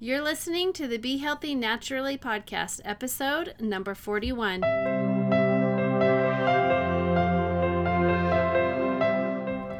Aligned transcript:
You're 0.00 0.22
listening 0.22 0.72
to 0.74 0.86
the 0.86 0.96
Be 0.96 1.16
Healthy 1.16 1.56
Naturally 1.56 2.16
podcast, 2.16 2.80
episode 2.84 3.56
number 3.58 3.96
41. 3.96 4.62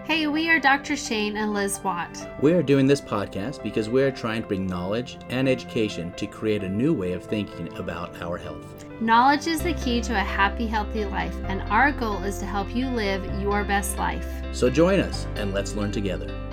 Hey, 0.04 0.27
we 0.27 0.51
are 0.51 0.59
Dr. 0.59 0.96
Shane 0.96 1.37
and 1.37 1.54
Liz 1.54 1.79
Watt. 1.85 2.29
We 2.43 2.53
are 2.53 2.65
doing 2.65 2.89
this 2.89 3.01
podcast 3.01 3.62
because 3.62 3.89
we 3.89 4.03
are 4.03 4.11
trying 4.11 4.43
to 4.43 4.49
bring 4.49 4.67
knowledge 4.67 5.19
and 5.29 5.49
education 5.49 6.10
to 6.15 6.26
create 6.26 6.64
a 6.64 6.69
new 6.69 6.92
way 6.92 7.12
of 7.12 7.22
thinking 7.22 7.72
about 7.76 8.21
our 8.21 8.38
health. 8.38 8.87
Knowledge 9.00 9.46
is 9.46 9.62
the 9.62 9.74
key 9.74 10.00
to 10.00 10.16
a 10.16 10.19
happy, 10.19 10.66
healthy 10.66 11.04
life, 11.04 11.37
and 11.44 11.62
our 11.71 11.92
goal 11.92 12.24
is 12.24 12.40
to 12.40 12.44
help 12.44 12.74
you 12.74 12.88
live 12.88 13.24
your 13.40 13.62
best 13.62 13.96
life. 13.98 14.26
So 14.50 14.69
join 14.69 14.98
us 14.98 15.28
and 15.37 15.54
let's 15.54 15.76
learn 15.76 15.92
together. 15.92 16.48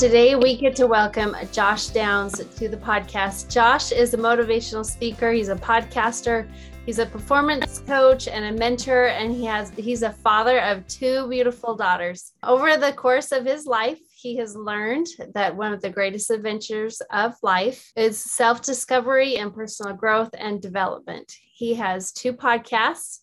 Today, 0.00 0.34
we 0.34 0.56
get 0.56 0.74
to 0.76 0.86
welcome 0.86 1.36
Josh 1.52 1.88
Downs 1.88 2.38
to 2.38 2.68
the 2.70 2.76
podcast. 2.78 3.52
Josh 3.52 3.92
is 3.92 4.14
a 4.14 4.16
motivational 4.16 4.82
speaker, 4.82 5.30
he's 5.30 5.50
a 5.50 5.56
podcaster, 5.56 6.48
he's 6.86 6.98
a 6.98 7.04
performance 7.04 7.80
coach 7.80 8.26
and 8.26 8.46
a 8.46 8.58
mentor, 8.58 9.08
and 9.08 9.30
he 9.30 9.44
has 9.44 9.68
he's 9.76 10.00
a 10.02 10.10
father 10.10 10.58
of 10.60 10.86
two 10.86 11.28
beautiful 11.28 11.76
daughters. 11.76 12.32
Over 12.42 12.78
the 12.78 12.94
course 12.94 13.30
of 13.30 13.44
his 13.44 13.66
life, 13.66 13.98
he 14.10 14.38
has 14.38 14.56
learned 14.56 15.06
that 15.34 15.54
one 15.54 15.74
of 15.74 15.82
the 15.82 15.90
greatest 15.90 16.30
adventures 16.30 17.02
of 17.12 17.34
life 17.42 17.92
is 17.94 18.24
self 18.24 18.62
discovery 18.62 19.36
and 19.36 19.54
personal 19.54 19.92
growth 19.92 20.30
and 20.32 20.62
development. 20.62 21.30
He 21.52 21.74
has 21.74 22.10
two 22.10 22.32
podcasts 22.32 23.18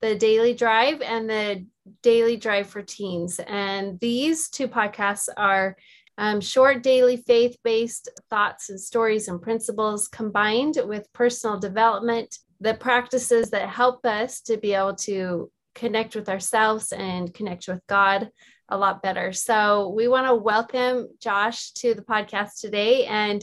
the 0.00 0.14
Daily 0.14 0.54
Drive 0.54 1.00
and 1.02 1.28
the 1.28 1.66
Daily 2.02 2.36
Drive 2.36 2.68
for 2.68 2.82
Teens. 2.82 3.40
And 3.46 3.98
these 4.00 4.48
two 4.48 4.68
podcasts 4.68 5.28
are 5.36 5.76
um, 6.18 6.40
short 6.40 6.82
daily 6.82 7.16
faith 7.16 7.56
based 7.62 8.10
thoughts 8.28 8.70
and 8.70 8.80
stories 8.80 9.28
and 9.28 9.40
principles 9.40 10.08
combined 10.08 10.78
with 10.84 11.10
personal 11.12 11.58
development, 11.58 12.36
the 12.60 12.74
practices 12.74 13.50
that 13.50 13.68
help 13.68 14.04
us 14.04 14.40
to 14.42 14.56
be 14.56 14.74
able 14.74 14.96
to 14.96 15.50
connect 15.76 16.16
with 16.16 16.28
ourselves 16.28 16.92
and 16.92 17.32
connect 17.32 17.68
with 17.68 17.80
God 17.86 18.30
a 18.68 18.76
lot 18.76 19.00
better. 19.00 19.32
So, 19.32 19.94
we 19.96 20.08
want 20.08 20.26
to 20.26 20.34
welcome 20.34 21.08
Josh 21.22 21.70
to 21.74 21.94
the 21.94 22.02
podcast 22.02 22.60
today. 22.60 23.06
And 23.06 23.42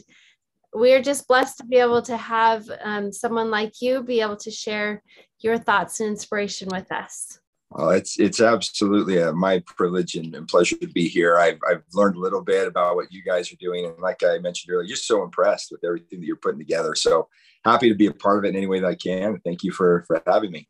we 0.76 0.94
are 0.94 1.02
just 1.02 1.28
blessed 1.30 1.60
to 1.60 1.66
be 1.66 1.78
able 1.78 2.02
to 2.02 2.18
have 2.18 2.70
um, 2.84 3.14
someone 3.14 3.50
like 3.50 3.82
you 3.82 4.04
be 4.04 4.20
able 4.20 4.36
to 4.38 4.52
share 4.52 5.02
your 5.40 5.58
thoughts 5.58 6.02
and 6.02 6.10
inspiration 6.10 6.68
with 6.70 6.92
us. 6.92 7.40
Well, 7.76 7.90
it's 7.90 8.18
it's 8.18 8.40
absolutely 8.40 9.18
a, 9.18 9.34
my 9.34 9.62
privilege 9.66 10.16
and, 10.16 10.34
and, 10.34 10.48
pleasure 10.48 10.78
to 10.78 10.88
be 10.88 11.10
here. 11.10 11.38
I've, 11.38 11.60
I've 11.70 11.84
learned 11.94 12.16
a 12.16 12.22
little 12.22 12.42
bit 12.42 12.70
about 12.70 12.96
what 12.96 13.12
you 13.12 13.22
guys 13.22 13.52
are 13.52 13.58
doing, 13.58 13.86
and 13.86 14.00
like 14.00 14.24
I 14.24 14.38
mentioned 14.38 14.74
earlier, 14.74 14.88
just 14.88 15.06
so 15.06 15.24
impressed 15.24 15.72
with 15.72 15.84
everything 15.84 16.22
that 16.22 16.26
you're 16.26 16.38
putting 16.38 16.60
together. 16.60 16.96
So 16.96 17.28
happy 17.66 17.90
to 17.90 17.96
be 17.96 18.06
a 18.06 18.14
part 18.14 18.38
of 18.38 18.46
it 18.46 18.50
in 18.50 18.56
any 18.56 18.68
way 18.68 18.80
that 18.80 18.88
I 18.88 18.96
can. 18.96 19.42
Thank 19.44 19.62
you 19.64 19.74
for 19.74 20.06
for 20.08 20.24
having 20.26 20.52
me. 20.52 20.70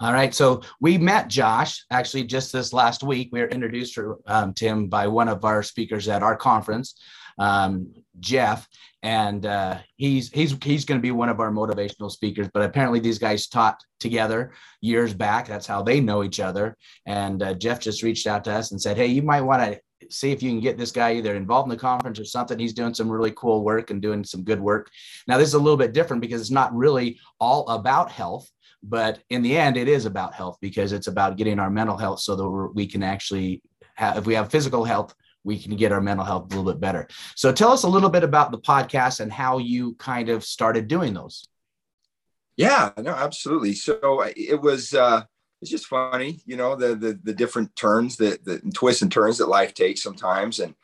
All 0.00 0.12
right, 0.12 0.34
so 0.34 0.62
we 0.80 0.98
met 0.98 1.28
Josh 1.28 1.84
actually 1.92 2.24
just 2.24 2.52
this 2.52 2.72
last 2.72 3.04
week. 3.04 3.28
We 3.30 3.40
were 3.40 3.46
introduced 3.46 3.94
to, 3.94 4.18
um, 4.26 4.52
to 4.54 4.66
him 4.66 4.88
by 4.88 5.06
one 5.06 5.28
of 5.28 5.44
our 5.44 5.62
speakers 5.62 6.08
at 6.08 6.24
our 6.24 6.34
conference, 6.34 7.00
um, 7.38 7.92
Jeff, 8.20 8.68
and 9.02 9.46
uh, 9.46 9.78
he's 9.96 10.30
he's 10.30 10.56
he's 10.62 10.84
going 10.84 10.98
to 10.98 11.02
be 11.02 11.10
one 11.10 11.28
of 11.28 11.40
our 11.40 11.50
motivational 11.50 12.10
speakers. 12.10 12.48
But 12.52 12.62
apparently, 12.62 13.00
these 13.00 13.18
guys 13.18 13.48
taught 13.48 13.80
together 14.00 14.52
years 14.80 15.14
back. 15.14 15.46
That's 15.46 15.66
how 15.66 15.82
they 15.82 16.00
know 16.00 16.22
each 16.24 16.40
other. 16.40 16.76
And 17.06 17.42
uh, 17.42 17.54
Jeff 17.54 17.80
just 17.80 18.02
reached 18.02 18.26
out 18.26 18.44
to 18.44 18.52
us 18.52 18.70
and 18.70 18.80
said, 18.80 18.96
"Hey, 18.96 19.06
you 19.06 19.22
might 19.22 19.42
want 19.42 19.62
to 19.62 19.80
see 20.10 20.32
if 20.32 20.42
you 20.42 20.50
can 20.50 20.60
get 20.60 20.78
this 20.78 20.92
guy 20.92 21.14
either 21.14 21.34
involved 21.34 21.66
in 21.66 21.76
the 21.76 21.80
conference 21.80 22.18
or 22.18 22.24
something. 22.24 22.58
He's 22.58 22.74
doing 22.74 22.94
some 22.94 23.10
really 23.10 23.32
cool 23.36 23.64
work 23.64 23.90
and 23.90 24.02
doing 24.02 24.24
some 24.24 24.44
good 24.44 24.60
work. 24.60 24.90
Now, 25.26 25.38
this 25.38 25.48
is 25.48 25.54
a 25.54 25.58
little 25.58 25.76
bit 25.76 25.92
different 25.92 26.20
because 26.20 26.40
it's 26.40 26.50
not 26.50 26.74
really 26.74 27.18
all 27.40 27.68
about 27.68 28.10
health." 28.10 28.48
But 28.84 29.20
in 29.30 29.42
the 29.42 29.56
end, 29.56 29.76
it 29.76 29.86
is 29.86 30.06
about 30.06 30.34
health 30.34 30.58
because 30.60 30.92
it's 30.92 31.06
about 31.06 31.36
getting 31.36 31.60
our 31.60 31.70
mental 31.70 31.96
health 31.96 32.18
so 32.18 32.34
that 32.34 32.72
we 32.74 32.86
can 32.86 33.04
actually 33.04 33.62
have, 33.94 34.16
if 34.16 34.26
we 34.26 34.34
have 34.34 34.50
physical 34.50 34.84
health, 34.84 35.14
we 35.44 35.58
can 35.58 35.76
get 35.76 35.92
our 35.92 36.00
mental 36.00 36.24
health 36.24 36.52
a 36.52 36.56
little 36.56 36.72
bit 36.72 36.80
better. 36.80 37.08
So 37.34 37.52
tell 37.52 37.72
us 37.72 37.82
a 37.82 37.88
little 37.88 38.10
bit 38.10 38.24
about 38.24 38.52
the 38.52 38.58
podcast 38.58 39.20
and 39.20 39.32
how 39.32 39.58
you 39.58 39.94
kind 39.94 40.28
of 40.28 40.44
started 40.44 40.88
doing 40.88 41.14
those. 41.14 41.46
Yeah, 42.56 42.90
no, 42.98 43.12
absolutely. 43.12 43.74
So 43.74 44.24
it 44.36 44.60
was 44.60 44.94
uh 44.94 45.24
it's 45.60 45.70
just 45.70 45.86
funny, 45.86 46.40
you 46.44 46.56
know, 46.56 46.76
the 46.76 46.94
the 46.94 47.18
the 47.22 47.32
different 47.32 47.74
turns 47.76 48.16
that 48.16 48.44
the 48.44 48.60
twists 48.74 49.02
and 49.02 49.10
turns 49.10 49.38
that 49.38 49.48
life 49.48 49.74
takes 49.74 50.02
sometimes. 50.02 50.58
And 50.58 50.74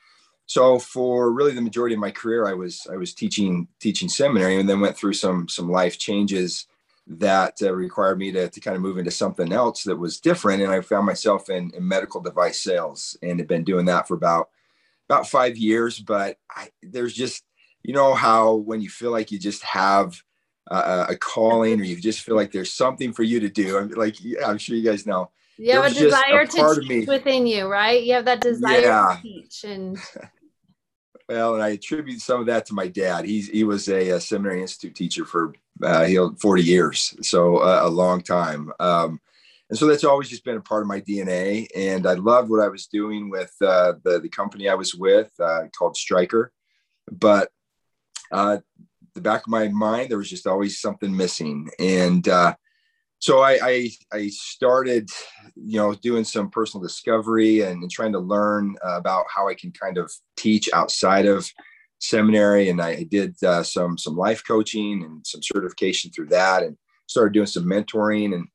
so 0.46 0.78
for 0.78 1.30
really 1.30 1.52
the 1.52 1.60
majority 1.60 1.94
of 1.94 2.00
my 2.00 2.10
career, 2.10 2.46
I 2.46 2.54
was 2.54 2.86
I 2.90 2.96
was 2.96 3.12
teaching 3.12 3.68
teaching 3.80 4.08
seminary 4.08 4.58
and 4.58 4.68
then 4.68 4.80
went 4.80 4.96
through 4.96 5.14
some 5.14 5.48
some 5.48 5.70
life 5.70 5.98
changes 5.98 6.66
that 7.08 7.60
uh, 7.62 7.72
required 7.72 8.18
me 8.18 8.30
to, 8.32 8.48
to 8.48 8.60
kind 8.60 8.76
of 8.76 8.82
move 8.82 8.98
into 8.98 9.10
something 9.10 9.52
else 9.52 9.84
that 9.84 9.96
was 9.96 10.20
different. 10.20 10.62
And 10.62 10.70
I 10.70 10.80
found 10.82 11.06
myself 11.06 11.48
in, 11.48 11.70
in 11.74 11.86
medical 11.86 12.20
device 12.20 12.60
sales 12.60 13.16
and 13.22 13.38
had 13.38 13.48
been 13.48 13.64
doing 13.64 13.86
that 13.86 14.06
for 14.06 14.14
about, 14.14 14.50
about 15.08 15.26
five 15.26 15.56
years. 15.56 15.98
But 15.98 16.38
I, 16.50 16.68
there's 16.82 17.14
just, 17.14 17.44
you 17.82 17.94
know, 17.94 18.14
how 18.14 18.54
when 18.54 18.80
you 18.82 18.90
feel 18.90 19.10
like 19.10 19.32
you 19.32 19.38
just 19.38 19.64
have 19.64 20.20
uh, 20.70 21.06
a 21.08 21.16
calling 21.16 21.80
or 21.80 21.84
you 21.84 21.96
just 21.96 22.20
feel 22.20 22.36
like 22.36 22.52
there's 22.52 22.72
something 22.72 23.12
for 23.12 23.22
you 23.22 23.40
to 23.40 23.48
do. 23.48 23.78
I'm 23.78 23.88
like, 23.88 24.22
yeah, 24.22 24.46
I'm 24.46 24.58
sure 24.58 24.76
you 24.76 24.88
guys 24.88 25.06
know. 25.06 25.30
You 25.56 25.72
have 25.72 25.90
a 25.90 25.94
desire 25.94 26.40
a 26.42 26.46
to 26.46 26.80
teach 26.80 27.08
within 27.08 27.46
you, 27.46 27.66
right? 27.66 28.02
You 28.02 28.14
have 28.14 28.26
that 28.26 28.40
desire 28.40 28.80
yeah. 28.80 29.16
to 29.16 29.22
teach 29.22 29.64
and 29.64 29.98
Well, 31.28 31.54
and 31.54 31.62
I 31.62 31.70
attribute 31.70 32.22
some 32.22 32.40
of 32.40 32.46
that 32.46 32.64
to 32.66 32.74
my 32.74 32.88
dad. 32.88 33.26
He's 33.26 33.48
he 33.48 33.62
was 33.62 33.88
a, 33.88 34.10
a 34.10 34.20
seminary 34.20 34.62
institute 34.62 34.94
teacher 34.94 35.26
for 35.26 35.52
uh, 35.82 36.04
he 36.04 36.18
40 36.40 36.62
years, 36.62 37.14
so 37.22 37.58
uh, 37.58 37.80
a 37.82 37.88
long 37.88 38.22
time. 38.22 38.72
Um, 38.80 39.20
and 39.70 39.78
so 39.78 39.86
that's 39.86 40.04
always 40.04 40.28
just 40.28 40.44
been 40.44 40.56
a 40.56 40.62
part 40.62 40.82
of 40.82 40.88
my 40.88 41.00
DNA. 41.00 41.66
And 41.76 42.06
I 42.06 42.14
loved 42.14 42.48
what 42.48 42.62
I 42.62 42.68
was 42.68 42.86
doing 42.86 43.28
with 43.28 43.52
uh, 43.60 43.94
the 44.02 44.20
the 44.20 44.28
company 44.28 44.68
I 44.68 44.74
was 44.74 44.94
with 44.94 45.30
uh, 45.40 45.64
called 45.76 45.96
Stryker, 45.96 46.52
but 47.10 47.50
uh, 48.32 48.58
the 49.14 49.20
back 49.20 49.42
of 49.42 49.48
my 49.48 49.68
mind 49.68 50.10
there 50.10 50.18
was 50.18 50.30
just 50.30 50.46
always 50.46 50.80
something 50.80 51.14
missing. 51.14 51.68
And 51.78 52.26
uh, 52.28 52.54
so 53.20 53.40
I, 53.40 53.58
I, 53.62 53.90
I 54.12 54.28
started, 54.28 55.10
you 55.56 55.78
know, 55.78 55.92
doing 55.94 56.24
some 56.24 56.50
personal 56.50 56.86
discovery 56.86 57.62
and, 57.62 57.90
trying 57.90 58.12
to 58.12 58.20
learn 58.20 58.76
about 58.82 59.26
how 59.34 59.48
I 59.48 59.54
can 59.54 59.72
kind 59.72 59.98
of 59.98 60.12
teach 60.36 60.70
outside 60.72 61.26
of 61.26 61.50
seminary. 61.98 62.68
And 62.68 62.80
I 62.80 63.04
did 63.04 63.36
uh, 63.42 63.62
some 63.62 63.98
some 63.98 64.16
life 64.16 64.42
coaching 64.46 65.04
and 65.04 65.26
some 65.26 65.42
certification 65.42 66.10
through 66.10 66.28
that, 66.28 66.62
and 66.62 66.76
started 67.06 67.34
doing 67.34 67.46
some 67.46 67.64
mentoring. 67.64 68.34
And 68.34 68.48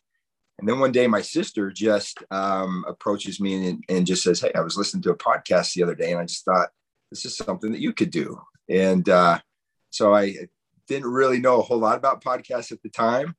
and 0.59 0.69
then 0.69 0.79
one 0.79 0.91
day, 0.91 1.07
my 1.07 1.21
sister 1.21 1.71
just 1.71 2.23
um, 2.31 2.85
approaches 2.87 3.39
me 3.39 3.69
and, 3.69 3.83
and 3.89 4.05
just 4.05 4.23
says, 4.23 4.41
"Hey, 4.41 4.51
I 4.55 4.61
was 4.61 4.77
listening 4.77 5.03
to 5.03 5.11
a 5.11 5.17
podcast 5.17 5.73
the 5.73 5.83
other 5.83 5.95
day, 5.95 6.11
and 6.11 6.19
I 6.19 6.25
just 6.25 6.45
thought 6.45 6.69
this 7.09 7.25
is 7.25 7.37
something 7.37 7.71
that 7.71 7.81
you 7.81 7.93
could 7.93 8.11
do." 8.11 8.39
And 8.69 9.07
uh, 9.09 9.39
so 9.89 10.13
I 10.13 10.35
didn't 10.87 11.11
really 11.11 11.39
know 11.39 11.59
a 11.59 11.63
whole 11.63 11.79
lot 11.79 11.97
about 11.97 12.23
podcasts 12.23 12.71
at 12.71 12.81
the 12.81 12.89
time 12.89 13.35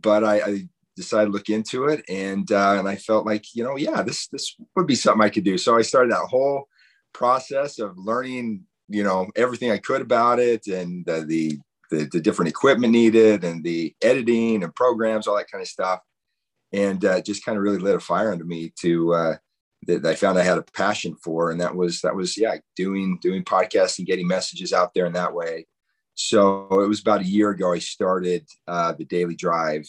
but 0.00 0.24
I, 0.24 0.40
I 0.40 0.68
decided 0.96 1.26
to 1.26 1.32
look 1.32 1.48
into 1.48 1.86
it 1.86 2.04
and 2.08 2.50
uh, 2.50 2.76
and 2.78 2.88
I 2.88 2.96
felt 2.96 3.26
like 3.26 3.54
you 3.54 3.64
know 3.64 3.76
yeah 3.76 4.02
this 4.02 4.28
this 4.28 4.56
would 4.76 4.86
be 4.86 4.94
something 4.94 5.22
I 5.22 5.30
could 5.30 5.44
do 5.44 5.58
so 5.58 5.76
I 5.76 5.82
started 5.82 6.12
that 6.12 6.28
whole 6.28 6.68
process 7.12 7.78
of 7.78 7.96
learning 7.96 8.64
you 8.88 9.02
know 9.02 9.28
everything 9.36 9.70
I 9.70 9.78
could 9.78 10.00
about 10.00 10.38
it 10.38 10.66
and 10.66 11.08
uh, 11.08 11.22
the, 11.26 11.58
the, 11.90 12.08
the 12.12 12.20
different 12.20 12.48
equipment 12.48 12.92
needed 12.92 13.44
and 13.44 13.62
the 13.64 13.94
editing 14.02 14.62
and 14.62 14.74
programs 14.74 15.26
all 15.26 15.36
that 15.36 15.50
kind 15.50 15.62
of 15.62 15.68
stuff. 15.68 16.00
And 16.72 17.04
uh, 17.04 17.20
just 17.20 17.44
kind 17.44 17.56
of 17.56 17.62
really 17.62 17.78
lit 17.78 17.94
a 17.94 18.00
fire 18.00 18.32
under 18.32 18.44
me 18.44 18.72
to 18.80 19.14
uh, 19.14 19.36
that 19.86 20.04
I 20.04 20.14
found 20.14 20.38
I 20.38 20.42
had 20.42 20.58
a 20.58 20.62
passion 20.62 21.14
for. 21.22 21.50
And 21.50 21.60
that 21.60 21.74
was 21.74 22.00
that 22.00 22.16
was 22.16 22.36
yeah 22.36 22.56
doing 22.76 23.18
doing 23.22 23.44
podcasts 23.44 23.98
podcasting 23.98 24.06
getting 24.06 24.26
messages 24.26 24.72
out 24.72 24.92
there 24.94 25.06
in 25.06 25.12
that 25.12 25.34
way. 25.34 25.66
So 26.14 26.68
it 26.80 26.88
was 26.88 27.00
about 27.00 27.22
a 27.22 27.28
year 27.28 27.50
ago 27.50 27.72
I 27.72 27.78
started 27.78 28.46
uh, 28.68 28.92
the 28.92 29.04
Daily 29.04 29.34
Drive, 29.34 29.86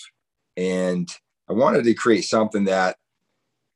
and 0.58 1.08
I 1.50 1.54
wanted 1.54 1.84
to 1.84 1.94
create 1.94 2.24
something 2.24 2.66
that 2.66 2.98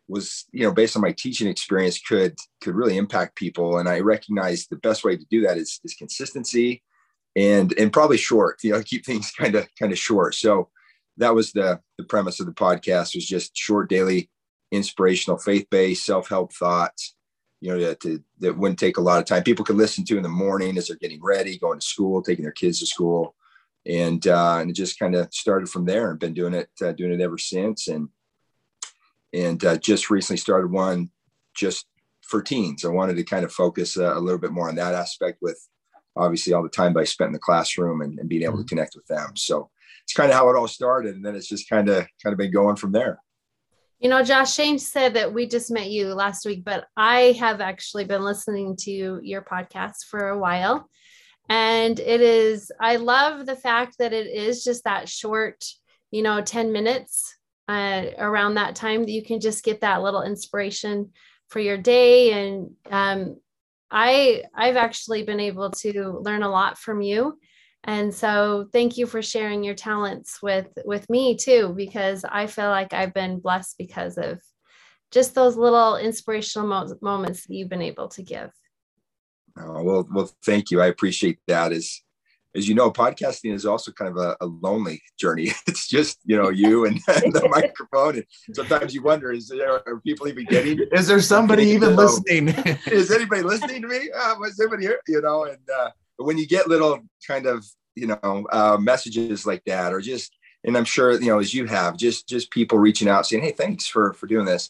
was, 0.09 0.45
you 0.51 0.63
know, 0.63 0.73
based 0.73 0.95
on 0.95 1.01
my 1.01 1.13
teaching 1.17 1.47
experience, 1.47 1.99
could 1.99 2.35
could 2.61 2.75
really 2.75 2.97
impact 2.97 3.35
people. 3.35 3.77
And 3.77 3.87
I 3.87 3.99
recognized 3.99 4.69
the 4.69 4.77
best 4.77 5.03
way 5.03 5.15
to 5.15 5.25
do 5.29 5.41
that 5.41 5.57
is, 5.57 5.79
is 5.83 5.93
consistency, 5.93 6.83
and 7.35 7.73
and 7.77 7.93
probably 7.93 8.17
short. 8.17 8.59
You 8.63 8.73
know, 8.73 8.83
keep 8.85 9.05
things 9.05 9.31
kind 9.31 9.55
of 9.55 9.67
kind 9.79 9.91
of 9.91 9.99
short. 9.99 10.35
So 10.35 10.69
that 11.17 11.33
was 11.33 11.53
the 11.53 11.79
the 11.97 12.03
premise 12.03 12.39
of 12.39 12.47
the 12.47 12.53
podcast 12.53 13.15
was 13.15 13.25
just 13.25 13.55
short 13.55 13.89
daily 13.89 14.29
inspirational 14.71 15.39
faith 15.39 15.67
based 15.69 16.05
self 16.05 16.29
help 16.29 16.53
thoughts 16.53 17.15
you 17.61 17.71
know, 17.71 17.79
that, 17.79 17.99
to, 18.01 18.23
that 18.39 18.57
wouldn't 18.57 18.79
take 18.79 18.97
a 18.97 19.01
lot 19.01 19.19
of 19.19 19.25
time. 19.25 19.43
People 19.43 19.65
could 19.65 19.75
listen 19.75 20.05
to 20.05 20.17
in 20.17 20.23
the 20.23 20.29
morning 20.29 20.77
as 20.77 20.87
they're 20.87 20.97
getting 20.97 21.21
ready, 21.21 21.57
going 21.57 21.79
to 21.79 21.85
school, 21.85 22.21
taking 22.21 22.43
their 22.43 22.51
kids 22.51 22.79
to 22.79 22.85
school, 22.85 23.35
and 23.85 24.25
uh, 24.27 24.57
and 24.59 24.69
it 24.69 24.73
just 24.73 24.99
kind 24.99 25.15
of 25.15 25.33
started 25.33 25.69
from 25.69 25.85
there 25.85 26.09
and 26.09 26.19
been 26.19 26.33
doing 26.33 26.53
it 26.53 26.69
uh, 26.81 26.91
doing 26.93 27.11
it 27.11 27.21
ever 27.21 27.37
since. 27.37 27.87
And 27.87 28.09
and 29.33 29.63
uh, 29.63 29.77
just 29.77 30.09
recently 30.09 30.37
started 30.37 30.71
one 30.71 31.09
just 31.55 31.85
for 32.21 32.41
teens. 32.41 32.85
I 32.85 32.89
wanted 32.89 33.17
to 33.17 33.23
kind 33.23 33.43
of 33.43 33.51
focus 33.51 33.97
uh, 33.97 34.15
a 34.15 34.19
little 34.19 34.39
bit 34.39 34.51
more 34.51 34.69
on 34.69 34.75
that 34.75 34.93
aspect 34.93 35.39
with 35.41 35.59
obviously 36.15 36.53
all 36.53 36.63
the 36.63 36.69
time 36.69 36.95
I 36.97 37.03
spent 37.03 37.29
in 37.29 37.33
the 37.33 37.39
classroom 37.39 38.01
and, 38.01 38.19
and 38.19 38.29
being 38.29 38.43
able 38.43 38.53
to 38.53 38.59
mm-hmm. 38.59 38.67
connect 38.67 38.95
with 38.95 39.07
them. 39.07 39.35
So 39.35 39.69
it's 40.03 40.13
kind 40.13 40.29
of 40.31 40.37
how 40.37 40.49
it 40.49 40.55
all 40.55 40.67
started. 40.67 41.15
And 41.15 41.25
then 41.25 41.35
it's 41.35 41.47
just 41.47 41.69
kind 41.69 41.89
of, 41.89 42.07
kind 42.23 42.33
of 42.33 42.37
been 42.37 42.51
going 42.51 42.75
from 42.75 42.91
there. 42.91 43.19
You 43.99 44.09
know, 44.09 44.23
Josh 44.23 44.53
Shane 44.53 44.79
said 44.79 45.15
that 45.15 45.33
we 45.33 45.45
just 45.45 45.71
met 45.71 45.89
you 45.89 46.13
last 46.13 46.45
week, 46.45 46.63
but 46.63 46.85
I 46.95 47.35
have 47.39 47.59
actually 47.59 48.05
been 48.05 48.23
listening 48.23 48.77
to 48.81 49.19
your 49.21 49.41
podcast 49.41 50.05
for 50.09 50.29
a 50.29 50.39
while. 50.39 50.89
And 51.49 51.99
it 51.99 52.21
is, 52.21 52.71
I 52.79 52.95
love 52.95 53.45
the 53.45 53.55
fact 53.55 53.97
that 53.99 54.13
it 54.13 54.27
is 54.27 54.63
just 54.63 54.85
that 54.85 55.09
short, 55.09 55.65
you 56.11 56.21
know, 56.21 56.41
10 56.41 56.71
minutes 56.71 57.35
uh, 57.69 58.05
around 58.17 58.55
that 58.55 58.75
time 58.75 59.01
that 59.01 59.11
you 59.11 59.23
can 59.23 59.39
just 59.39 59.63
get 59.63 59.81
that 59.81 60.01
little 60.01 60.23
inspiration 60.23 61.11
for 61.49 61.59
your 61.59 61.77
day. 61.77 62.31
And 62.31 62.71
um, 62.89 63.37
I, 63.91 64.43
I've 64.55 64.75
actually 64.75 65.23
been 65.23 65.39
able 65.39 65.69
to 65.71 66.19
learn 66.21 66.41
a 66.41 66.49
lot 66.49 66.79
from 66.79 67.01
you. 67.01 67.37
And 67.83 68.13
so 68.13 68.67
thank 68.73 68.97
you 68.97 69.05
for 69.05 69.21
sharing 69.21 69.63
your 69.63 69.75
talents 69.75 70.41
with 70.41 70.67
with 70.83 71.09
me 71.09 71.37
too 71.37 71.73
because 71.77 72.25
i 72.29 72.45
feel 72.45 72.67
like 72.67 72.91
i've 72.91 73.13
been 73.13 73.39
blessed 73.39 73.77
because 73.77 74.17
of 74.17 74.41
just 75.11 75.33
those 75.33 75.55
little 75.55 75.95
inspirational 75.95 76.67
mo- 76.67 76.97
moments 77.01 77.47
that 77.47 77.55
you've 77.55 77.69
been 77.69 77.81
able 77.81 78.07
to 78.09 78.23
give. 78.23 78.51
Oh, 79.57 79.83
well 79.83 80.07
well 80.11 80.31
thank 80.45 80.71
you. 80.71 80.81
I 80.81 80.87
appreciate 80.87 81.39
that. 81.47 81.71
As 81.71 82.01
as 82.55 82.67
you 82.67 82.75
know 82.75 82.91
podcasting 82.91 83.53
is 83.53 83.65
also 83.65 83.91
kind 83.91 84.09
of 84.09 84.17
a, 84.17 84.37
a 84.41 84.45
lonely 84.45 85.01
journey. 85.19 85.51
It's 85.67 85.87
just 85.87 86.19
you 86.25 86.35
know 86.35 86.49
you 86.49 86.85
and, 86.85 86.99
and 87.07 87.33
the 87.33 87.47
microphone 87.49 88.15
and 88.15 88.25
sometimes 88.53 88.93
you 88.93 89.01
wonder 89.01 89.31
is 89.31 89.47
there 89.47 89.73
are 89.87 89.99
people 90.01 90.27
even 90.27 90.45
getting 90.45 90.79
is 90.91 91.07
there 91.07 91.21
somebody 91.21 91.63
even 91.65 91.95
listening? 91.95 92.49
Is 92.87 93.11
anybody 93.11 93.41
listening 93.41 93.81
to 93.81 93.87
me? 93.87 94.09
Uh, 94.11 94.35
was 94.39 94.59
anybody 94.59 94.83
here? 94.83 94.99
You 95.07 95.21
know 95.21 95.45
and 95.45 95.59
uh 95.69 95.91
when 96.17 96.37
you 96.37 96.47
get 96.47 96.67
little 96.67 96.99
kind 97.27 97.45
of 97.45 97.65
you 97.95 98.07
know 98.07 98.47
uh, 98.51 98.77
messages 98.79 99.45
like 99.45 99.63
that 99.65 99.93
or 99.93 100.01
just 100.01 100.35
and 100.63 100.77
i'm 100.77 100.85
sure 100.85 101.19
you 101.19 101.27
know 101.27 101.39
as 101.39 101.53
you 101.53 101.65
have 101.65 101.97
just 101.97 102.27
just 102.27 102.51
people 102.51 102.77
reaching 102.77 103.07
out 103.07 103.25
saying 103.25 103.43
hey 103.43 103.51
thanks 103.51 103.87
for 103.87 104.13
for 104.13 104.27
doing 104.27 104.45
this 104.45 104.69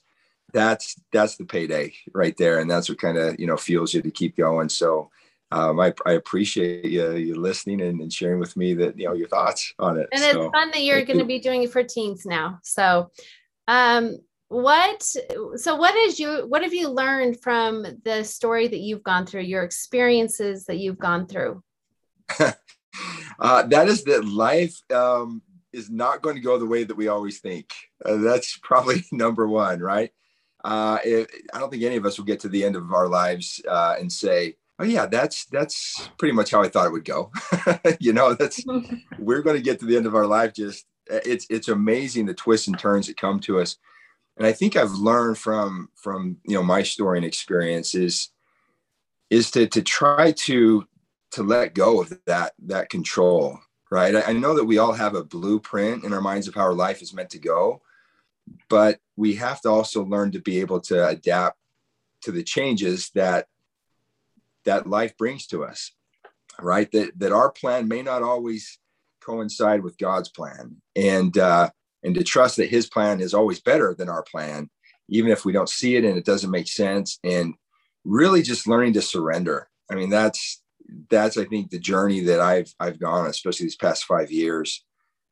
that's 0.53 0.95
that's 1.11 1.37
the 1.37 1.45
payday 1.45 1.93
right 2.13 2.35
there 2.37 2.59
and 2.59 2.69
that's 2.69 2.89
what 2.89 2.99
kind 2.99 3.17
of 3.17 3.39
you 3.39 3.47
know 3.47 3.57
fuels 3.57 3.93
you 3.93 4.01
to 4.01 4.11
keep 4.11 4.35
going. 4.35 4.69
So 4.69 5.09
um, 5.51 5.79
I, 5.79 5.93
I 6.05 6.13
appreciate 6.13 6.85
you, 6.85 7.13
you 7.13 7.35
listening 7.35 7.81
and, 7.81 8.01
and, 8.01 8.13
sharing 8.13 8.39
with 8.39 8.55
me 8.55 8.75
that 8.75 8.97
you 8.99 9.05
know 9.05 9.13
your 9.13 9.27
thoughts 9.27 9.73
on 9.79 9.97
it. 9.97 10.07
And 10.11 10.21
so, 10.21 10.43
it's 10.43 10.51
fun 10.51 10.69
that 10.71 10.83
you're 10.83 11.03
going 11.05 11.19
to 11.19 11.25
be 11.25 11.39
doing 11.39 11.63
it 11.63 11.71
for 11.71 11.81
teens 11.83 12.25
now. 12.25 12.59
So, 12.61 13.09
um, 13.67 14.17
what 14.49 15.03
so 15.55 15.75
what 15.75 15.95
is 15.95 16.19
you 16.19 16.45
what 16.47 16.63
have 16.63 16.73
you 16.73 16.89
learned 16.89 17.39
from 17.39 17.85
the 18.03 18.23
story 18.23 18.67
that 18.67 18.79
you've 18.79 19.03
gone 19.03 19.25
through 19.25 19.43
your 19.43 19.63
experiences 19.63 20.65
that 20.65 20.79
you've 20.79 20.97
gone 20.97 21.27
through 21.27 21.63
uh, 23.39 23.63
that 23.67 23.87
is 23.87 24.03
that 24.03 24.25
life 24.25 24.75
um, 24.91 25.43
is 25.71 25.91
not 25.91 26.23
going 26.23 26.35
to 26.35 26.41
go 26.41 26.57
the 26.57 26.65
way 26.65 26.83
that 26.83 26.97
we 26.97 27.07
always 27.07 27.39
think 27.39 27.71
uh, 28.03 28.17
that's 28.17 28.57
probably 28.57 29.05
number 29.11 29.47
one 29.47 29.79
right 29.79 30.11
uh, 30.63 30.97
it, 31.05 31.29
i 31.53 31.59
don't 31.59 31.69
think 31.69 31.83
any 31.83 31.95
of 31.95 32.05
us 32.05 32.17
will 32.17 32.25
get 32.25 32.39
to 32.39 32.49
the 32.49 32.63
end 32.63 32.75
of 32.75 32.91
our 32.91 33.07
lives 33.07 33.61
uh, 33.69 33.95
and 33.99 34.11
say 34.11 34.55
oh 34.79 34.85
yeah 34.85 35.05
that's 35.05 35.45
that's 35.45 36.09
pretty 36.17 36.33
much 36.33 36.51
how 36.51 36.61
i 36.61 36.69
thought 36.69 36.87
it 36.87 36.91
would 36.91 37.05
go. 37.05 37.31
You 37.99 38.13
know 38.13 38.33
that's 38.33 38.63
we're 39.19 39.41
going 39.41 39.55
to 39.55 39.61
get 39.61 39.79
to 39.79 39.85
the 39.85 39.97
end 39.97 40.05
of 40.05 40.15
our 40.15 40.25
life 40.25 40.53
just 40.53 40.85
it's 41.09 41.45
it's 41.49 41.67
amazing 41.67 42.25
the 42.25 42.33
twists 42.33 42.67
and 42.67 42.77
turns 42.77 43.07
that 43.07 43.17
come 43.17 43.39
to 43.41 43.59
us. 43.59 43.77
And 44.37 44.45
I 44.45 44.53
think 44.53 44.75
I've 44.75 44.91
learned 44.91 45.37
from 45.37 45.89
from 45.95 46.37
you 46.45 46.55
know 46.55 46.63
my 46.63 46.83
story 46.83 47.17
and 47.17 47.25
experience 47.25 47.95
is 47.95 48.29
is 49.29 49.51
to 49.51 49.67
to 49.67 49.81
try 49.81 50.31
to 50.31 50.87
to 51.31 51.43
let 51.43 51.73
go 51.73 52.01
of 52.01 52.17
that 52.25 52.53
that 52.65 52.89
control 52.89 53.59
right? 53.91 54.15
I, 54.15 54.21
I 54.21 54.33
know 54.33 54.53
that 54.53 54.65
we 54.65 54.77
all 54.77 54.93
have 54.93 55.15
a 55.15 55.23
blueprint 55.23 56.03
in 56.03 56.13
our 56.13 56.21
minds 56.21 56.47
of 56.47 56.53
how 56.53 56.61
our 56.61 56.75
life 56.75 57.01
is 57.01 57.13
meant 57.13 57.31
to 57.31 57.39
go 57.39 57.81
but 58.69 58.99
we 59.15 59.35
have 59.35 59.61
to 59.61 59.69
also 59.69 60.03
learn 60.03 60.31
to 60.31 60.39
be 60.39 60.59
able 60.59 60.79
to 60.79 61.07
adapt 61.07 61.57
to 62.21 62.31
the 62.31 62.43
changes 62.43 63.09
that 63.15 63.47
that 64.65 64.88
life 64.88 65.17
brings 65.17 65.47
to 65.47 65.63
us 65.63 65.91
right 66.59 66.91
that 66.91 67.11
that 67.17 67.31
our 67.31 67.51
plan 67.51 67.88
may 67.88 68.01
not 68.01 68.21
always 68.21 68.79
coincide 69.21 69.83
with 69.83 69.97
god's 69.97 70.29
plan 70.29 70.75
and 70.95 71.38
uh 71.38 71.69
and 72.03 72.15
to 72.15 72.23
trust 72.23 72.57
that 72.57 72.69
his 72.69 72.88
plan 72.88 73.19
is 73.19 73.33
always 73.33 73.59
better 73.59 73.94
than 73.94 74.09
our 74.09 74.23
plan, 74.23 74.69
even 75.09 75.31
if 75.31 75.45
we 75.45 75.51
don't 75.51 75.69
see 75.69 75.95
it 75.95 76.06
and 76.06 76.17
it 76.17 76.25
doesn't 76.25 76.51
make 76.51 76.67
sense. 76.67 77.19
And 77.23 77.56
really 78.06 78.41
just 78.41 78.67
learning 78.67 78.94
to 78.94 79.01
surrender. 79.01 79.69
I 79.91 79.95
mean, 79.95 80.09
that's 80.09 80.61
that's 81.09 81.38
I 81.38 81.45
think 81.45 81.69
the 81.69 81.79
journey 81.79 82.21
that 82.21 82.39
I've 82.39 82.73
I've 82.79 83.00
gone, 83.00 83.27
especially 83.27 83.65
these 83.65 83.75
past 83.75 84.06
five 84.06 84.31
years. 84.31 84.83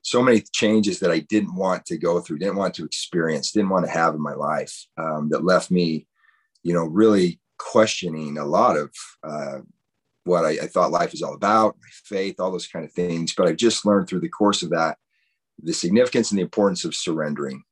So 0.01 0.21
many 0.21 0.41
changes 0.53 1.00
that 1.00 1.12
I 1.12 1.19
didn't 1.19 1.56
want 1.56 1.85
to 1.88 1.97
go 1.97 2.21
through, 2.21 2.38
didn't 2.38 2.56
want 2.56 2.75
to 2.75 2.85
experience, 2.85 3.51
didn't 3.51 3.69
want 3.69 3.85
to 3.85 3.91
have 3.91 4.13
in 4.13 4.21
my 4.21 4.33
life 4.33 4.85
um, 4.97 5.29
that 5.29 5.44
left 5.44 5.69
me, 5.69 6.07
you 6.63 6.74
know, 6.74 6.85
really 6.85 7.41
questioning 7.57 8.38
a 8.38 8.45
lot 8.45 8.77
of 8.77 8.92
uh, 9.24 9.59
what 10.24 10.45
I, 10.45 10.51
I 10.51 10.68
thought 10.68 10.92
life 10.92 11.13
is 11.13 11.21
all 11.21 11.33
about, 11.33 11.77
faith, 12.06 12.39
all 12.39 12.51
those 12.51 12.68
kind 12.68 12.86
of 12.86 12.92
things. 12.92 13.33
But 13.36 13.48
I've 13.48 13.57
just 13.57 13.86
learned 13.86 14.07
through 14.07 14.21
the 14.21 14.30
course 14.30 14.63
of 14.63 14.69
that 14.71 14.98
the 15.62 15.74
significance 15.74 16.31
and 16.31 16.38
the 16.38 16.44
importance 16.44 16.86
of 16.86 16.95
surrendering 16.95 17.63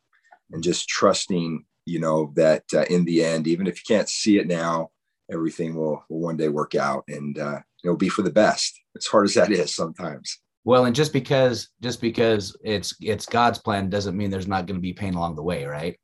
and 0.51 0.63
just 0.63 0.87
trusting 0.87 1.65
you 1.85 1.99
know 1.99 2.31
that 2.35 2.63
uh, 2.73 2.85
in 2.89 3.05
the 3.05 3.23
end 3.23 3.47
even 3.47 3.67
if 3.67 3.77
you 3.77 3.95
can't 3.95 4.09
see 4.09 4.37
it 4.37 4.47
now 4.47 4.89
everything 5.31 5.75
will, 5.75 6.03
will 6.09 6.19
one 6.19 6.37
day 6.37 6.49
work 6.49 6.75
out 6.75 7.03
and 7.07 7.37
uh, 7.39 7.59
it'll 7.83 7.95
be 7.95 8.09
for 8.09 8.21
the 8.21 8.31
best 8.31 8.79
as 8.97 9.05
hard 9.05 9.25
as 9.25 9.33
that 9.33 9.51
is 9.51 9.73
sometimes 9.75 10.39
well 10.63 10.85
and 10.85 10.95
just 10.95 11.13
because 11.13 11.69
just 11.81 12.01
because 12.01 12.55
it's 12.63 12.95
it's 13.01 13.25
god's 13.25 13.59
plan 13.59 13.89
doesn't 13.89 14.17
mean 14.17 14.29
there's 14.29 14.47
not 14.47 14.65
going 14.65 14.77
to 14.77 14.81
be 14.81 14.93
pain 14.93 15.13
along 15.13 15.35
the 15.35 15.43
way 15.43 15.65
right 15.65 15.99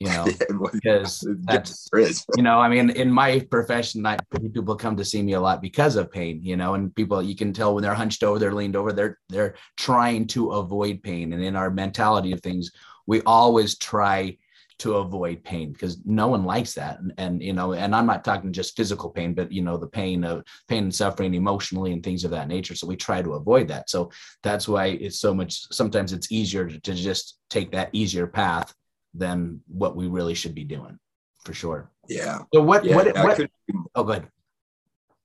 you 0.00 0.08
know, 0.08 0.26
because 0.72 1.26
that's, 1.42 1.88
you 2.36 2.42
know, 2.42 2.58
I 2.58 2.68
mean, 2.68 2.90
in 2.90 3.12
my 3.12 3.38
profession, 3.38 4.04
I, 4.04 4.18
people 4.52 4.74
come 4.74 4.96
to 4.96 5.04
see 5.04 5.22
me 5.22 5.34
a 5.34 5.40
lot 5.40 5.62
because 5.62 5.96
of 5.96 6.10
pain, 6.10 6.40
you 6.42 6.56
know, 6.56 6.74
and 6.74 6.94
people, 6.94 7.22
you 7.22 7.36
can 7.36 7.52
tell 7.52 7.74
when 7.74 7.82
they're 7.82 7.94
hunched 7.94 8.24
over, 8.24 8.38
they're 8.38 8.54
leaned 8.54 8.76
over, 8.76 8.92
they're, 8.92 9.18
they're 9.28 9.54
trying 9.76 10.26
to 10.28 10.52
avoid 10.52 11.02
pain. 11.02 11.32
And 11.32 11.44
in 11.44 11.54
our 11.54 11.70
mentality 11.70 12.32
of 12.32 12.40
things, 12.40 12.72
we 13.06 13.20
always 13.22 13.76
try 13.76 14.38
to 14.78 14.94
avoid 14.96 15.44
pain 15.44 15.72
because 15.72 15.98
no 16.06 16.28
one 16.28 16.44
likes 16.44 16.72
that. 16.72 16.98
And, 17.00 17.12
and, 17.18 17.42
you 17.42 17.52
know, 17.52 17.74
and 17.74 17.94
I'm 17.94 18.06
not 18.06 18.24
talking 18.24 18.50
just 18.50 18.74
physical 18.74 19.10
pain, 19.10 19.34
but, 19.34 19.52
you 19.52 19.60
know, 19.60 19.76
the 19.76 19.86
pain 19.86 20.24
of 20.24 20.42
pain 20.68 20.84
and 20.84 20.94
suffering 20.94 21.34
emotionally 21.34 21.92
and 21.92 22.02
things 22.02 22.24
of 22.24 22.30
that 22.30 22.48
nature. 22.48 22.74
So 22.74 22.86
we 22.86 22.96
try 22.96 23.20
to 23.20 23.34
avoid 23.34 23.68
that. 23.68 23.90
So 23.90 24.10
that's 24.42 24.66
why 24.66 24.86
it's 24.86 25.20
so 25.20 25.34
much, 25.34 25.70
sometimes 25.70 26.14
it's 26.14 26.32
easier 26.32 26.66
to, 26.66 26.80
to 26.80 26.94
just 26.94 27.40
take 27.50 27.72
that 27.72 27.90
easier 27.92 28.26
path 28.26 28.74
than 29.14 29.60
what 29.66 29.96
we 29.96 30.06
really 30.06 30.34
should 30.34 30.54
be 30.54 30.64
doing 30.64 30.98
for 31.44 31.54
sure. 31.54 31.90
Yeah. 32.08 32.40
So 32.52 32.62
what, 32.62 32.84
yeah, 32.84 32.96
what, 32.96 33.14
what 33.14 33.50
oh, 33.94 34.04
good. 34.04 34.28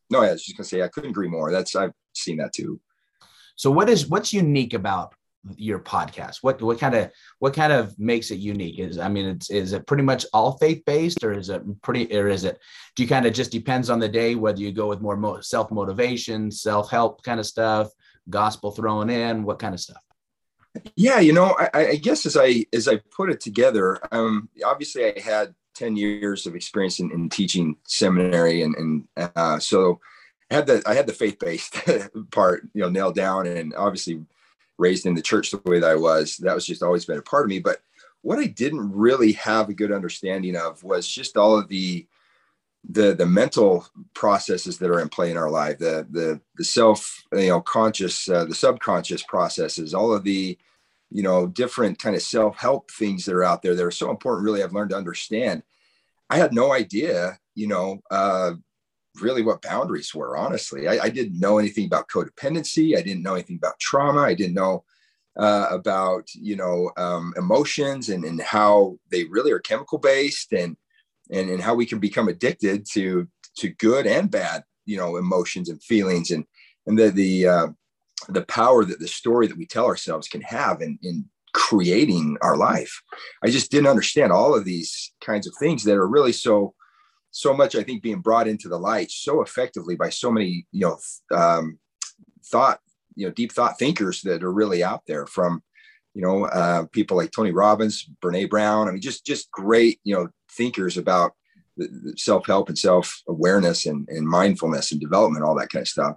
No, 0.10 0.22
I 0.22 0.32
was 0.32 0.44
just 0.44 0.58
gonna 0.58 0.66
say, 0.66 0.82
I 0.82 0.88
couldn't 0.88 1.12
agree 1.12 1.28
more. 1.28 1.52
That's, 1.52 1.76
I've 1.76 1.94
seen 2.14 2.38
that 2.38 2.54
too. 2.54 2.80
So 3.56 3.72
what 3.72 3.90
is, 3.90 4.08
what's 4.08 4.34
unique 4.34 4.74
about 4.74 5.14
your 5.56 5.80
podcast? 5.80 6.38
What, 6.42 6.62
what 6.62 6.80
kind 6.80 6.96
of, 6.96 7.12
what 7.40 7.54
kind 7.54 7.72
of 7.72 7.98
makes 8.00 8.32
it 8.32 8.40
unique 8.40 8.80
is, 8.80 8.98
I 8.98 9.08
mean, 9.08 9.26
it's, 9.26 9.50
is 9.50 9.74
it 9.74 9.88
pretty 9.88 10.04
much 10.04 10.26
all 10.34 10.58
faith 10.58 10.84
based 10.86 11.24
or 11.24 11.34
is 11.34 11.50
it 11.50 11.62
pretty, 11.82 12.16
or 12.18 12.28
is 12.28 12.44
it, 12.44 12.60
do 12.96 13.04
you 13.04 13.10
kind 13.10 13.26
of 13.26 13.34
just 13.34 13.52
depends 13.52 13.90
on 13.90 14.00
the 14.00 14.10
day, 14.10 14.36
whether 14.36 14.60
you 14.60 14.72
go 14.72 14.88
with 14.88 15.02
more 15.02 15.18
mo- 15.18 15.42
self 15.42 15.72
motivation, 15.72 16.52
self 16.52 16.90
help 16.90 17.24
kind 17.24 17.40
of 17.40 17.46
stuff, 17.46 17.90
gospel 18.30 18.72
thrown 18.72 19.10
in, 19.10 19.44
what 19.44 19.60
kind 19.60 19.74
of 19.74 19.80
stuff? 19.80 20.02
Yeah, 20.96 21.20
you 21.20 21.34
know, 21.34 21.56
I, 21.60 21.88
I, 21.88 21.96
guess 21.96 22.26
as 22.26 22.36
I 22.38 22.66
as 22.74 22.88
I 22.88 22.98
put 22.98 23.30
it 23.30 23.40
together, 23.40 24.00
um, 24.12 24.50
obviously 24.66 25.06
I 25.06 25.20
had 25.20 25.56
ten 25.74 25.96
years 25.96 26.46
of 26.46 26.56
experience 26.56 27.00
in, 27.00 27.12
in 27.12 27.30
teaching 27.30 27.78
seminary, 27.86 28.62
and 28.62 28.76
and 28.76 29.08
uh, 29.36 29.60
so 29.60 30.00
I 30.52 30.56
had 30.56 30.68
the 30.68 30.84
I 30.86 30.94
had 30.94 31.08
the 31.08 31.14
faith 31.14 31.40
based 31.40 31.78
part, 32.32 32.68
you 32.74 32.82
know, 32.82 32.90
nailed 32.90 33.16
down, 33.16 33.48
and 33.48 33.74
obviously 33.76 34.26
raised 34.78 35.06
in 35.06 35.16
the 35.16 35.22
church 35.22 35.52
the 35.52 35.62
way 35.66 35.80
that 35.80 35.90
I 35.90 35.96
was. 35.96 36.38
That 36.38 36.56
was 36.56 36.66
just 36.66 36.84
always 36.84 37.06
been 37.06 37.20
a 37.20 37.22
part 37.22 37.46
of 37.46 37.50
me. 37.50 37.60
But 37.60 37.82
what 38.22 38.40
I 38.40 38.48
didn't 38.48 38.92
really 38.92 39.34
have 39.34 39.70
a 39.70 39.74
good 39.74 39.92
understanding 39.92 40.56
of 40.56 40.84
was 40.84 41.08
just 41.08 41.38
all 41.38 41.58
of 41.58 41.68
the 41.68 42.08
the 42.90 43.16
the 43.16 43.26
mental 43.26 43.88
processes 44.14 44.78
that 44.78 44.90
are 44.90 45.00
in 45.00 45.10
play 45.10 45.32
in 45.32 45.38
our 45.38 45.50
life 45.50 45.78
the 45.80 46.06
the 46.12 46.40
the 46.58 46.64
self 46.64 47.24
you 47.34 47.48
know 47.48 47.62
conscious 47.62 48.30
uh, 48.30 48.46
the 48.46 48.56
subconscious 48.56 49.24
processes 49.24 49.94
all 49.94 50.14
of 50.14 50.24
the 50.24 50.58
you 51.10 51.24
know 51.24 51.48
different 51.48 51.98
kind 51.98 52.16
of 52.16 52.22
self-help 52.22 52.92
things 52.92 53.26
that 53.26 53.36
are 53.36 53.44
out 53.44 53.62
there 53.62 53.76
that 53.76 53.86
are 53.86 53.92
so 53.92 54.10
important 54.10 54.46
really 54.46 54.64
i've 54.64 54.74
learned 54.74 54.92
to 54.92 54.98
understand. 54.98 55.64
I 56.30 56.38
had 56.38 56.54
no 56.54 56.74
idea 56.74 57.40
you 57.56 57.68
know 57.68 58.02
uh 58.12 58.54
really 59.22 59.42
what 59.42 59.62
boundaries 59.62 60.14
were 60.14 60.36
honestly. 60.36 60.88
I, 60.88 61.06
I 61.06 61.10
didn't 61.10 61.40
know 61.40 61.58
anything 61.58 61.86
about 61.86 62.10
codependency. 62.10 62.98
I 62.98 63.02
didn't 63.02 63.24
know 63.24 63.36
anything 63.36 63.56
about 63.56 63.80
trauma. 63.80 64.22
I 64.22 64.34
didn't 64.34 64.56
know 64.56 64.84
uh, 65.38 65.68
about 65.70 66.34
you 66.34 66.56
know 66.56 66.92
um, 66.98 67.34
emotions 67.38 68.10
and, 68.10 68.24
and 68.24 68.42
how 68.42 68.98
they 69.10 69.24
really 69.26 69.52
are 69.52 69.60
chemical 69.60 69.98
based 69.98 70.54
and 70.54 70.78
and, 71.32 71.50
and 71.50 71.62
how 71.62 71.76
we 71.76 71.86
can 71.86 72.00
become 72.00 72.28
addicted 72.28 72.86
to 72.94 73.28
to 73.58 73.70
good 73.70 74.06
and 74.06 74.30
bad 74.30 74.64
you 74.86 74.98
know 74.98 75.18
emotions 75.18 75.70
and 75.70 75.82
feelings 75.84 76.32
and 76.32 76.46
and 76.86 76.98
the 76.98 77.10
the 77.10 77.48
uh, 77.48 77.68
the 78.30 78.46
power 78.46 78.86
that 78.86 79.00
the 79.00 79.08
story 79.08 79.48
that 79.48 79.58
we 79.58 79.66
tell 79.66 79.86
ourselves 79.86 80.28
can 80.28 80.42
have 80.42 80.82
in 80.82 80.98
in 81.02 81.26
creating 81.54 82.38
our 82.42 82.58
life. 82.58 83.02
I 83.44 83.50
just 83.50 83.72
didn't 83.72 83.88
understand 83.88 84.32
all 84.32 84.54
of 84.54 84.66
these 84.66 85.14
kinds 85.22 85.48
of 85.48 85.54
things 85.58 85.84
that 85.86 85.96
are 85.96 86.08
really 86.08 86.34
so 86.34 86.74
so 87.32 87.54
much 87.54 87.76
i 87.76 87.84
think 87.84 88.02
being 88.02 88.22
brought 88.22 88.48
into 88.48 88.70
the 88.70 88.80
light 88.80 89.12
so 89.12 89.42
effectively 89.42 89.94
by 89.94 90.10
so 90.10 90.32
many 90.32 90.66
you 90.72 90.80
know 90.80 90.98
um, 91.38 91.78
thought 92.46 92.80
you 93.16 93.28
know 93.28 93.34
deep 93.34 93.52
thought 93.52 93.78
thinkers 93.78 94.22
that 94.22 94.42
are 94.42 94.54
really 94.54 94.82
out 94.82 95.02
there 95.06 95.28
from 95.28 95.62
you 96.14 96.22
know 96.22 96.46
uh, 96.46 96.86
people 96.94 97.18
like 97.18 97.32
tony 97.32 97.52
robbins 97.52 98.10
brene 98.22 98.50
brown. 98.50 98.88
I 98.88 98.92
mean 98.92 99.02
just 99.02 99.26
just 99.26 99.52
great 99.52 100.00
you 100.06 100.16
know 100.16 100.30
thinkers 100.56 100.98
about 100.98 101.34
self-help 102.16 102.70
and 102.70 102.78
self-awareness 102.78 103.86
and, 103.86 104.08
and 104.10 104.28
mindfulness 104.28 104.92
and 104.92 105.02
development 105.02 105.44
all 105.44 105.56
that 105.56 105.70
kind 105.70 105.84
of 105.84 105.88
stuff. 105.88 106.16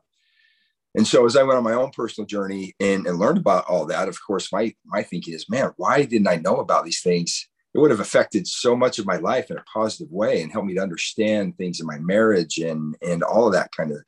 And 0.94 1.06
so 1.06 1.26
as 1.26 1.36
i 1.36 1.42
went 1.42 1.58
on 1.58 1.64
my 1.64 1.74
own 1.74 1.90
personal 1.90 2.26
journey 2.26 2.74
and, 2.80 3.06
and 3.06 3.18
learned 3.18 3.38
about 3.38 3.66
all 3.66 3.86
that 3.86 4.08
of 4.08 4.18
course 4.24 4.52
my 4.52 4.74
my 4.86 5.02
thinking 5.02 5.34
is 5.34 5.48
man 5.48 5.72
why 5.76 6.04
didn't 6.04 6.28
i 6.28 6.36
know 6.36 6.56
about 6.56 6.84
these 6.84 7.02
things? 7.02 7.48
It 7.74 7.78
would 7.78 7.90
have 7.90 8.00
affected 8.00 8.46
so 8.46 8.74
much 8.74 8.98
of 8.98 9.06
my 9.06 9.16
life 9.16 9.50
in 9.50 9.58
a 9.58 9.64
positive 9.72 10.10
way 10.10 10.42
and 10.42 10.50
helped 10.50 10.66
me 10.66 10.74
to 10.74 10.82
understand 10.82 11.56
things 11.56 11.80
in 11.80 11.86
my 11.86 11.98
marriage 11.98 12.58
and 12.58 12.96
and 13.02 13.22
all 13.22 13.46
of 13.46 13.52
that 13.52 13.70
kind 13.76 13.92
of 13.92 13.98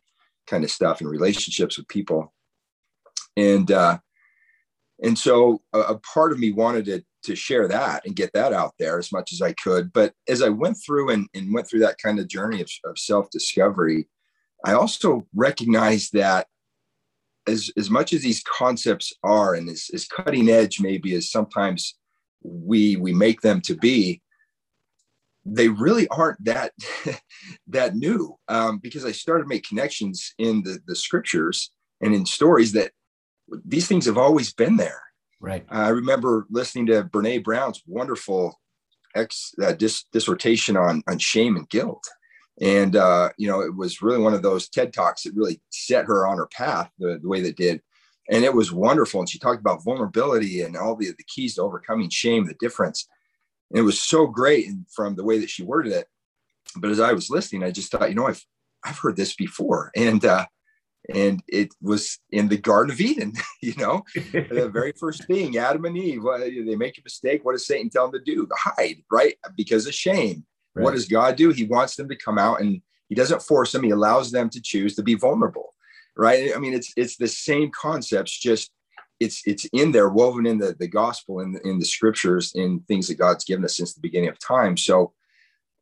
kind 0.47 0.65
of 0.65 0.71
stuff 0.71 1.01
and 1.01 1.11
relationships 1.11 1.77
with 1.77 1.89
people. 1.89 2.33
And 3.37 3.71
uh 3.71 3.99
and 5.03 5.19
so 5.19 5.63
a, 5.73 5.81
a 5.81 5.99
part 5.99 6.33
of 6.33 6.39
me 6.39 6.53
wanted 6.53 6.87
to 6.87 7.05
to 7.23 7.37
share 7.37 7.69
that 7.69 8.05
and 8.07 8.17
get 8.17 8.33
that 8.33 8.53
out 8.53 8.75
there 8.79 8.99
as 8.99 9.13
much 9.13 9.33
as 9.33 9.43
I 9.43 9.53
could. 9.53 9.93
But 9.93 10.13
as 10.29 10.43
I 10.43 10.49
went 10.49 10.77
through 10.85 11.11
and, 11.11 11.29
and 11.35 11.53
went 11.53 11.69
through 11.69 11.81
that 11.81 11.99
kind 12.03 12.19
of 12.19 12.29
journey 12.29 12.61
of, 12.61 12.71
of 12.85 12.99
self 12.99 13.31
discovery, 13.31 14.09
I 14.65 14.73
also 14.73 15.27
recognized 15.35 16.13
that 16.15 16.47
as, 17.47 17.71
as 17.77 17.91
much 17.91 18.13
as 18.13 18.23
these 18.23 18.43
concepts 18.43 19.13
are 19.23 19.55
and 19.55 19.69
as, 19.69 19.91
as 19.95 20.07
cutting 20.07 20.49
edge 20.49 20.81
maybe 20.81 21.15
as 21.15 21.31
sometimes 21.31 21.97
we 22.43 22.97
we 22.97 23.13
make 23.13 23.41
them 23.41 23.61
to 23.63 23.75
be, 23.75 24.23
they 25.45 25.69
really 25.69 26.09
aren't 26.09 26.43
that 26.45 26.73
that 27.67 27.97
new 27.97 28.37
um, 28.49 28.79
because 28.79 29.05
I 29.05 29.13
started 29.13 29.45
to 29.45 29.49
make 29.49 29.69
connections 29.69 30.35
in 30.39 30.63
the, 30.63 30.79
the 30.87 30.97
scriptures 30.97 31.71
and 32.01 32.15
in 32.15 32.25
stories 32.25 32.73
that 32.73 32.93
these 33.65 33.89
things 33.89 34.07
have 34.07 34.19
always 34.19 34.53
been 34.53 34.77
there 34.77 35.03
Right. 35.41 35.65
I 35.71 35.89
remember 35.89 36.47
listening 36.51 36.87
to 36.87 37.05
Brene 37.05 37.43
Brown's 37.43 37.83
wonderful 37.87 38.61
ex 39.15 39.55
uh, 39.63 39.73
dis- 39.73 40.05
dissertation 40.13 40.77
on 40.77 41.03
on 41.09 41.19
shame 41.19 41.57
and 41.57 41.69
guilt, 41.69 42.05
and 42.61 42.95
uh, 42.95 43.31
you 43.39 43.49
know 43.49 43.61
it 43.61 43.75
was 43.75 44.03
really 44.03 44.19
one 44.19 44.35
of 44.35 44.43
those 44.43 44.69
TED 44.69 44.93
talks 44.93 45.23
that 45.23 45.35
really 45.35 45.61
set 45.71 46.05
her 46.05 46.27
on 46.27 46.37
her 46.37 46.47
path 46.47 46.91
the, 46.99 47.19
the 47.23 47.29
way 47.29 47.41
that 47.41 47.57
did, 47.57 47.81
and 48.31 48.45
it 48.45 48.53
was 48.53 48.71
wonderful. 48.71 49.21
And 49.21 49.29
she 49.29 49.39
talked 49.39 49.61
about 49.61 49.83
vulnerability 49.83 50.61
and 50.61 50.77
all 50.77 50.95
the 50.95 51.07
the 51.07 51.25
keys 51.27 51.55
to 51.55 51.63
overcoming 51.63 52.11
shame, 52.11 52.47
the 52.47 52.55
difference. 52.61 53.09
And 53.71 53.79
it 53.79 53.83
was 53.83 54.01
so 54.01 54.27
great 54.27 54.67
from 54.95 55.15
the 55.15 55.25
way 55.25 55.39
that 55.39 55.49
she 55.49 55.63
worded 55.63 55.93
it. 55.93 56.07
But 56.77 56.91
as 56.91 57.01
I 57.01 57.13
was 57.13 57.31
listening, 57.31 57.63
I 57.63 57.71
just 57.71 57.91
thought, 57.91 58.11
you 58.11 58.15
know, 58.15 58.27
I've 58.27 58.45
I've 58.85 58.99
heard 58.99 59.17
this 59.17 59.35
before, 59.35 59.91
and 59.97 60.23
uh, 60.23 60.47
and 61.09 61.43
it 61.49 61.75
was 61.81 62.19
in 62.31 62.49
the 62.49 62.59
Garden 62.59 62.93
of 62.93 63.01
Eden. 63.01 63.33
You 63.63 63.75
know, 63.77 64.05
the 64.15 64.71
very 64.73 64.95
first 64.99 65.27
thing, 65.27 65.59
Adam 65.59 65.85
and 65.85 65.95
Eve, 65.95 66.23
they 66.67 66.77
make 66.77 66.97
a 66.97 67.03
mistake. 67.05 67.45
What 67.45 67.53
does 67.53 67.67
Satan 67.67 67.91
tell 67.91 68.11
them 68.11 68.19
to 68.19 68.25
do? 68.25 68.49
Hide, 68.57 69.03
right? 69.13 69.35
Because 69.55 69.87
of 69.87 69.93
shame. 69.93 70.47
Right. 70.75 70.83
What 70.83 70.93
does 70.93 71.07
God 71.07 71.37
do? 71.37 71.51
He 71.51 71.65
wants 71.65 71.95
them 71.95 72.09
to 72.09 72.17
come 72.17 72.39
out, 72.39 72.63
and 72.63 72.81
He 73.11 73.15
doesn't 73.15 73.43
force 73.43 73.73
them. 73.73 73.83
He 73.83 73.91
allows 73.91 74.31
them 74.31 74.49
to 74.49 74.63
choose 74.63 74.97
to 74.97 75.03
be 75.03 75.15
vulnerable, 75.15 75.75
right? 76.17 76.53
I 76.57 76.59
mean, 76.59 76.73
it's 76.73 76.95
it's 76.97 77.19
the 77.19 77.29
same 77.29 77.71
concepts, 77.71 78.41
just 78.41 78.71
it's 79.21 79.43
it's 79.45 79.67
in 79.75 79.93
there, 79.93 80.09
woven 80.09 80.47
in 80.47 80.57
the 80.57 80.75
the 80.79 80.89
gospel, 80.89 81.41
in 81.41 81.61
in 81.63 81.79
the 81.79 81.85
scriptures, 81.85 82.53
in 82.55 82.81
things 82.89 83.09
that 83.09 83.19
God's 83.19 83.45
given 83.45 83.65
us 83.67 83.77
since 83.77 83.93
the 83.93 84.01
beginning 84.01 84.31
of 84.31 84.39
time. 84.39 84.79
So, 84.79 85.13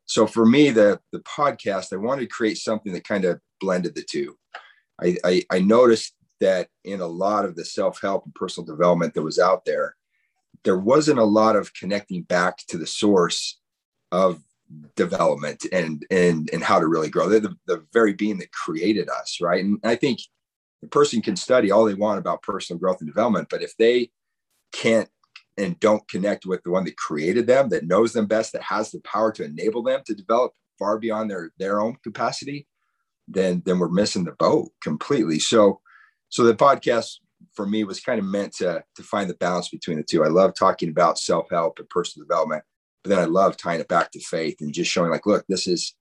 so 0.04 0.26
for 0.26 0.44
me, 0.44 0.70
the 0.70 1.00
the 1.12 1.20
podcast, 1.20 1.92
I 1.92 1.96
wanted 1.96 2.22
to 2.22 2.26
create 2.26 2.58
something 2.58 2.92
that 2.92 3.06
kind 3.06 3.24
of 3.24 3.40
blended 3.60 3.94
the 3.94 4.02
two 4.02 4.36
I, 5.02 5.16
I, 5.24 5.42
I 5.50 5.58
noticed 5.60 6.14
that 6.40 6.68
in 6.84 7.00
a 7.00 7.06
lot 7.06 7.44
of 7.44 7.56
the 7.56 7.64
self-help 7.64 8.24
and 8.24 8.34
personal 8.34 8.66
development 8.66 9.14
that 9.14 9.22
was 9.22 9.38
out 9.38 9.64
there, 9.64 9.96
there 10.64 10.78
wasn't 10.78 11.18
a 11.18 11.24
lot 11.24 11.56
of 11.56 11.72
connecting 11.74 12.22
back 12.22 12.58
to 12.68 12.78
the 12.78 12.86
source 12.86 13.58
of 14.12 14.42
development 14.96 15.64
and 15.72 16.04
and 16.10 16.50
and 16.52 16.62
how 16.62 16.78
to 16.78 16.86
really 16.86 17.08
grow. 17.08 17.28
They're 17.28 17.40
the, 17.40 17.56
the 17.66 17.84
very 17.92 18.12
being 18.12 18.38
that 18.38 18.52
created 18.52 19.08
us, 19.08 19.38
right? 19.40 19.64
And 19.64 19.78
I 19.82 19.94
think 19.94 20.20
the 20.82 20.88
person 20.88 21.22
can 21.22 21.36
study 21.36 21.70
all 21.70 21.84
they 21.84 21.94
want 21.94 22.18
about 22.18 22.42
personal 22.42 22.78
growth 22.78 23.00
and 23.00 23.08
development, 23.08 23.48
but 23.50 23.62
if 23.62 23.76
they 23.76 24.10
can't 24.72 25.08
and 25.56 25.78
don't 25.80 26.06
connect 26.08 26.46
with 26.46 26.62
the 26.62 26.70
one 26.70 26.84
that 26.84 26.96
created 26.96 27.46
them, 27.46 27.68
that 27.70 27.86
knows 27.86 28.12
them 28.12 28.26
best, 28.26 28.52
that 28.52 28.62
has 28.62 28.90
the 28.90 29.00
power 29.00 29.32
to 29.32 29.44
enable 29.44 29.82
them 29.82 30.02
to 30.06 30.14
develop 30.14 30.52
far 30.78 30.98
beyond 30.98 31.30
their 31.30 31.50
their 31.58 31.80
own 31.80 31.96
capacity, 32.02 32.66
then 33.28 33.62
then 33.64 33.78
we're 33.78 33.88
missing 33.88 34.24
the 34.24 34.32
boat 34.32 34.70
completely. 34.82 35.38
So 35.38 35.80
so 36.28 36.44
the 36.44 36.54
podcast 36.54 37.16
for 37.54 37.66
me 37.66 37.84
was 37.84 38.00
kind 38.00 38.18
of 38.18 38.24
meant 38.24 38.54
to 38.56 38.82
to 38.96 39.02
find 39.02 39.28
the 39.28 39.34
balance 39.34 39.68
between 39.68 39.98
the 39.98 40.02
two. 40.02 40.24
I 40.24 40.28
love 40.28 40.54
talking 40.54 40.88
about 40.88 41.18
self-help 41.18 41.78
and 41.78 41.88
personal 41.88 42.26
development, 42.26 42.64
but 43.02 43.10
then 43.10 43.18
I 43.18 43.24
love 43.24 43.56
tying 43.56 43.80
it 43.80 43.88
back 43.88 44.10
to 44.12 44.20
faith 44.20 44.56
and 44.60 44.72
just 44.72 44.90
showing 44.90 45.10
like, 45.10 45.26
look, 45.26 45.44
this 45.48 45.66
is 45.66 45.94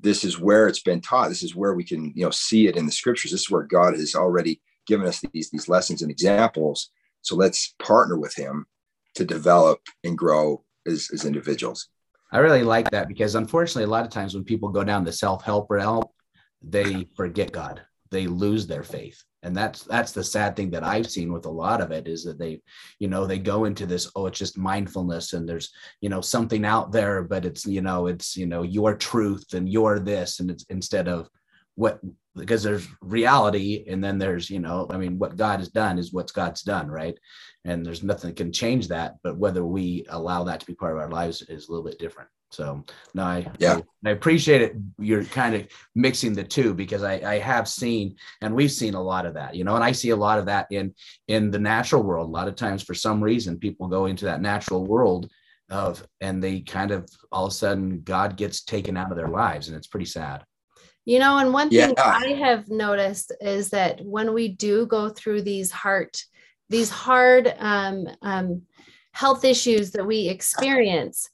this 0.00 0.24
is 0.24 0.40
where 0.40 0.66
it's 0.66 0.82
been 0.82 1.00
taught. 1.00 1.28
This 1.28 1.42
is 1.42 1.54
where 1.54 1.74
we 1.74 1.84
can, 1.84 2.12
you 2.14 2.24
know, 2.24 2.30
see 2.30 2.66
it 2.66 2.76
in 2.76 2.86
the 2.86 2.92
scriptures. 2.92 3.30
This 3.30 3.42
is 3.42 3.50
where 3.50 3.62
God 3.62 3.94
has 3.94 4.14
already 4.14 4.60
given 4.86 5.06
us 5.06 5.22
these 5.32 5.50
these 5.50 5.68
lessons 5.68 6.02
and 6.02 6.10
examples. 6.10 6.90
So 7.22 7.36
let's 7.36 7.74
partner 7.78 8.18
with 8.18 8.34
him 8.34 8.66
to 9.14 9.24
develop 9.24 9.80
and 10.02 10.18
grow 10.18 10.64
as, 10.86 11.08
as 11.12 11.24
individuals. 11.24 11.88
I 12.32 12.38
really 12.38 12.64
like 12.64 12.90
that 12.90 13.08
because 13.08 13.36
unfortunately, 13.36 13.84
a 13.84 13.86
lot 13.86 14.04
of 14.04 14.10
times 14.10 14.34
when 14.34 14.44
people 14.44 14.68
go 14.68 14.82
down 14.82 15.04
the 15.04 15.12
self-help 15.12 15.70
realm, 15.70 16.04
they 16.68 17.06
forget 17.16 17.52
God. 17.52 17.82
They 18.10 18.26
lose 18.26 18.66
their 18.66 18.82
faith. 18.82 19.22
And 19.42 19.54
that's 19.54 19.82
that's 19.82 20.12
the 20.12 20.24
sad 20.24 20.56
thing 20.56 20.70
that 20.70 20.82
I've 20.82 21.10
seen 21.10 21.30
with 21.32 21.44
a 21.44 21.50
lot 21.50 21.82
of 21.82 21.90
it 21.90 22.08
is 22.08 22.24
that 22.24 22.38
they, 22.38 22.62
you 22.98 23.08
know, 23.08 23.26
they 23.26 23.38
go 23.38 23.66
into 23.66 23.84
this, 23.84 24.10
oh, 24.16 24.26
it's 24.26 24.38
just 24.38 24.56
mindfulness 24.56 25.34
and 25.34 25.46
there's, 25.46 25.70
you 26.00 26.08
know, 26.08 26.22
something 26.22 26.64
out 26.64 26.92
there, 26.92 27.22
but 27.22 27.44
it's, 27.44 27.66
you 27.66 27.82
know, 27.82 28.06
it's, 28.06 28.36
you 28.36 28.46
know, 28.46 28.62
your 28.62 28.94
truth 28.94 29.52
and 29.52 29.68
your 29.68 29.98
this. 29.98 30.40
And 30.40 30.50
it's 30.50 30.64
instead 30.70 31.08
of 31.08 31.28
what 31.74 32.00
because 32.36 32.62
there's 32.62 32.88
reality 33.00 33.84
and 33.88 34.02
then 34.02 34.18
there's 34.18 34.50
you 34.50 34.58
know 34.58 34.86
i 34.90 34.96
mean 34.96 35.18
what 35.18 35.36
god 35.36 35.58
has 35.58 35.68
done 35.68 35.98
is 35.98 36.12
what 36.12 36.32
god's 36.32 36.62
done 36.62 36.88
right 36.88 37.18
and 37.64 37.84
there's 37.84 38.02
nothing 38.02 38.30
that 38.30 38.36
can 38.36 38.52
change 38.52 38.88
that 38.88 39.16
but 39.22 39.38
whether 39.38 39.64
we 39.64 40.04
allow 40.10 40.44
that 40.44 40.60
to 40.60 40.66
be 40.66 40.74
part 40.74 40.92
of 40.92 40.98
our 40.98 41.10
lives 41.10 41.42
is 41.42 41.68
a 41.68 41.70
little 41.70 41.84
bit 41.84 41.98
different 41.98 42.28
so 42.54 42.84
no, 43.14 43.24
I 43.24 43.46
yeah, 43.58 43.80
I, 44.04 44.10
I 44.10 44.12
appreciate 44.12 44.62
it. 44.62 44.76
You're 44.98 45.24
kind 45.24 45.54
of 45.54 45.66
mixing 45.94 46.34
the 46.34 46.44
two 46.44 46.72
because 46.72 47.02
I, 47.02 47.14
I 47.14 47.38
have 47.38 47.68
seen 47.68 48.16
and 48.40 48.54
we've 48.54 48.70
seen 48.70 48.94
a 48.94 49.02
lot 49.02 49.26
of 49.26 49.34
that, 49.34 49.54
you 49.54 49.64
know, 49.64 49.74
and 49.74 49.84
I 49.84 49.92
see 49.92 50.10
a 50.10 50.16
lot 50.16 50.38
of 50.38 50.46
that 50.46 50.68
in 50.70 50.94
in 51.28 51.50
the 51.50 51.58
natural 51.58 52.02
world. 52.02 52.28
A 52.28 52.32
lot 52.32 52.48
of 52.48 52.54
times, 52.54 52.82
for 52.82 52.94
some 52.94 53.22
reason, 53.22 53.58
people 53.58 53.88
go 53.88 54.06
into 54.06 54.26
that 54.26 54.40
natural 54.40 54.86
world 54.86 55.30
of 55.70 56.06
and 56.20 56.42
they 56.42 56.60
kind 56.60 56.90
of 56.90 57.08
all 57.32 57.46
of 57.46 57.52
a 57.52 57.54
sudden 57.54 58.02
God 58.02 58.36
gets 58.36 58.62
taken 58.62 58.96
out 58.96 59.10
of 59.10 59.16
their 59.16 59.28
lives, 59.28 59.68
and 59.68 59.76
it's 59.76 59.88
pretty 59.88 60.06
sad. 60.06 60.44
You 61.04 61.18
know, 61.18 61.36
and 61.38 61.52
one 61.52 61.68
thing 61.68 61.94
yeah. 61.96 62.18
I 62.18 62.28
have 62.28 62.68
noticed 62.68 63.32
is 63.40 63.70
that 63.70 64.00
when 64.02 64.32
we 64.32 64.48
do 64.48 64.86
go 64.86 65.10
through 65.10 65.42
these 65.42 65.70
heart, 65.70 66.22
these 66.70 66.88
hard 66.88 67.54
um, 67.58 68.08
um, 68.22 68.62
health 69.12 69.44
issues 69.44 69.90
that 69.92 70.06
we 70.06 70.28
experience, 70.28 71.28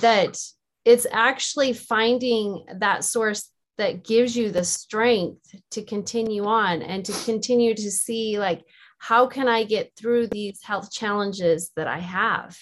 that 0.00 0.38
it's 0.84 1.06
actually 1.12 1.72
finding 1.72 2.64
that 2.78 3.04
source 3.04 3.48
that 3.78 4.04
gives 4.04 4.36
you 4.36 4.50
the 4.50 4.64
strength 4.64 5.54
to 5.70 5.82
continue 5.82 6.44
on 6.44 6.82
and 6.82 7.04
to 7.04 7.12
continue 7.24 7.74
to 7.74 7.90
see 7.90 8.38
like 8.38 8.62
how 8.98 9.26
can 9.26 9.48
i 9.48 9.64
get 9.64 9.92
through 9.96 10.26
these 10.26 10.62
health 10.62 10.92
challenges 10.92 11.70
that 11.74 11.86
i 11.86 11.98
have 11.98 12.56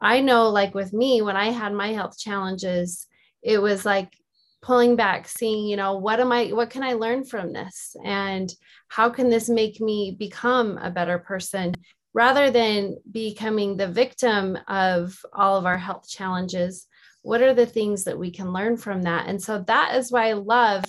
i 0.00 0.20
know 0.20 0.48
like 0.48 0.74
with 0.74 0.92
me 0.92 1.22
when 1.22 1.36
i 1.36 1.50
had 1.50 1.72
my 1.72 1.88
health 1.88 2.16
challenges 2.18 3.06
it 3.42 3.58
was 3.60 3.84
like 3.84 4.16
pulling 4.62 4.96
back 4.96 5.28
seeing 5.28 5.66
you 5.66 5.76
know 5.76 5.96
what 5.96 6.20
am 6.20 6.32
i 6.32 6.46
what 6.46 6.70
can 6.70 6.82
i 6.82 6.92
learn 6.92 7.24
from 7.24 7.52
this? 7.52 7.96
And 8.04 8.52
how 8.88 9.10
can 9.10 9.28
this 9.28 9.48
make 9.48 9.80
me 9.80 10.16
become 10.18 10.78
a 10.78 10.90
better 10.90 11.18
person? 11.18 11.74
Rather 12.14 12.50
than 12.50 12.98
becoming 13.10 13.76
the 13.76 13.88
victim 13.88 14.58
of 14.68 15.18
all 15.32 15.56
of 15.56 15.66
our 15.66 15.78
health 15.78 16.08
challenges 16.08 16.86
what 17.22 17.40
are 17.40 17.54
the 17.54 17.66
things 17.66 18.04
that 18.04 18.18
we 18.18 18.30
can 18.30 18.52
learn 18.52 18.76
from 18.76 19.02
that? 19.02 19.28
And 19.28 19.40
so 19.40 19.62
that 19.68 19.94
is 19.94 20.10
why 20.10 20.30
i 20.30 20.32
love 20.32 20.84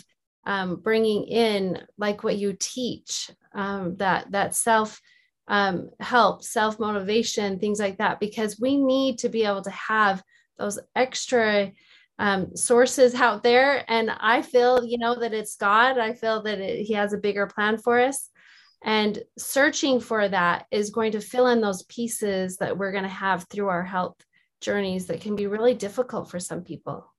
um, 0.45 0.77
bringing 0.77 1.23
in 1.23 1.79
like 1.97 2.23
what 2.23 2.37
you 2.37 2.55
teach 2.59 3.31
um, 3.53 3.95
that 3.97 4.31
that 4.31 4.55
self 4.55 4.99
um, 5.47 5.89
help 5.99 6.43
self 6.43 6.79
motivation 6.79 7.59
things 7.59 7.79
like 7.79 7.97
that 7.97 8.19
because 8.19 8.59
we 8.59 8.77
need 8.77 9.19
to 9.19 9.29
be 9.29 9.45
able 9.45 9.61
to 9.61 9.69
have 9.71 10.23
those 10.57 10.79
extra 10.95 11.71
um, 12.19 12.55
sources 12.55 13.15
out 13.15 13.43
there. 13.43 13.83
And 13.89 14.11
I 14.11 14.41
feel, 14.41 14.83
you 14.83 14.97
know, 14.97 15.19
that 15.19 15.33
it's 15.33 15.55
God. 15.55 15.97
I 15.97 16.13
feel 16.13 16.43
that 16.43 16.59
it, 16.59 16.85
He 16.85 16.93
has 16.93 17.13
a 17.13 17.17
bigger 17.17 17.47
plan 17.47 17.77
for 17.77 17.99
us. 17.99 18.29
And 18.83 19.23
searching 19.37 19.99
for 19.99 20.27
that 20.27 20.65
is 20.69 20.89
going 20.89 21.13
to 21.13 21.21
fill 21.21 21.47
in 21.47 21.61
those 21.61 21.83
pieces 21.83 22.57
that 22.57 22.77
we're 22.77 22.91
going 22.91 23.03
to 23.03 23.09
have 23.09 23.47
through 23.49 23.69
our 23.69 23.83
health 23.83 24.17
journeys 24.59 25.07
that 25.07 25.21
can 25.21 25.35
be 25.35 25.47
really 25.47 25.73
difficult 25.73 26.29
for 26.29 26.39
some 26.39 26.63
people. 26.63 27.09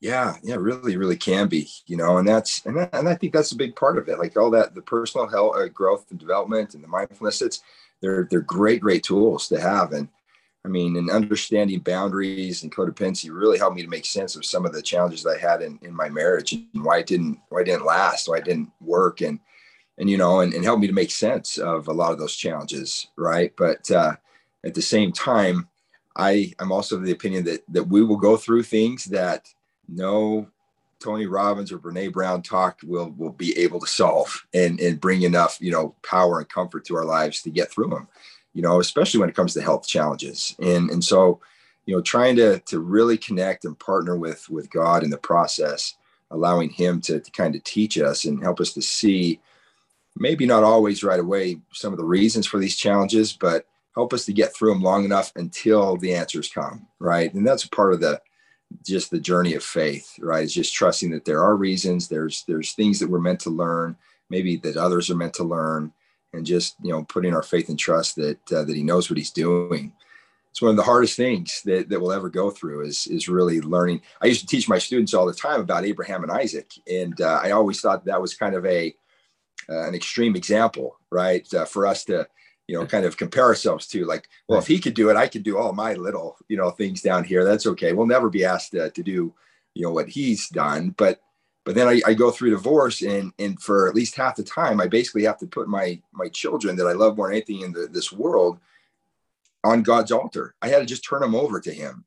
Yeah, 0.00 0.36
yeah, 0.42 0.56
really, 0.56 0.96
really 0.96 1.16
can 1.16 1.46
be, 1.48 1.68
you 1.86 1.96
know, 1.96 2.16
and 2.16 2.26
that's 2.26 2.64
and, 2.64 2.88
and 2.92 3.08
I 3.08 3.14
think 3.14 3.34
that's 3.34 3.52
a 3.52 3.56
big 3.56 3.76
part 3.76 3.98
of 3.98 4.08
it. 4.08 4.18
Like 4.18 4.36
all 4.36 4.50
that, 4.52 4.74
the 4.74 4.80
personal 4.80 5.28
health, 5.28 5.56
uh, 5.56 5.68
growth, 5.68 6.06
and 6.10 6.18
development, 6.18 6.74
and 6.74 6.82
the 6.82 6.88
mindfulness. 6.88 7.42
It's 7.42 7.60
they're 8.00 8.26
they're 8.30 8.40
great, 8.40 8.80
great 8.80 9.04
tools 9.04 9.46
to 9.48 9.60
have, 9.60 9.92
and 9.92 10.08
I 10.64 10.68
mean, 10.68 10.96
and 10.96 11.10
understanding 11.10 11.80
boundaries 11.80 12.62
and 12.62 12.74
codependency 12.74 13.30
really 13.32 13.56
helped 13.56 13.76
me 13.76 13.82
to 13.82 13.88
make 13.88 14.04
sense 14.04 14.36
of 14.36 14.44
some 14.44 14.66
of 14.66 14.72
the 14.72 14.82
challenges 14.82 15.26
I 15.26 15.38
had 15.38 15.62
in, 15.62 15.78
in 15.82 15.94
my 15.94 16.10
marriage 16.10 16.52
and 16.52 16.84
why 16.84 16.98
it 16.98 17.06
didn't 17.06 17.38
why 17.48 17.62
it 17.62 17.64
didn't 17.64 17.86
last, 17.86 18.28
why 18.28 18.38
it 18.38 18.44
didn't 18.44 18.70
work, 18.80 19.22
and 19.22 19.40
and 19.96 20.10
you 20.10 20.18
know, 20.18 20.40
and, 20.40 20.52
and 20.52 20.64
help 20.64 20.80
me 20.80 20.86
to 20.86 20.92
make 20.92 21.10
sense 21.10 21.56
of 21.56 21.88
a 21.88 21.92
lot 21.92 22.12
of 22.12 22.18
those 22.18 22.36
challenges, 22.36 23.06
right? 23.16 23.52
But 23.56 23.90
uh, 23.90 24.16
at 24.64 24.74
the 24.74 24.82
same 24.82 25.12
time, 25.12 25.68
I 26.16 26.52
I'm 26.58 26.72
also 26.72 26.96
of 26.96 27.04
the 27.04 27.12
opinion 27.12 27.44
that 27.44 27.62
that 27.68 27.84
we 27.84 28.02
will 28.02 28.18
go 28.18 28.36
through 28.36 28.64
things 28.64 29.06
that 29.06 29.48
no 29.88 30.46
Tony 31.00 31.24
Robbins 31.24 31.72
or 31.72 31.78
Brene 31.78 32.12
Brown 32.12 32.42
talk 32.42 32.80
will 32.84 33.10
will 33.16 33.32
be 33.32 33.56
able 33.58 33.80
to 33.80 33.86
solve 33.86 34.46
and 34.52 34.78
and 34.78 35.00
bring 35.00 35.22
enough 35.22 35.56
you 35.60 35.70
know 35.70 35.94
power 36.02 36.38
and 36.38 36.48
comfort 36.48 36.84
to 36.86 36.96
our 36.96 37.06
lives 37.06 37.40
to 37.42 37.50
get 37.50 37.70
through 37.70 37.88
them 37.88 38.08
you 38.52 38.62
know, 38.62 38.80
especially 38.80 39.20
when 39.20 39.28
it 39.28 39.36
comes 39.36 39.54
to 39.54 39.62
health 39.62 39.86
challenges. 39.86 40.56
And 40.60 40.90
and 40.90 41.02
so, 41.02 41.40
you 41.86 41.94
know, 41.94 42.02
trying 42.02 42.36
to 42.36 42.60
to 42.60 42.80
really 42.80 43.18
connect 43.18 43.64
and 43.64 43.78
partner 43.78 44.16
with 44.16 44.48
with 44.50 44.70
God 44.70 45.02
in 45.02 45.10
the 45.10 45.18
process, 45.18 45.96
allowing 46.30 46.70
Him 46.70 47.00
to, 47.02 47.20
to 47.20 47.30
kind 47.30 47.54
of 47.54 47.64
teach 47.64 47.98
us 47.98 48.24
and 48.24 48.42
help 48.42 48.60
us 48.60 48.72
to 48.74 48.82
see, 48.82 49.40
maybe 50.16 50.46
not 50.46 50.64
always 50.64 51.04
right 51.04 51.20
away, 51.20 51.60
some 51.72 51.92
of 51.92 51.98
the 51.98 52.04
reasons 52.04 52.46
for 52.46 52.58
these 52.58 52.76
challenges, 52.76 53.32
but 53.32 53.66
help 53.94 54.12
us 54.12 54.24
to 54.24 54.32
get 54.32 54.54
through 54.54 54.72
them 54.72 54.82
long 54.82 55.04
enough 55.04 55.32
until 55.36 55.96
the 55.96 56.14
answers 56.14 56.48
come, 56.48 56.86
right? 56.98 57.32
And 57.34 57.46
that's 57.46 57.66
part 57.66 57.92
of 57.92 58.00
the 58.00 58.20
just 58.86 59.10
the 59.10 59.18
journey 59.18 59.54
of 59.54 59.64
faith, 59.64 60.14
right? 60.20 60.44
Is 60.44 60.54
just 60.54 60.74
trusting 60.74 61.10
that 61.10 61.24
there 61.24 61.42
are 61.42 61.56
reasons, 61.56 62.08
there's 62.08 62.44
there's 62.44 62.72
things 62.72 62.98
that 62.98 63.10
we're 63.10 63.20
meant 63.20 63.40
to 63.40 63.50
learn, 63.50 63.96
maybe 64.28 64.56
that 64.58 64.76
others 64.76 65.10
are 65.10 65.16
meant 65.16 65.34
to 65.34 65.44
learn, 65.44 65.92
and 66.32 66.46
just 66.46 66.76
you 66.82 66.90
know 66.90 67.04
putting 67.04 67.34
our 67.34 67.42
faith 67.42 67.68
and 67.68 67.78
trust 67.78 68.16
that 68.16 68.52
uh, 68.52 68.64
that 68.64 68.76
he 68.76 68.82
knows 68.82 69.10
what 69.10 69.18
he's 69.18 69.30
doing. 69.30 69.92
It's 70.50 70.60
one 70.60 70.70
of 70.70 70.76
the 70.76 70.82
hardest 70.82 71.16
things 71.16 71.62
that, 71.64 71.88
that 71.88 72.00
we'll 72.00 72.12
ever 72.12 72.28
go 72.28 72.50
through 72.50 72.86
is 72.86 73.06
is 73.06 73.28
really 73.28 73.60
learning. 73.60 74.02
I 74.20 74.26
used 74.26 74.40
to 74.40 74.46
teach 74.46 74.68
my 74.68 74.78
students 74.78 75.14
all 75.14 75.26
the 75.26 75.32
time 75.32 75.60
about 75.60 75.84
abraham 75.84 76.22
and 76.22 76.32
isaac 76.32 76.70
and 76.90 77.20
uh, 77.20 77.40
i 77.42 77.52
always 77.52 77.80
thought 77.80 78.04
that 78.04 78.20
was 78.20 78.34
kind 78.34 78.54
of 78.54 78.66
a 78.66 78.94
uh, 79.68 79.86
an 79.86 79.94
extreme 79.94 80.34
example 80.34 80.96
right 81.10 81.52
uh, 81.54 81.64
for 81.64 81.86
us 81.86 82.04
to 82.04 82.26
you 82.66 82.76
know 82.76 82.86
kind 82.86 83.04
of 83.04 83.16
compare 83.16 83.44
ourselves 83.44 83.86
to 83.86 84.04
like 84.04 84.28
well 84.48 84.58
if 84.58 84.66
he 84.66 84.78
could 84.78 84.94
do 84.94 85.10
it 85.10 85.16
i 85.16 85.28
could 85.28 85.42
do 85.42 85.56
all 85.56 85.72
my 85.72 85.94
little 85.94 86.36
you 86.50 86.56
know 86.56 86.70
things 86.70 87.00
down 87.00 87.24
here. 87.24 87.44
That's 87.44 87.66
okay. 87.68 87.92
We'll 87.92 88.06
never 88.06 88.28
be 88.28 88.44
asked 88.44 88.72
to, 88.72 88.90
to 88.90 89.02
do 89.02 89.32
you 89.74 89.82
know 89.82 89.92
what 89.92 90.08
he's 90.08 90.48
done. 90.48 90.94
But 90.98 91.20
but 91.70 91.76
then 91.76 91.86
I, 91.86 92.00
I, 92.04 92.14
go 92.14 92.32
through 92.32 92.50
divorce 92.50 93.00
and 93.00 93.32
and 93.38 93.62
for 93.62 93.88
at 93.88 93.94
least 93.94 94.16
half 94.16 94.34
the 94.34 94.42
time 94.42 94.80
i 94.80 94.88
basically 94.88 95.22
have 95.22 95.38
to 95.38 95.46
put 95.46 95.68
my 95.68 96.02
my 96.12 96.26
children 96.26 96.74
that 96.74 96.88
i 96.88 96.92
love 96.92 97.16
more 97.16 97.28
than 97.28 97.36
anything 97.36 97.60
in 97.60 97.70
the, 97.70 97.86
this 97.86 98.10
world 98.10 98.58
on 99.62 99.84
god's 99.84 100.10
altar. 100.10 100.56
I 100.60 100.66
had 100.66 100.80
to 100.80 100.84
just 100.84 101.04
turn 101.08 101.20
them 101.20 101.36
over 101.36 101.60
to 101.60 101.72
him. 101.72 102.04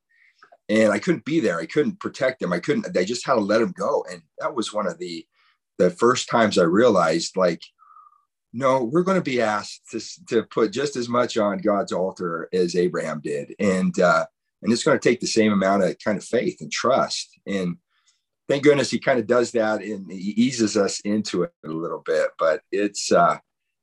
And 0.68 0.92
i 0.92 1.00
couldn't 1.00 1.24
be 1.24 1.40
there. 1.40 1.62
I 1.62 1.66
couldn't 1.66 2.02
protect 2.02 2.42
them. 2.42 2.52
I 2.52 2.60
couldn't 2.60 2.98
i 2.98 3.06
just 3.06 3.26
had 3.26 3.36
to 3.36 3.40
let 3.40 3.60
them 3.60 3.74
go. 3.78 4.06
And 4.12 4.22
that 4.40 4.54
was 4.54 4.74
one 4.74 4.86
of 4.86 4.98
the 4.98 5.26
the 5.78 5.90
first 5.90 6.28
times 6.28 6.58
i 6.58 6.64
realized 6.64 7.38
like 7.38 7.62
no 8.52 8.84
we're 8.84 9.04
going 9.04 9.18
to 9.18 9.32
be 9.32 9.40
asked 9.40 9.90
to, 9.92 10.02
to 10.28 10.44
put 10.44 10.74
just 10.74 10.98
as 10.98 11.08
much 11.08 11.38
on 11.38 11.58
god's 11.60 11.94
altar 11.94 12.50
as 12.52 12.76
abraham 12.76 13.22
did. 13.22 13.56
And 13.60 13.98
uh 13.98 14.26
and 14.62 14.74
it's 14.74 14.84
going 14.84 15.00
to 15.00 15.10
take 15.10 15.22
the 15.22 15.28
same 15.28 15.54
amount 15.54 15.84
of 15.84 15.98
kind 16.00 16.18
of 16.18 16.26
faith 16.26 16.60
and 16.60 16.70
trust. 16.70 17.40
And 17.48 17.78
thank 18.54 18.64
goodness 18.64 18.92
he 18.92 19.00
kind 19.00 19.20
of 19.20 19.26
does 19.26 19.52
that 19.52 19.82
and 19.82 20.12
he 20.12 20.30
eases 20.32 20.78
us 20.78 21.00
into 21.00 21.42
it 21.42 21.52
a 21.66 21.70
little 21.70 22.04
bit. 22.06 22.30
But 22.38 22.62
it's 22.72 23.12
uh, 23.12 23.40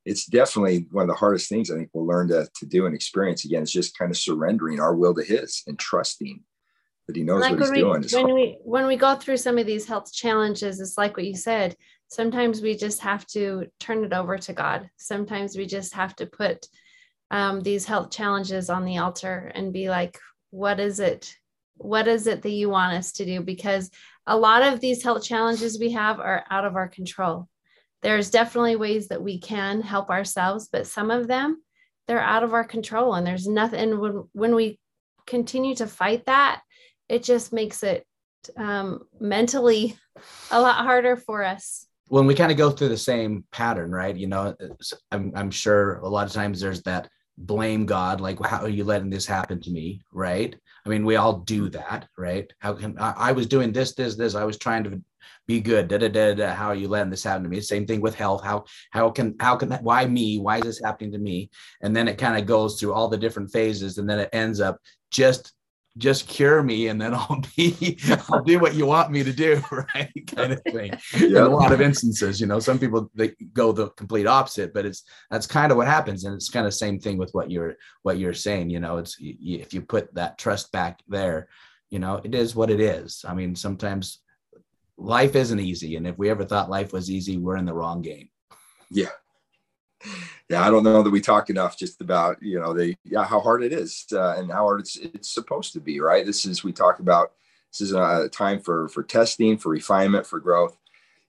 it's 0.06 0.26
definitely 0.26 0.86
one 0.92 1.02
of 1.02 1.08
the 1.08 1.18
hardest 1.18 1.48
things 1.48 1.70
I 1.70 1.76
think 1.76 1.90
we'll 1.92 2.06
learn 2.06 2.28
to, 2.28 2.48
to 2.54 2.66
do 2.66 2.86
and 2.86 2.94
experience 2.94 3.44
again 3.44 3.62
is 3.62 3.72
just 3.72 3.98
kind 3.98 4.10
of 4.12 4.16
surrendering 4.16 4.78
our 4.78 4.94
will 4.94 5.14
to 5.14 5.24
his 5.24 5.62
and 5.66 5.78
trusting 5.78 6.42
that 7.08 7.16
he 7.16 7.24
knows 7.24 7.40
like 7.40 7.52
what 7.52 7.62
he's 7.62 7.70
we, 7.70 7.78
doing. 7.80 8.02
When 8.02 8.24
hard. 8.24 8.34
we 8.34 8.58
when 8.62 8.86
we 8.86 8.96
go 8.96 9.16
through 9.16 9.38
some 9.38 9.58
of 9.58 9.66
these 9.66 9.86
health 9.86 10.12
challenges, 10.12 10.78
it's 10.78 10.96
like 10.96 11.16
what 11.16 11.26
you 11.26 11.34
said. 11.34 11.74
Sometimes 12.06 12.60
we 12.60 12.76
just 12.76 13.00
have 13.00 13.26
to 13.28 13.66
turn 13.80 14.04
it 14.04 14.12
over 14.12 14.38
to 14.38 14.52
God. 14.52 14.88
Sometimes 14.98 15.56
we 15.56 15.66
just 15.66 15.94
have 15.94 16.14
to 16.16 16.26
put 16.26 16.66
um, 17.32 17.60
these 17.60 17.84
health 17.86 18.10
challenges 18.10 18.70
on 18.70 18.84
the 18.84 18.98
altar 18.98 19.50
and 19.54 19.72
be 19.72 19.90
like, 19.90 20.18
what 20.50 20.78
is 20.78 21.00
it? 21.00 21.34
What 21.76 22.08
is 22.08 22.26
it 22.26 22.42
that 22.42 22.50
you 22.50 22.68
want 22.68 22.94
us 22.94 23.12
to 23.12 23.24
do? 23.24 23.40
Because 23.40 23.90
a 24.26 24.36
lot 24.36 24.62
of 24.62 24.80
these 24.80 25.02
health 25.02 25.24
challenges 25.24 25.78
we 25.78 25.92
have 25.92 26.20
are 26.20 26.44
out 26.50 26.64
of 26.64 26.76
our 26.76 26.88
control. 26.88 27.48
There's 28.02 28.30
definitely 28.30 28.76
ways 28.76 29.08
that 29.08 29.22
we 29.22 29.38
can 29.38 29.82
help 29.82 30.10
ourselves, 30.10 30.68
but 30.72 30.86
some 30.86 31.10
of 31.10 31.26
them, 31.26 31.62
they're 32.06 32.20
out 32.20 32.42
of 32.42 32.54
our 32.54 32.64
control. 32.64 33.14
And 33.14 33.26
there's 33.26 33.46
nothing, 33.46 33.98
when, 33.98 34.24
when 34.32 34.54
we 34.54 34.78
continue 35.26 35.74
to 35.76 35.86
fight 35.86 36.26
that, 36.26 36.62
it 37.08 37.22
just 37.22 37.52
makes 37.52 37.82
it 37.82 38.06
um, 38.56 39.02
mentally 39.20 39.96
a 40.50 40.60
lot 40.60 40.84
harder 40.84 41.16
for 41.16 41.44
us 41.44 41.86
when 42.10 42.26
we 42.26 42.34
kind 42.34 42.50
of 42.50 42.58
go 42.58 42.70
through 42.70 42.88
the 42.88 42.96
same 42.96 43.44
pattern, 43.52 43.92
right? 43.92 44.16
You 44.16 44.26
know, 44.26 44.54
I'm, 45.12 45.30
I'm 45.36 45.50
sure 45.52 45.98
a 45.98 46.08
lot 46.08 46.26
of 46.26 46.32
times 46.32 46.60
there's 46.60 46.82
that 46.82 47.08
blame 47.40 47.86
God, 47.86 48.20
like, 48.20 48.44
how 48.44 48.62
are 48.62 48.68
you 48.68 48.84
letting 48.84 49.10
this 49.10 49.26
happen 49.26 49.60
to 49.60 49.70
me? 49.70 50.02
Right. 50.12 50.54
I 50.84 50.88
mean, 50.88 51.04
we 51.04 51.16
all 51.16 51.40
do 51.40 51.64
mm-hmm. 51.64 51.72
that, 51.72 52.08
right? 52.16 52.50
How 52.58 52.74
can 52.74 52.98
I, 52.98 53.12
I 53.16 53.32
was 53.32 53.46
doing 53.46 53.72
this, 53.72 53.94
this, 53.94 54.16
this, 54.16 54.34
I 54.34 54.44
was 54.44 54.58
trying 54.58 54.84
to 54.84 55.02
be 55.46 55.60
good. 55.60 55.88
Da, 55.88 55.98
da, 55.98 56.08
da, 56.08 56.34
da, 56.34 56.54
how 56.54 56.68
are 56.68 56.74
you 56.74 56.88
letting 56.88 57.10
this 57.10 57.24
happen 57.24 57.42
to 57.42 57.48
me? 57.48 57.60
Same 57.60 57.86
thing 57.86 58.00
with 58.00 58.14
health. 58.14 58.44
How, 58.44 58.64
how 58.90 59.10
can, 59.10 59.34
how 59.40 59.56
can 59.56 59.68
that, 59.70 59.82
why 59.82 60.06
me? 60.06 60.38
Why 60.38 60.58
is 60.58 60.64
this 60.64 60.80
happening 60.84 61.12
to 61.12 61.18
me? 61.18 61.50
And 61.82 61.94
then 61.94 62.08
it 62.08 62.18
kind 62.18 62.38
of 62.38 62.46
goes 62.46 62.78
through 62.78 62.92
all 62.92 63.08
the 63.08 63.18
different 63.18 63.50
phases 63.50 63.98
and 63.98 64.08
then 64.08 64.20
it 64.20 64.30
ends 64.32 64.60
up 64.60 64.78
just 65.10 65.52
just 65.98 66.28
cure 66.28 66.62
me 66.62 66.88
and 66.88 67.00
then 67.00 67.14
I'll 67.14 67.42
be 67.56 67.98
I'll 68.30 68.42
do 68.42 68.58
what 68.58 68.74
you 68.74 68.86
want 68.86 69.10
me 69.10 69.24
to 69.24 69.32
do, 69.32 69.62
right? 69.70 70.10
kind 70.28 70.52
of 70.52 70.62
thing. 70.66 70.92
Yep. 71.14 71.22
In 71.22 71.36
a 71.36 71.48
lot 71.48 71.72
of 71.72 71.80
instances, 71.80 72.40
you 72.40 72.46
know, 72.46 72.60
some 72.60 72.78
people 72.78 73.10
they 73.14 73.34
go 73.52 73.72
the 73.72 73.90
complete 73.90 74.26
opposite, 74.26 74.72
but 74.72 74.86
it's 74.86 75.02
that's 75.30 75.46
kind 75.46 75.72
of 75.72 75.78
what 75.78 75.86
happens, 75.86 76.24
and 76.24 76.34
it's 76.34 76.50
kind 76.50 76.66
of 76.66 76.74
same 76.74 76.98
thing 76.98 77.18
with 77.18 77.30
what 77.32 77.50
you're 77.50 77.76
what 78.02 78.18
you're 78.18 78.34
saying. 78.34 78.70
You 78.70 78.80
know, 78.80 78.98
it's 78.98 79.18
you, 79.18 79.58
if 79.58 79.74
you 79.74 79.82
put 79.82 80.14
that 80.14 80.38
trust 80.38 80.72
back 80.72 81.00
there, 81.08 81.48
you 81.90 81.98
know, 81.98 82.20
it 82.22 82.34
is 82.34 82.54
what 82.54 82.70
it 82.70 82.80
is. 82.80 83.24
I 83.26 83.34
mean, 83.34 83.54
sometimes 83.54 84.20
life 84.96 85.34
isn't 85.34 85.60
easy, 85.60 85.96
and 85.96 86.06
if 86.06 86.16
we 86.18 86.30
ever 86.30 86.44
thought 86.44 86.70
life 86.70 86.92
was 86.92 87.10
easy, 87.10 87.36
we're 87.36 87.56
in 87.56 87.66
the 87.66 87.74
wrong 87.74 88.02
game. 88.02 88.28
Yeah, 88.90 89.10
yeah, 90.50 90.66
I 90.66 90.70
don't 90.70 90.82
know 90.82 91.04
that 91.04 91.10
we 91.10 91.20
talk 91.20 91.48
enough 91.48 91.78
just 91.78 92.00
about 92.00 92.42
you 92.42 92.58
know 92.58 92.74
the 92.74 92.96
yeah 93.04 93.24
how 93.24 93.38
hard 93.38 93.62
it 93.62 93.72
is 93.72 94.04
uh, 94.12 94.34
and 94.36 94.50
how 94.50 94.64
hard 94.64 94.80
it's 94.80 94.96
it's 94.96 95.32
supposed 95.32 95.72
to 95.74 95.80
be. 95.80 96.00
Right. 96.00 96.26
This 96.26 96.44
is 96.44 96.64
we 96.64 96.72
talk 96.72 96.98
about 96.98 97.32
this 97.70 97.80
is 97.80 97.92
a 97.92 98.28
time 98.32 98.58
for 98.58 98.88
for 98.88 99.04
testing, 99.04 99.56
for 99.58 99.68
refinement, 99.68 100.26
for 100.26 100.40
growth, 100.40 100.76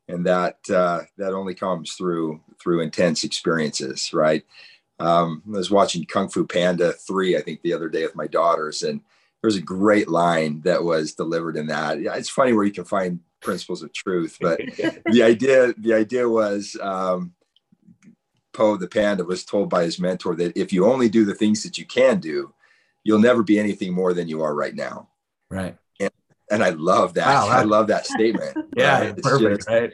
and 0.07 0.25
that 0.25 0.57
uh, 0.73 1.01
that 1.17 1.34
only 1.34 1.53
comes 1.53 1.93
through 1.93 2.41
through 2.60 2.81
intense 2.81 3.23
experiences. 3.23 4.12
Right. 4.12 4.43
Um, 4.99 5.43
I 5.47 5.57
was 5.57 5.69
watching 5.69 6.03
Kung 6.05 6.27
Fu 6.27 6.47
Panda 6.47 6.91
three, 6.91 7.38
I 7.38 7.41
think, 7.41 7.62
the 7.62 7.73
other 7.73 7.89
day 7.89 8.03
with 8.03 8.15
my 8.15 8.27
daughters, 8.27 8.81
and 8.81 9.01
there 9.41 9.47
was 9.47 9.55
a 9.55 9.62
great 9.62 10.10
line 10.10 10.62
that 10.62 10.84
was 10.84 11.13
delivered 11.13 11.57
in 11.57 11.67
that. 11.67 12.01
Yeah, 12.01 12.15
it's 12.15 12.29
funny 12.29 12.53
where 12.53 12.65
you 12.65 12.73
can 12.73 12.86
find 12.86 13.19
principles 13.39 13.84
of 13.84 13.93
truth, 13.93 14.38
but 14.41 14.60
the 15.12 15.21
idea 15.21 15.75
the 15.77 15.93
idea 15.93 16.27
was. 16.27 16.75
Um, 16.81 17.36
Po 18.53 18.77
the 18.77 18.87
panda 18.87 19.23
was 19.23 19.45
told 19.45 19.69
by 19.69 19.83
his 19.83 19.99
mentor 19.99 20.35
that 20.35 20.57
if 20.57 20.73
you 20.73 20.85
only 20.85 21.09
do 21.09 21.25
the 21.25 21.35
things 21.35 21.63
that 21.63 21.77
you 21.77 21.85
can 21.85 22.19
do, 22.19 22.53
you'll 23.03 23.19
never 23.19 23.43
be 23.43 23.59
anything 23.59 23.93
more 23.93 24.13
than 24.13 24.27
you 24.27 24.41
are 24.41 24.53
right 24.53 24.75
now. 24.75 25.09
Right. 25.49 25.77
And, 25.99 26.11
and 26.51 26.63
I 26.63 26.69
love 26.69 27.13
that. 27.15 27.27
Wow, 27.27 27.47
I 27.47 27.63
love 27.63 27.87
that 27.87 28.05
statement. 28.05 28.57
yeah, 28.75 28.99
right? 28.99 29.17
perfect. 29.17 29.57
Just, 29.57 29.69
right. 29.69 29.93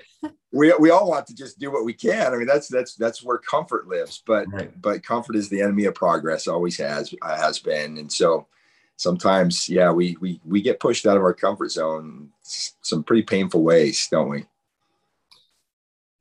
We, 0.51 0.73
we 0.79 0.89
all 0.89 1.09
want 1.09 1.27
to 1.27 1.35
just 1.35 1.59
do 1.59 1.71
what 1.71 1.85
we 1.85 1.93
can. 1.93 2.33
I 2.33 2.37
mean, 2.37 2.47
that's 2.47 2.67
that's 2.67 2.95
that's 2.95 3.23
where 3.23 3.37
comfort 3.37 3.87
lives. 3.87 4.23
But 4.25 4.51
right. 4.51 4.81
but 4.81 5.03
comfort 5.03 5.35
is 5.35 5.49
the 5.49 5.61
enemy 5.61 5.85
of 5.85 5.95
progress. 5.95 6.47
Always 6.47 6.77
has 6.77 7.13
uh, 7.21 7.37
has 7.37 7.59
been. 7.59 7.97
And 7.97 8.11
so 8.11 8.47
sometimes, 8.95 9.69
yeah, 9.69 9.91
we 9.91 10.17
we 10.19 10.39
we 10.45 10.61
get 10.61 10.79
pushed 10.79 11.05
out 11.05 11.17
of 11.17 11.23
our 11.23 11.33
comfort 11.33 11.71
zone 11.71 12.29
some 12.41 13.03
pretty 13.03 13.23
painful 13.23 13.61
ways, 13.61 14.07
don't 14.09 14.29
we? 14.29 14.45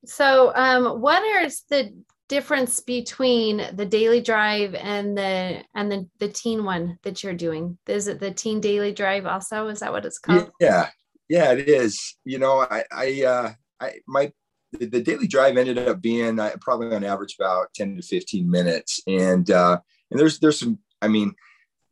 So, 0.05 0.53
um, 0.55 1.01
what 1.01 1.23
are 1.23 1.49
the 1.69 1.93
difference 2.29 2.81
between 2.81 3.63
the 3.75 3.87
daily 3.87 4.21
drive 4.21 4.75
and 4.75 5.17
the 5.17 5.63
and 5.75 5.91
the 5.91 6.09
the 6.19 6.29
teen 6.29 6.65
one 6.65 6.99
that 7.03 7.23
you're 7.23 7.35
doing? 7.35 7.79
Is 7.87 8.09
it 8.09 8.21
the 8.21 8.31
teen 8.31 8.61
daily 8.61 8.93
drive 8.93 9.27
also? 9.27 9.69
Is 9.69 9.81
that 9.81 9.93
what 9.93 10.07
it's 10.07 10.19
called? 10.19 10.51
Yeah, 10.61 10.89
yeah, 11.29 11.53
it 11.53 11.69
is. 11.69 12.17
You 12.25 12.39
know, 12.39 12.61
I 12.61 12.85
I 12.93 13.25
uh, 13.25 13.53
I 13.81 14.01
my 14.07 14.33
the, 14.73 15.03
daily 15.03 15.27
drive 15.27 15.57
ended 15.57 15.79
up 15.79 16.01
being 16.01 16.39
uh, 16.39 16.57
probably 16.61 16.95
on 16.95 17.05
average 17.05 17.37
about 17.39 17.73
10 17.75 17.97
to 17.97 18.03
15 18.03 18.51
minutes 18.51 19.01
and 19.07 19.51
uh 19.51 19.79
and 20.11 20.21
there's 20.21 20.39
there's 20.39 20.59
some 20.59 20.79
i 21.01 21.09
mean 21.09 21.35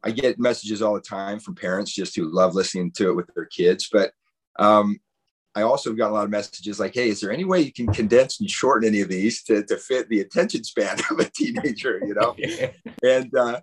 i 0.03 0.11
get 0.11 0.38
messages 0.38 0.83
all 0.83 0.94
the 0.94 1.01
time 1.01 1.38
from 1.38 1.55
parents 1.55 1.94
just 1.94 2.16
who 2.16 2.33
love 2.33 2.55
listening 2.55 2.90
to 2.90 3.09
it 3.09 3.14
with 3.14 3.27
their 3.35 3.47
kids 3.47 3.88
but 3.90 4.12
um 4.59 4.99
I 5.55 5.62
also 5.62 5.93
got 5.93 6.11
a 6.11 6.14
lot 6.14 6.25
of 6.25 6.31
messages 6.31 6.81
like, 6.81 6.95
"Hey, 6.95 7.09
is 7.09 7.21
there 7.21 7.33
any 7.33 7.45
way 7.45 7.61
you 7.61 7.73
can 7.73 7.93
condense 7.93 8.40
and 8.40 8.51
shorten 8.51 8.88
any 8.88 9.01
of 9.01 9.09
these 9.09 9.43
to, 9.45 9.62
to 9.64 9.77
fit 9.77 10.09
the 10.09 10.21
attention 10.21 10.64
span 10.64 10.99
of 11.11 11.19
a 11.19 11.31
teenager?" 11.31 12.01
You 12.05 12.14
know, 12.14 12.37
and 13.03 13.35
uh, 13.37 13.61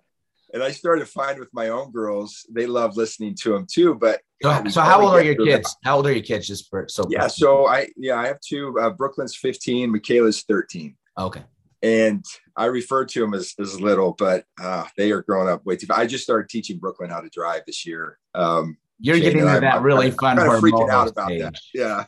and 0.52 0.62
I 0.62 0.70
started 0.70 1.00
to 1.00 1.10
find 1.10 1.38
with 1.38 1.48
my 1.52 1.68
own 1.68 1.92
girls, 1.92 2.46
they 2.50 2.66
love 2.66 2.96
listening 2.96 3.34
to 3.42 3.52
them 3.52 3.66
too. 3.70 3.94
But 3.94 4.20
so, 4.42 4.64
so 4.68 4.80
how 4.82 5.00
old 5.02 5.14
are 5.14 5.22
your 5.22 5.36
kids? 5.36 5.76
How 5.84 5.96
old 5.96 6.06
are 6.06 6.12
your 6.12 6.22
kids? 6.22 6.46
Just 6.46 6.68
for 6.68 6.86
so 6.88 7.04
yeah, 7.08 7.26
so 7.26 7.66
I 7.66 7.88
yeah 7.96 8.18
I 8.18 8.26
have 8.26 8.40
two. 8.40 8.78
Uh, 8.80 8.90
Brooklyn's 8.90 9.36
15, 9.36 9.90
Michaela's 9.90 10.42
13. 10.42 10.96
Okay. 11.18 11.42
And 11.84 12.24
I 12.56 12.66
refer 12.66 13.04
to 13.06 13.20
them 13.20 13.34
as, 13.34 13.54
as 13.58 13.80
little, 13.80 14.14
but 14.16 14.44
uh, 14.60 14.84
they 14.96 15.10
are 15.10 15.22
growing 15.22 15.48
up 15.48 15.66
way 15.66 15.74
too. 15.74 15.86
Fast. 15.86 15.98
I 15.98 16.06
just 16.06 16.22
started 16.22 16.48
teaching 16.48 16.78
Brooklyn 16.78 17.10
how 17.10 17.20
to 17.20 17.28
drive 17.28 17.62
this 17.66 17.84
year. 17.84 18.18
Um, 18.34 18.76
You're 19.02 19.16
Shane 19.16 19.24
getting 19.24 19.44
that 19.44 19.64
I'm, 19.64 19.82
really 19.82 20.06
I'm 20.06 20.12
fun. 20.12 20.36
Kind 20.36 20.52
of 20.52 20.60
freaking 20.60 20.88
out 20.88 21.08
about 21.08 21.26
stage. 21.26 21.40
that. 21.40 21.58
Yeah. 21.74 22.04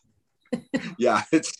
yeah, 0.98 1.22
it's 1.32 1.52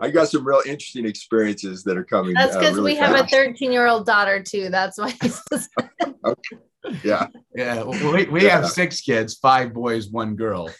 I 0.00 0.10
got 0.10 0.28
some 0.28 0.46
real 0.46 0.62
interesting 0.64 1.04
experiences 1.04 1.82
that 1.82 1.96
are 1.96 2.04
coming. 2.04 2.34
That's 2.34 2.56
because 2.56 2.74
uh, 2.74 2.76
really 2.76 2.92
we 2.92 2.98
fast. 2.98 3.16
have 3.16 3.26
a 3.26 3.28
13 3.28 3.72
year 3.72 3.88
old 3.88 4.06
daughter 4.06 4.40
too. 4.40 4.68
That's 4.70 4.96
why. 4.96 5.12
okay. 6.24 6.58
Yeah. 7.02 7.26
Yeah. 7.56 7.82
We, 7.82 8.26
we 8.26 8.44
yeah. 8.44 8.60
have 8.60 8.70
six 8.70 9.00
kids, 9.00 9.34
five 9.34 9.74
boys, 9.74 10.08
one 10.08 10.36
girl. 10.36 10.70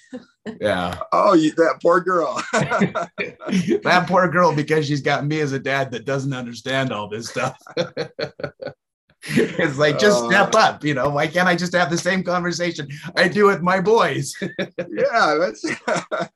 Yeah. 0.61 0.97
Oh, 1.13 1.35
you, 1.35 1.53
that 1.57 1.81
poor 1.83 2.01
girl. 2.01 2.41
that 2.53 4.05
poor 4.07 4.29
girl, 4.29 4.55
because 4.55 4.87
she's 4.87 5.03
got 5.03 5.27
me 5.27 5.41
as 5.41 5.53
a 5.53 5.59
dad 5.59 5.91
that 5.91 6.05
doesn't 6.05 6.33
understand 6.33 6.93
all 6.93 7.09
this 7.09 7.29
stuff. 7.29 7.59
it's 9.59 9.79
like 9.79 9.99
just 9.99 10.25
uh, 10.25 10.29
step 10.29 10.55
up, 10.55 10.85
you 10.85 10.95
know. 10.95 11.11
Why 11.11 11.27
can't 11.27 11.49
I 11.49 11.55
just 11.55 11.75
have 11.75 11.91
the 11.91 11.99
same 11.99 12.23
conversation 12.23 12.89
I 13.17 13.29
do 13.29 13.47
with 13.47 13.61
my 13.61 13.81
boys? 13.81 14.35
yeah, 14.41 15.37
that's 15.39 15.65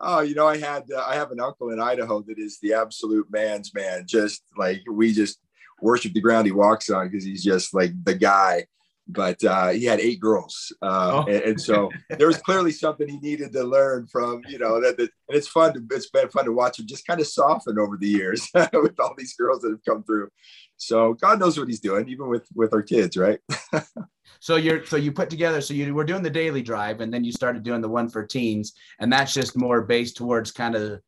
oh, 0.00 0.20
you 0.20 0.34
know, 0.34 0.46
I 0.46 0.56
had 0.56 0.84
uh, 0.90 1.04
I 1.06 1.14
have 1.14 1.30
an 1.30 1.40
uncle 1.40 1.70
in 1.70 1.80
Idaho 1.80 2.22
that 2.22 2.38
is 2.38 2.58
the 2.60 2.72
absolute 2.72 3.30
man's 3.30 3.74
man. 3.74 4.04
Just 4.06 4.42
like 4.56 4.80
we 4.90 5.12
just 5.12 5.38
worship 5.82 6.14
the 6.14 6.20
ground 6.20 6.46
he 6.46 6.52
walks 6.52 6.88
on 6.88 7.08
because 7.08 7.24
he's 7.24 7.44
just 7.44 7.74
like 7.74 7.92
the 8.04 8.14
guy. 8.14 8.66
But 9.10 9.42
uh, 9.42 9.68
he 9.68 9.84
had 9.84 10.00
eight 10.00 10.20
girls, 10.20 10.70
uh, 10.82 11.24
oh. 11.24 11.30
and, 11.30 11.42
and, 11.42 11.60
so 11.60 11.90
there 12.10 12.26
was 12.26 12.36
clearly 12.36 12.70
something 12.70 13.08
he 13.08 13.18
needed 13.18 13.52
to 13.54 13.64
learn 13.64 14.06
from. 14.06 14.42
You 14.46 14.58
know 14.58 14.82
that, 14.82 14.98
that 14.98 15.10
and 15.28 15.36
it's 15.36 15.48
fun. 15.48 15.72
To, 15.72 15.82
it's 15.92 16.10
been 16.10 16.28
fun 16.28 16.44
to 16.44 16.52
watch 16.52 16.78
him 16.78 16.86
just 16.86 17.06
kind 17.06 17.18
of 17.18 17.26
soften 17.26 17.78
over 17.78 17.96
the 17.96 18.06
years 18.06 18.50
with 18.54 19.00
all 19.00 19.14
these 19.16 19.34
girls 19.34 19.62
that 19.62 19.70
have 19.70 19.84
come 19.84 20.04
through. 20.04 20.28
So 20.76 21.14
God 21.14 21.40
knows 21.40 21.58
what 21.58 21.68
He's 21.68 21.80
doing, 21.80 22.06
even 22.10 22.28
with 22.28 22.46
with 22.54 22.74
our 22.74 22.82
kids, 22.82 23.16
right? 23.16 23.38
So 24.40 24.56
you're 24.56 24.84
so 24.86 24.96
you 24.96 25.12
put 25.12 25.30
together 25.30 25.60
so 25.60 25.74
you 25.74 25.92
were 25.92 26.04
doing 26.04 26.22
the 26.22 26.30
daily 26.30 26.62
drive 26.62 27.00
and 27.00 27.12
then 27.12 27.24
you 27.24 27.32
started 27.32 27.62
doing 27.62 27.80
the 27.80 27.88
one 27.88 28.08
for 28.08 28.24
teens 28.24 28.74
and 29.00 29.12
that's 29.12 29.34
just 29.34 29.56
more 29.56 29.82
based 29.82 30.16
towards 30.16 30.52
kind 30.52 30.76
of 30.76 31.00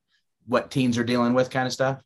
what 0.46 0.70
teens 0.70 0.98
are 0.98 1.04
dealing 1.04 1.34
with 1.34 1.50
kind 1.50 1.66
of 1.66 1.72
stuff. 1.72 2.02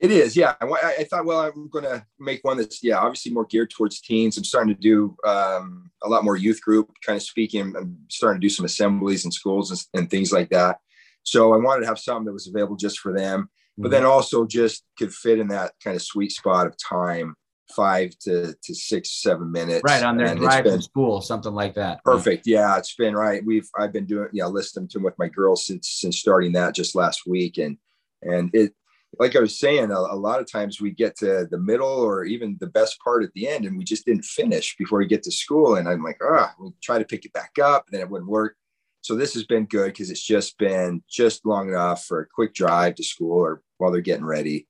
It 0.00 0.10
is, 0.10 0.34
yeah. 0.34 0.54
I, 0.62 0.94
I 1.00 1.04
thought, 1.04 1.26
well, 1.26 1.40
I'm 1.40 1.68
going 1.68 1.84
to 1.84 2.04
make 2.18 2.40
one 2.42 2.56
that's, 2.56 2.82
yeah, 2.82 2.98
obviously 2.98 3.32
more 3.32 3.44
geared 3.44 3.70
towards 3.70 4.00
teens. 4.00 4.38
I'm 4.38 4.44
starting 4.44 4.74
to 4.74 4.80
do 4.80 5.14
um, 5.26 5.90
a 6.02 6.08
lot 6.08 6.24
more 6.24 6.36
youth 6.36 6.62
group 6.62 6.90
kind 7.04 7.18
of 7.18 7.22
speaking. 7.22 7.74
I'm 7.76 7.98
starting 8.08 8.40
to 8.40 8.44
do 8.44 8.50
some 8.50 8.64
assemblies 8.64 9.26
in 9.26 9.30
schools 9.30 9.70
and, 9.70 9.80
and, 9.92 10.10
things 10.10 10.32
like 10.32 10.48
that. 10.50 10.78
So 11.22 11.52
I 11.52 11.58
wanted 11.58 11.82
to 11.82 11.86
have 11.86 11.98
something 11.98 12.24
that 12.24 12.32
was 12.32 12.48
available 12.48 12.76
just 12.76 12.98
for 12.98 13.12
them, 13.12 13.42
mm-hmm. 13.42 13.82
but 13.82 13.90
then 13.90 14.06
also 14.06 14.46
just 14.46 14.84
could 14.98 15.12
fit 15.12 15.38
in 15.38 15.48
that 15.48 15.72
kind 15.84 15.96
of 15.96 16.02
sweet 16.02 16.32
spot 16.32 16.66
of 16.66 16.74
time 16.78 17.36
five 17.76 18.10
to, 18.20 18.54
to 18.62 18.74
six, 18.74 19.22
seven 19.22 19.52
minutes. 19.52 19.82
Right 19.84 20.02
on 20.02 20.16
their 20.16 20.34
drive 20.34 20.64
to 20.64 20.80
school, 20.82 21.20
something 21.20 21.52
like 21.52 21.74
that. 21.74 22.02
Perfect. 22.04 22.46
Yeah, 22.46 22.76
it's 22.78 22.94
been 22.94 23.14
right. 23.14 23.44
We've 23.44 23.68
I've 23.78 23.92
been 23.92 24.06
doing 24.06 24.28
yeah, 24.32 24.46
listening 24.46 24.88
to 24.88 24.98
them 24.98 25.04
with 25.04 25.18
my 25.18 25.28
girls 25.28 25.66
since 25.66 25.88
since 25.88 26.18
starting 26.18 26.52
that 26.52 26.74
just 26.74 26.94
last 26.94 27.26
week, 27.26 27.58
and 27.58 27.76
and 28.22 28.50
it 28.54 28.74
like 29.20 29.36
I 29.36 29.40
was 29.40 29.58
saying, 29.58 29.90
a, 29.90 29.94
a, 29.94 30.16
lot 30.16 30.40
of 30.40 30.50
times 30.50 30.80
we 30.80 30.92
get 30.92 31.14
to 31.18 31.46
the 31.50 31.58
middle 31.58 31.86
or 31.86 32.24
even 32.24 32.56
the 32.58 32.66
best 32.66 32.98
part 33.04 33.22
at 33.22 33.30
the 33.34 33.46
end, 33.46 33.66
and 33.66 33.76
we 33.76 33.84
just 33.84 34.06
didn't 34.06 34.24
finish 34.24 34.76
before 34.78 34.98
we 34.98 35.06
get 35.06 35.22
to 35.24 35.30
school. 35.30 35.76
And 35.76 35.86
I'm 35.86 36.02
like, 36.02 36.18
ah, 36.22 36.54
oh, 36.58 36.64
we 36.64 36.70
try 36.82 36.98
to 36.98 37.04
pick 37.04 37.26
it 37.26 37.32
back 37.34 37.58
up, 37.62 37.84
and 37.86 37.94
then 37.94 38.00
it 38.00 38.10
wouldn't 38.10 38.30
work. 38.30 38.56
So 39.02 39.14
this 39.14 39.34
has 39.34 39.44
been 39.44 39.66
good 39.66 39.88
because 39.88 40.10
it's 40.10 40.24
just 40.24 40.56
been 40.56 41.02
just 41.08 41.44
long 41.44 41.68
enough 41.68 42.04
for 42.06 42.22
a 42.22 42.26
quick 42.26 42.54
drive 42.54 42.94
to 42.94 43.04
school 43.04 43.38
or 43.38 43.62
while 43.76 43.92
they're 43.92 44.00
getting 44.00 44.24
ready. 44.24 44.66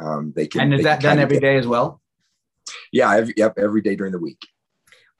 Um, 0.00 0.32
they 0.34 0.46
can. 0.46 0.60
And 0.60 0.74
is 0.74 0.84
that 0.84 1.00
done 1.00 1.18
every 1.18 1.36
get, 1.36 1.42
day 1.42 1.56
as 1.56 1.66
well? 1.66 2.00
yeah, 2.92 3.12
every, 3.14 3.34
yep, 3.36 3.58
every 3.58 3.80
day 3.80 3.96
during 3.96 4.12
the 4.12 4.18
week. 4.18 4.40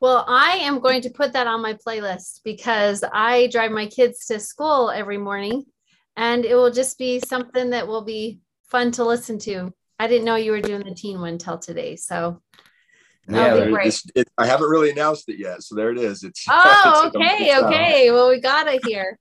Well, 0.01 0.25
I 0.29 0.59
am 0.59 0.79
going 0.79 1.03
to 1.03 1.11
put 1.11 1.33
that 1.33 1.49
on 1.49 1.61
my 1.63 1.75
playlist 1.75 2.43
because 2.45 3.03
I 3.13 3.49
drive 3.49 3.73
my 3.73 3.87
kids 3.87 4.27
to 4.27 4.39
school 4.39 4.91
every 4.91 5.19
morning 5.19 5.65
and 6.17 6.45
it 6.45 6.55
will 6.55 6.71
just 6.71 6.99
be 6.99 7.21
something 7.21 7.71
that 7.71 7.89
will 7.89 8.05
be 8.05 8.41
fun 8.71 8.93
to 8.93 9.05
listen 9.05 9.39
to. 9.41 9.73
I 9.99 10.07
didn't 10.07 10.25
know 10.25 10.37
you 10.37 10.53
were 10.53 10.61
doing 10.61 10.85
the 10.85 10.95
teen 10.95 11.21
one 11.21 11.39
till 11.39 11.59
today. 11.59 11.97
So 11.97 12.41
yeah, 13.29 13.55
it, 13.55 14.03
it, 14.15 14.29
I 14.39 14.47
haven't 14.47 14.69
really 14.69 14.91
announced 14.91 15.29
it 15.29 15.39
yet. 15.39 15.63
So 15.63 15.75
there 15.75 15.91
it 15.91 15.99
is. 15.99 16.23
It's 16.25 16.45
oh, 16.51 17.11
okay, 17.15 17.59
okay. 17.59 18.11
Well, 18.11 18.31
we 18.31 18.41
got 18.41 18.69
it 18.69 18.85
here. 18.87 19.19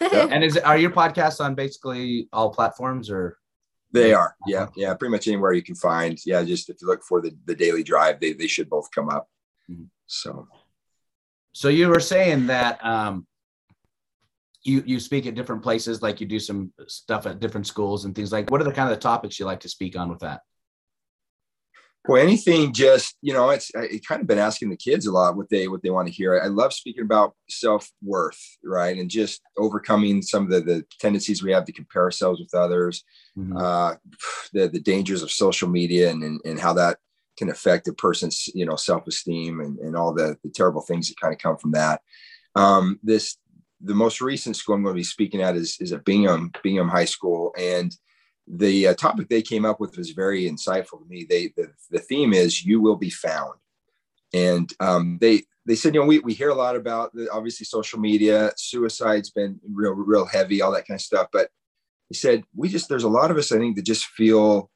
and 0.00 0.44
is 0.44 0.56
are 0.58 0.78
your 0.78 0.90
podcasts 0.90 1.40
on 1.44 1.54
basically 1.54 2.28
all 2.32 2.50
platforms 2.50 3.10
or? 3.10 3.38
They 3.90 4.12
are, 4.12 4.36
yeah, 4.46 4.66
yeah, 4.76 4.92
pretty 4.92 5.12
much 5.12 5.26
anywhere 5.28 5.54
you 5.54 5.62
can 5.62 5.74
find. 5.74 6.18
Yeah, 6.26 6.44
just 6.44 6.68
if 6.68 6.76
you 6.82 6.86
look 6.86 7.02
for 7.02 7.22
the 7.22 7.34
the 7.46 7.54
daily 7.54 7.82
drive, 7.82 8.20
they 8.20 8.34
they 8.34 8.46
should 8.46 8.68
both 8.68 8.90
come 8.94 9.08
up. 9.08 9.30
Mm-hmm. 9.70 9.84
So, 10.04 10.46
so 11.52 11.68
you 11.68 11.88
were 11.88 11.98
saying 11.98 12.48
that 12.48 12.84
um, 12.84 13.26
you 14.68 14.82
you 14.86 15.00
speak 15.00 15.26
at 15.26 15.34
different 15.34 15.62
places, 15.62 16.02
like 16.02 16.20
you 16.20 16.26
do 16.26 16.38
some 16.38 16.72
stuff 16.86 17.26
at 17.26 17.40
different 17.40 17.66
schools 17.66 18.04
and 18.04 18.14
things 18.14 18.30
like. 18.32 18.50
What 18.50 18.60
are 18.60 18.64
the 18.64 18.72
kind 18.72 18.90
of 18.90 18.96
the 18.96 19.02
topics 19.02 19.38
you 19.38 19.46
like 19.46 19.60
to 19.60 19.68
speak 19.68 19.98
on 19.98 20.10
with 20.10 20.20
that? 20.20 20.42
Well, 22.06 22.22
anything 22.22 22.72
just 22.72 23.16
you 23.20 23.32
know, 23.32 23.50
it's 23.50 23.70
I 23.76 24.00
kind 24.06 24.20
of 24.20 24.26
been 24.26 24.38
asking 24.38 24.70
the 24.70 24.76
kids 24.76 25.06
a 25.06 25.12
lot 25.12 25.36
what 25.36 25.50
they 25.50 25.68
what 25.68 25.82
they 25.82 25.90
want 25.90 26.08
to 26.08 26.14
hear. 26.14 26.40
I 26.40 26.46
love 26.46 26.72
speaking 26.72 27.02
about 27.02 27.34
self 27.48 27.90
worth, 28.02 28.40
right, 28.62 28.96
and 28.96 29.10
just 29.10 29.42
overcoming 29.56 30.22
some 30.22 30.44
of 30.44 30.50
the 30.50 30.60
the 30.60 30.84
tendencies 31.00 31.42
we 31.42 31.52
have 31.52 31.64
to 31.64 31.72
compare 31.72 32.02
ourselves 32.02 32.40
with 32.40 32.54
others 32.54 33.04
mm-hmm. 33.36 33.56
uh, 33.56 33.94
the 34.52 34.68
the 34.68 34.80
dangers 34.80 35.22
of 35.22 35.30
social 35.30 35.68
media 35.68 36.10
and, 36.10 36.22
and, 36.22 36.40
and 36.44 36.60
how 36.60 36.72
that 36.74 36.98
can 37.36 37.50
affect 37.50 37.88
a 37.88 37.92
person's 37.92 38.48
you 38.54 38.66
know 38.66 38.76
self-esteem 38.76 39.60
and, 39.60 39.78
and 39.78 39.96
all 39.96 40.12
the, 40.12 40.36
the 40.42 40.50
terrible 40.50 40.82
things 40.82 41.08
that 41.08 41.20
kind 41.20 41.32
of 41.32 41.40
come 41.40 41.56
from 41.56 41.72
that. 41.72 42.00
Um, 42.54 42.98
this 43.02 43.36
the 43.80 43.94
most 43.94 44.20
recent 44.20 44.56
school 44.56 44.74
I'm 44.74 44.82
going 44.82 44.94
to 44.94 44.98
be 44.98 45.04
speaking 45.04 45.42
at 45.42 45.56
is 45.56 45.76
is 45.80 45.92
at 45.92 46.04
Bingham 46.04 46.52
Bingham 46.62 46.88
High 46.88 47.04
School, 47.04 47.54
and 47.58 47.94
the 48.46 48.88
uh, 48.88 48.94
topic 48.94 49.28
they 49.28 49.42
came 49.42 49.64
up 49.64 49.78
with 49.78 49.96
was 49.96 50.10
very 50.10 50.50
insightful 50.50 51.00
to 51.00 51.06
me. 51.08 51.26
They 51.28 51.52
the, 51.56 51.70
the 51.90 52.00
theme 52.00 52.32
is 52.32 52.64
you 52.64 52.80
will 52.80 52.96
be 52.96 53.10
found, 53.10 53.54
and 54.32 54.72
um, 54.80 55.18
they 55.20 55.42
they 55.66 55.74
said 55.74 55.94
you 55.94 56.00
know 56.00 56.06
we, 56.06 56.18
we 56.20 56.34
hear 56.34 56.50
a 56.50 56.54
lot 56.54 56.76
about 56.76 57.14
the, 57.14 57.30
obviously 57.30 57.64
social 57.64 57.98
media, 57.98 58.52
suicide's 58.56 59.30
been 59.30 59.60
real 59.72 59.92
real 59.92 60.26
heavy, 60.26 60.62
all 60.62 60.72
that 60.72 60.86
kind 60.86 60.98
of 60.98 61.02
stuff, 61.02 61.28
but 61.32 61.50
he 62.08 62.14
said, 62.14 62.44
we 62.56 62.68
just, 62.68 62.88
there's 62.88 63.04
a 63.04 63.08
lot 63.08 63.30
of 63.30 63.36
us, 63.36 63.52
I 63.52 63.58
think, 63.58 63.76
that 63.76 63.84
just 63.84 64.06
feel 64.06 64.70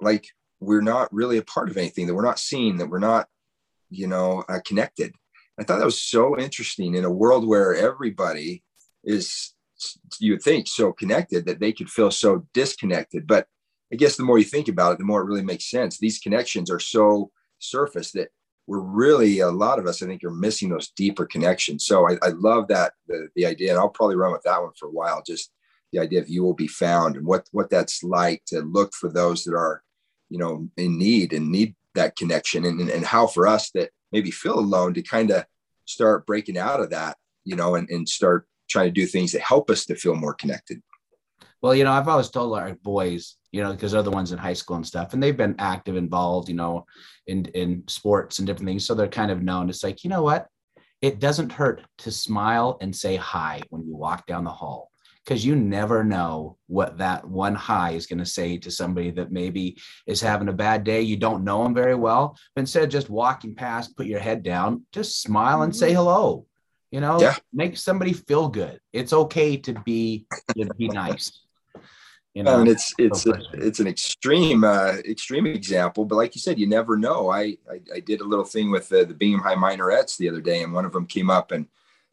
like 0.00 0.26
we're 0.60 0.80
not 0.80 1.12
really 1.12 1.36
a 1.36 1.42
part 1.42 1.68
of 1.68 1.76
anything, 1.76 2.06
that 2.06 2.14
we're 2.14 2.24
not 2.24 2.38
seen, 2.38 2.78
that 2.78 2.88
we're 2.88 2.98
not, 2.98 3.28
you 3.90 4.06
know, 4.06 4.44
uh, 4.48 4.60
connected. 4.64 5.14
I 5.58 5.64
thought 5.64 5.78
that 5.78 5.84
was 5.84 6.00
so 6.00 6.38
interesting 6.38 6.94
in 6.94 7.04
a 7.04 7.10
world 7.10 7.46
where 7.46 7.74
everybody 7.74 8.62
is, 9.04 9.54
you 10.20 10.32
would 10.32 10.42
think, 10.42 10.68
so 10.68 10.92
connected 10.92 11.46
that 11.46 11.60
they 11.60 11.72
could 11.72 11.90
feel 11.90 12.10
so 12.10 12.46
disconnected. 12.54 13.26
But 13.26 13.46
I 13.92 13.96
guess 13.96 14.16
the 14.16 14.22
more 14.22 14.38
you 14.38 14.44
think 14.44 14.68
about 14.68 14.92
it, 14.92 14.98
the 14.98 15.04
more 15.04 15.20
it 15.20 15.26
really 15.26 15.42
makes 15.42 15.70
sense. 15.70 15.98
These 15.98 16.20
connections 16.20 16.70
are 16.70 16.80
so 16.80 17.30
surface 17.58 18.12
that 18.12 18.28
we're 18.66 18.80
really 18.80 19.40
a 19.40 19.50
lot 19.50 19.78
of 19.78 19.86
us, 19.86 20.02
I 20.02 20.06
think, 20.06 20.22
are 20.22 20.30
missing 20.30 20.68
those 20.68 20.90
deeper 20.90 21.24
connections. 21.24 21.86
So 21.86 22.08
I, 22.08 22.18
I 22.22 22.28
love 22.28 22.68
that 22.68 22.92
the, 23.06 23.28
the 23.34 23.46
idea, 23.46 23.70
and 23.70 23.78
I'll 23.78 23.88
probably 23.88 24.16
run 24.16 24.32
with 24.32 24.42
that 24.42 24.60
one 24.62 24.72
for 24.78 24.88
a 24.88 24.92
while. 24.92 25.22
Just 25.26 25.50
the 25.92 25.98
idea 25.98 26.20
of 26.20 26.28
you 26.28 26.44
will 26.44 26.54
be 26.54 26.68
found 26.68 27.16
and 27.16 27.26
what 27.26 27.48
what 27.52 27.70
that's 27.70 28.02
like 28.02 28.42
to 28.48 28.60
look 28.60 28.92
for 28.94 29.10
those 29.10 29.44
that 29.44 29.54
are 29.54 29.82
you 30.28 30.38
know 30.38 30.68
in 30.76 30.98
need 30.98 31.32
and 31.32 31.50
need 31.50 31.74
that 31.94 32.14
connection 32.16 32.66
and, 32.66 32.78
and, 32.78 32.90
and 32.90 33.06
how 33.06 33.26
for 33.26 33.46
us 33.46 33.70
that 33.70 33.90
maybe 34.12 34.30
feel 34.30 34.58
alone 34.58 34.94
to 34.94 35.02
kind 35.02 35.30
of 35.30 35.44
start 35.84 36.26
breaking 36.26 36.58
out 36.58 36.80
of 36.80 36.90
that 36.90 37.16
you 37.44 37.56
know 37.56 37.74
and, 37.74 37.88
and 37.90 38.08
start 38.08 38.46
trying 38.68 38.86
to 38.86 39.00
do 39.00 39.06
things 39.06 39.32
that 39.32 39.40
help 39.40 39.70
us 39.70 39.86
to 39.86 39.94
feel 39.94 40.14
more 40.14 40.34
connected 40.34 40.82
Well, 41.60 41.74
you 41.74 41.84
know, 41.84 41.92
I've 41.92 42.08
always 42.08 42.30
told 42.30 42.56
our 42.56 42.74
boys, 42.84 43.36
you 43.50 43.62
know, 43.62 43.72
because 43.72 43.92
they're 43.92 44.02
the 44.02 44.10
ones 44.10 44.30
in 44.30 44.38
high 44.38 44.54
school 44.54 44.76
and 44.76 44.86
stuff, 44.86 45.12
and 45.12 45.22
they've 45.22 45.36
been 45.36 45.56
active, 45.58 45.96
involved, 45.96 46.48
you 46.48 46.54
know, 46.54 46.86
in 47.26 47.46
in 47.46 47.82
sports 47.88 48.38
and 48.38 48.46
different 48.46 48.68
things. 48.68 48.86
So 48.86 48.94
they're 48.94 49.08
kind 49.08 49.30
of 49.30 49.42
known. 49.42 49.68
It's 49.68 49.82
like, 49.82 50.04
you 50.04 50.10
know 50.10 50.22
what? 50.22 50.46
It 51.02 51.18
doesn't 51.18 51.52
hurt 51.52 51.82
to 51.98 52.10
smile 52.12 52.78
and 52.80 52.94
say 52.94 53.16
hi 53.16 53.62
when 53.70 53.84
you 53.86 53.96
walk 53.96 54.26
down 54.26 54.44
the 54.44 54.50
hall 54.50 54.87
because 55.28 55.44
you 55.44 55.54
never 55.54 56.02
know 56.02 56.56
what 56.68 56.96
that 56.96 57.22
one 57.22 57.54
high 57.54 57.90
is 57.90 58.06
going 58.06 58.18
to 58.18 58.24
say 58.24 58.56
to 58.56 58.70
somebody 58.70 59.10
that 59.10 59.30
maybe 59.30 59.76
is 60.06 60.22
having 60.22 60.48
a 60.48 60.54
bad 60.54 60.84
day. 60.84 61.02
You 61.02 61.18
don't 61.18 61.44
know 61.44 61.62
them 61.62 61.74
very 61.74 61.94
well, 61.94 62.34
but 62.54 62.60
instead 62.60 62.84
of 62.84 62.88
just 62.88 63.10
walking 63.10 63.54
past, 63.54 63.94
put 63.94 64.06
your 64.06 64.20
head 64.20 64.42
down, 64.42 64.86
just 64.90 65.20
smile 65.20 65.62
and 65.62 65.76
say 65.76 65.88
mm-hmm. 65.88 65.96
hello. 65.96 66.46
You 66.90 67.02
know, 67.02 67.20
yeah. 67.20 67.36
make 67.52 67.76
somebody 67.76 68.14
feel 68.14 68.48
good. 68.48 68.80
It's 68.94 69.12
okay 69.12 69.58
to 69.58 69.74
be 69.84 70.26
to 70.56 70.72
be 70.78 70.88
nice. 70.88 71.42
You 72.32 72.44
know, 72.44 72.60
and 72.60 72.68
it's 72.68 72.94
it's 72.96 73.26
a, 73.26 73.38
it's 73.52 73.80
an 73.80 73.86
extreme 73.86 74.64
uh, 74.64 74.94
extreme 75.04 75.46
example, 75.46 76.06
but 76.06 76.16
like 76.16 76.34
you 76.36 76.40
said, 76.40 76.58
you 76.58 76.66
never 76.66 76.96
know. 76.96 77.28
I 77.28 77.58
I, 77.70 77.80
I 77.96 78.00
did 78.00 78.22
a 78.22 78.24
little 78.24 78.46
thing 78.46 78.70
with 78.70 78.88
the, 78.88 79.04
the 79.04 79.12
Bingham 79.12 79.40
High 79.40 79.56
Minerettes 79.56 80.16
the 80.16 80.30
other 80.30 80.40
day, 80.40 80.62
and 80.62 80.72
one 80.72 80.86
of 80.86 80.92
them 80.92 81.04
came 81.04 81.28
up 81.28 81.52
and 81.52 81.66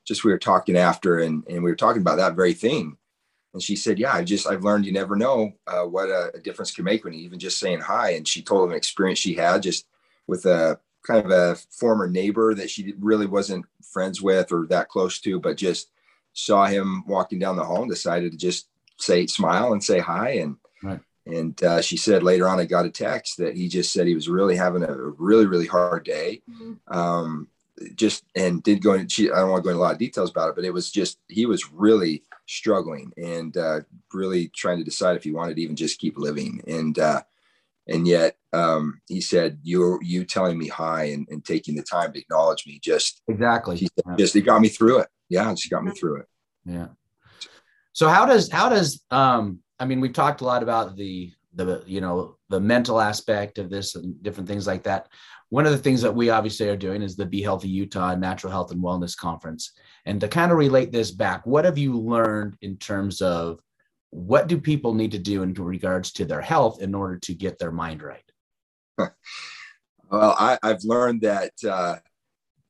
just 0.04 0.26
we 0.26 0.32
were 0.34 0.38
talking 0.38 0.76
after, 0.76 1.20
and 1.20 1.46
and 1.48 1.64
we 1.64 1.72
were 1.72 1.78
talking 1.78 2.02
about 2.02 2.18
that 2.18 2.36
very 2.36 2.54
thing. 2.54 2.98
And 3.56 3.64
she 3.64 3.78
said, 3.78 3.98
"Yeah, 3.98 4.14
I 4.14 4.22
just 4.22 4.48
I've 4.48 4.66
learned 4.66 4.86
you 4.86 4.92
never 4.92 5.16
know 5.16 5.54
uh, 5.66 5.84
what 5.84 6.10
a, 6.10 6.30
a, 6.36 6.40
difference 6.40 6.72
can 6.72 6.84
make 6.84 7.06
when 7.06 7.14
you 7.14 7.22
even 7.22 7.40
just 7.40 7.58
saying 7.58 7.80
hi." 7.80 8.10
And 8.10 8.28
she 8.28 8.42
told 8.42 8.70
an 8.70 8.76
experience 8.76 9.18
she 9.18 9.34
had 9.34 9.64
just 9.64 9.88
with 10.28 10.46
a 10.46 10.78
kind 11.04 11.24
of 11.24 11.32
a 11.32 11.56
former 11.72 12.10
neighbor 12.10 12.54
that 12.54 12.70
she 12.70 12.94
really 13.00 13.28
wasn't 13.28 13.66
friends 13.82 14.22
with 14.22 14.52
or 14.52 14.68
that 14.68 14.90
close 14.90 15.20
to, 15.22 15.40
but 15.40 15.56
just 15.56 15.90
saw 16.34 16.66
him 16.66 17.06
walking 17.08 17.40
down 17.40 17.56
the 17.56 17.64
hall 17.64 17.84
and 17.84 17.90
decided 17.90 18.34
to 18.34 18.38
just 18.38 18.68
say 18.98 19.26
smile 19.26 19.72
and 19.72 19.82
say 19.82 20.00
hi. 20.00 20.32
And 20.32 20.58
right. 20.84 21.00
and 21.26 21.64
uh, 21.64 21.82
she 21.82 21.96
said 21.96 22.24
later 22.24 22.50
on, 22.50 22.60
I 22.60 22.66
got 22.66 22.86
a 22.86 22.90
text 22.90 23.38
that 23.38 23.56
he 23.56 23.70
just 23.70 23.94
said 23.94 24.06
he 24.06 24.16
was 24.16 24.28
really 24.28 24.58
having 24.58 24.84
a 24.84 24.94
really 24.94 25.46
really 25.46 25.68
hard 25.68 26.04
day. 26.04 26.42
Mm-hmm. 26.52 26.74
Um, 26.94 27.48
just 27.96 28.26
and 28.36 28.62
did 28.64 28.84
go 28.84 28.96
into 28.96 29.10
she 29.10 29.32
I 29.32 29.38
don't 29.38 29.52
want 29.52 29.64
to 29.64 29.68
go 29.68 29.70
into 29.70 29.80
a 29.80 29.86
lot 29.86 29.94
of 29.94 30.00
details 30.00 30.30
about 30.30 30.50
it, 30.50 30.56
but 30.56 30.66
it 30.66 30.74
was 30.74 30.92
just 30.92 31.20
he 31.30 31.46
was 31.46 31.72
really 31.72 32.22
struggling 32.48 33.12
and 33.18 33.56
uh, 33.58 33.82
really 34.14 34.50
trying 34.50 34.78
to 34.78 34.84
decide 34.84 35.16
if 35.16 35.24
he 35.24 35.32
wanted 35.32 35.56
to 35.56 35.62
even 35.62 35.76
just 35.76 36.00
keep 36.00 36.18
living. 36.18 36.62
And 36.68 36.98
uh, 36.98 37.22
and 37.88 38.08
yet 38.08 38.38
um, 38.54 39.02
he 39.08 39.22
said 39.22 39.60
you 39.64 40.00
you 40.02 40.26
telling 40.26 40.58
me 40.58 40.68
hi 40.68 41.06
and, 41.06 41.28
and 41.30 41.44
taking 41.44 41.76
the 41.76 41.84
time 41.84 42.14
to 42.14 42.20
acknowledge 42.20 42.66
me 42.66 42.80
just 42.82 43.22
exactly. 43.28 43.78
said, 43.78 44.18
just 44.18 44.36
it 44.36 44.42
got 44.42 44.62
me 44.62 44.70
through 44.70 45.00
it. 45.00 45.08
Yeah 45.30 45.50
it 45.52 45.56
just 45.56 45.70
got 45.70 45.84
me 45.84 45.92
through 45.92 46.22
it. 46.22 46.28
Yeah. 46.66 46.88
So 47.94 48.08
how 48.08 48.26
does 48.26 48.52
how 48.52 48.70
does 48.70 49.04
um 49.12 49.60
i 49.80 49.86
mean 49.86 50.02
we've 50.02 50.14
talked 50.14 50.42
a 50.42 50.46
lot 50.46 50.64
about 50.64 50.96
the 50.96 51.32
the 51.54 51.84
you 51.86 52.02
know 52.02 52.38
the 52.50 52.60
mental 52.60 53.00
aspect 53.00 53.58
of 53.58 53.70
this 53.70 53.96
and 53.96 54.22
different 54.22 54.48
things 54.50 54.68
like 54.68 54.84
that 54.84 55.08
one 55.50 55.66
of 55.66 55.72
the 55.72 55.78
things 55.78 56.02
that 56.02 56.16
we 56.16 56.30
obviously 56.30 56.68
are 56.70 56.76
doing 56.76 57.02
is 57.02 57.16
the 57.16 57.26
be 57.26 57.42
healthy 57.42 57.70
utah 57.70 58.16
natural 58.16 58.52
health 58.52 58.72
and 58.72 58.84
wellness 58.84 59.16
conference 59.16 59.74
and 60.06 60.20
to 60.22 60.28
kind 60.28 60.52
of 60.52 60.58
relate 60.58 60.92
this 60.92 61.12
back 61.12 61.46
what 61.46 61.66
have 61.66 61.78
you 61.78 61.98
learned 61.98 62.56
in 62.62 62.78
terms 62.78 63.22
of 63.22 63.60
what 64.16 64.48
do 64.48 64.58
people 64.58 64.94
need 64.94 65.12
to 65.12 65.20
do 65.20 65.44
in 65.44 65.54
regards 65.54 66.14
to 66.14 66.24
their 66.24 66.42
health 66.42 66.82
in 66.82 66.96
order 66.96 67.18
to 67.20 67.34
get 67.34 67.60
their 67.60 67.72
mind 67.72 68.02
right? 68.02 68.32
Well, 70.12 70.36
I, 70.38 70.60
have 70.62 70.84
learned 70.84 71.22
that 71.22 71.52
uh, 71.68 71.96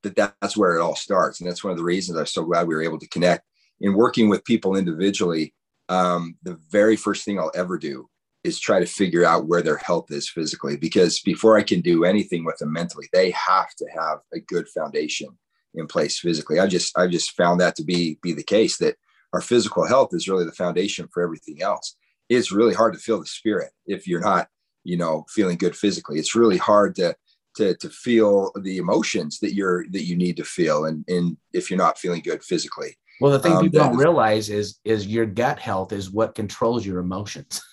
that 0.03 0.15
that's 0.15 0.55
where 0.55 0.77
it 0.77 0.81
all 0.81 0.95
starts, 0.95 1.41
and 1.41 1.49
that's 1.49 1.65
one 1.65 1.71
of 1.71 1.77
the 1.77 1.83
reasons 1.83 2.17
I'm 2.17 2.25
so 2.25 2.45
glad 2.45 2.65
we 2.65 2.73
were 2.73 2.81
able 2.81 2.97
to 2.97 3.09
connect. 3.09 3.43
In 3.81 3.93
working 3.93 4.29
with 4.29 4.45
people 4.45 4.77
individually, 4.77 5.53
um, 5.89 6.37
the 6.43 6.57
very 6.71 6.95
first 6.95 7.25
thing 7.25 7.37
I'll 7.37 7.51
ever 7.53 7.77
do 7.77 8.09
is 8.45 8.59
try 8.59 8.79
to 8.79 8.85
figure 8.85 9.25
out 9.25 9.47
where 9.47 9.63
their 9.63 9.77
health 9.77 10.11
is 10.11 10.29
physically, 10.29 10.77
because 10.77 11.19
before 11.21 11.57
I 11.57 11.63
can 11.63 11.81
do 11.81 12.05
anything 12.05 12.45
with 12.45 12.57
them 12.57 12.71
mentally, 12.71 13.07
they 13.11 13.31
have 13.31 13.73
to 13.77 13.85
have 13.97 14.19
a 14.33 14.39
good 14.39 14.67
foundation 14.69 15.29
in 15.73 15.87
place 15.87 16.19
physically. 16.19 16.59
I 16.59 16.67
just 16.67 16.97
I 16.97 17.07
just 17.07 17.31
found 17.31 17.59
that 17.59 17.75
to 17.77 17.83
be 17.83 18.19
be 18.21 18.33
the 18.33 18.43
case 18.43 18.77
that 18.77 18.95
our 19.33 19.41
physical 19.41 19.85
health 19.85 20.09
is 20.13 20.29
really 20.29 20.45
the 20.45 20.51
foundation 20.51 21.09
for 21.11 21.23
everything 21.23 21.61
else. 21.61 21.97
It's 22.29 22.51
really 22.51 22.73
hard 22.73 22.93
to 22.93 22.99
feel 22.99 23.19
the 23.19 23.25
spirit 23.25 23.71
if 23.85 24.07
you're 24.07 24.21
not, 24.21 24.47
you 24.83 24.97
know, 24.97 25.25
feeling 25.29 25.57
good 25.57 25.75
physically. 25.75 26.19
It's 26.19 26.35
really 26.35 26.57
hard 26.57 26.95
to 26.95 27.15
to 27.57 27.75
to 27.77 27.89
feel 27.89 28.51
the 28.61 28.77
emotions 28.77 29.39
that 29.39 29.53
you're 29.53 29.85
that 29.89 30.05
you 30.05 30.15
need 30.15 30.37
to 30.37 30.43
feel 30.43 30.85
and 30.85 31.03
and 31.07 31.37
if 31.51 31.69
you're 31.69 31.85
not 31.85 31.97
feeling 31.97 32.21
good 32.21 32.43
physically. 32.43 32.95
Well, 33.21 33.31
the 33.31 33.39
thing 33.39 33.53
um, 33.53 33.63
people 33.63 33.79
don't 33.79 33.97
realize 33.97 34.49
is 34.49 34.79
is 34.85 35.07
your 35.07 35.25
gut 35.25 35.57
health 35.59 35.91
is 35.91 36.11
what 36.11 36.35
controls 36.35 36.85
your 36.85 36.99
emotions. 36.99 37.61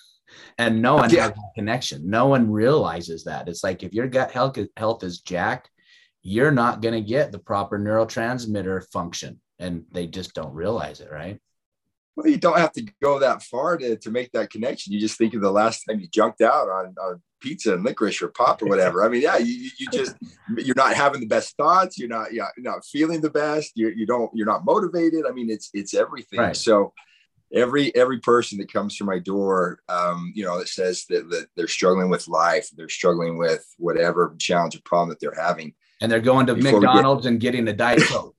and 0.58 0.82
no 0.82 0.96
one 0.96 1.10
yeah. 1.10 1.22
has 1.22 1.30
a 1.30 1.54
connection. 1.54 2.08
No 2.08 2.26
one 2.26 2.50
realizes 2.50 3.24
that. 3.24 3.48
It's 3.48 3.64
like 3.64 3.82
if 3.82 3.92
your 3.92 4.06
gut 4.06 4.30
health 4.30 4.58
health 4.76 5.04
is 5.04 5.20
jacked, 5.20 5.70
you're 6.22 6.52
not 6.52 6.80
going 6.80 6.94
to 6.94 7.00
get 7.00 7.32
the 7.32 7.38
proper 7.38 7.78
neurotransmitter 7.78 8.84
function 8.92 9.40
and 9.58 9.84
they 9.92 10.06
just 10.06 10.34
don't 10.34 10.54
realize 10.54 11.00
it, 11.00 11.10
right? 11.10 11.40
Well, 12.14 12.28
you 12.28 12.36
don't 12.36 12.58
have 12.58 12.72
to 12.72 12.86
go 13.02 13.18
that 13.20 13.42
far 13.42 13.78
to, 13.78 13.96
to 13.96 14.10
make 14.10 14.32
that 14.32 14.50
connection. 14.50 14.92
You 14.92 15.00
just 15.00 15.16
think 15.16 15.34
of 15.34 15.40
the 15.40 15.50
last 15.50 15.84
time 15.84 15.98
you 15.98 16.08
junked 16.08 16.42
out 16.42 16.68
on, 16.68 16.94
on 17.00 17.22
pizza 17.40 17.72
and 17.74 17.82
licorice 17.82 18.20
or 18.20 18.28
pop 18.28 18.62
or 18.62 18.66
whatever. 18.66 19.02
I 19.02 19.08
mean, 19.08 19.22
yeah, 19.22 19.38
you, 19.38 19.70
you 19.78 19.88
just 19.90 20.16
you're 20.58 20.76
not 20.76 20.94
having 20.94 21.20
the 21.20 21.26
best 21.26 21.56
thoughts. 21.56 21.98
You're 21.98 22.10
not 22.10 22.32
you're 22.32 22.46
not 22.58 22.84
feeling 22.84 23.22
the 23.22 23.30
best. 23.30 23.72
You 23.76 23.88
you 23.88 24.04
don't 24.04 24.30
you're 24.34 24.46
not 24.46 24.64
motivated. 24.64 25.24
I 25.26 25.32
mean, 25.32 25.48
it's 25.48 25.70
it's 25.72 25.94
everything. 25.94 26.40
Right. 26.40 26.56
So 26.56 26.92
every 27.52 27.94
every 27.94 28.18
person 28.18 28.58
that 28.58 28.72
comes 28.72 28.96
to 28.96 29.04
my 29.04 29.18
door, 29.18 29.80
um, 29.88 30.32
you 30.34 30.44
know, 30.44 30.58
that 30.58 30.68
says 30.68 31.04
that, 31.08 31.28
that 31.30 31.46
they're 31.56 31.68
struggling 31.68 32.10
with 32.10 32.28
life, 32.28 32.68
they're 32.76 32.88
struggling 32.88 33.38
with 33.38 33.64
whatever 33.78 34.34
challenge 34.38 34.76
or 34.76 34.80
problem 34.84 35.10
that 35.10 35.20
they're 35.20 35.40
having, 35.40 35.74
and 36.00 36.10
they're 36.10 36.20
going 36.20 36.46
to 36.46 36.56
McDonald's 36.56 37.24
get, 37.24 37.30
and 37.30 37.40
getting 37.40 37.68
a 37.68 37.72
diet 37.72 38.02
coke. 38.02 38.36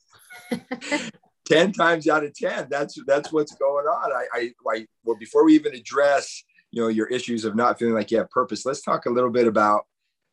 10 1.46 1.74
times 1.74 2.08
out 2.08 2.24
of 2.24 2.34
10 2.34 2.68
that's 2.70 2.98
that's 3.06 3.32
what's 3.32 3.54
going 3.56 3.86
on. 3.86 4.12
I, 4.12 4.26
I 4.34 4.52
i 4.74 4.88
well 5.04 5.18
before 5.18 5.44
we 5.46 5.56
even 5.56 5.74
address 5.74 6.44
you 6.72 6.82
know 6.82 6.88
your 6.88 7.08
issues 7.08 7.44
of 7.46 7.56
not 7.56 7.80
feeling 7.80 7.96
like 7.96 8.12
you 8.12 8.18
have 8.18 8.30
purpose 8.30 8.66
let's 8.66 8.82
talk 8.82 9.06
a 9.06 9.10
little 9.10 9.30
bit 9.30 9.48
about 9.48 9.82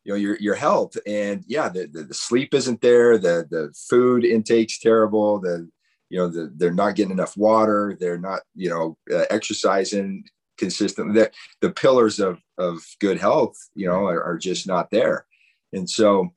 you 0.05 0.13
know 0.13 0.17
your 0.17 0.37
your 0.39 0.55
health. 0.55 0.97
And 1.07 1.45
yeah 1.47 1.69
the, 1.69 1.87
the, 1.87 2.05
the 2.05 2.15
sleep 2.15 2.55
isn't 2.55 2.81
there 2.81 3.19
the 3.19 3.47
the 3.51 3.73
food 3.89 4.25
intake's 4.25 4.79
terrible 4.79 5.41
the 5.41 5.69
you 6.11 6.19
know 6.19 6.29
the, 6.29 6.53
they're 6.57 6.73
not 6.73 6.95
getting 6.95 7.13
enough 7.13 7.37
water 7.37 7.97
they're 7.99 8.19
not 8.19 8.41
you 8.55 8.69
know 8.69 8.97
uh, 9.13 9.25
exercising 9.31 10.25
consistently 10.59 11.15
the, 11.15 11.31
the 11.63 11.71
pillars 11.71 12.21
of 12.21 12.39
of 12.59 12.85
good 13.01 13.19
health 13.19 13.57
you 13.75 13.87
know 13.87 14.07
are, 14.07 14.23
are 14.23 14.39
just 14.39 14.67
not 14.67 14.91
there 14.91 15.25
and 15.73 15.89
so 15.89 16.31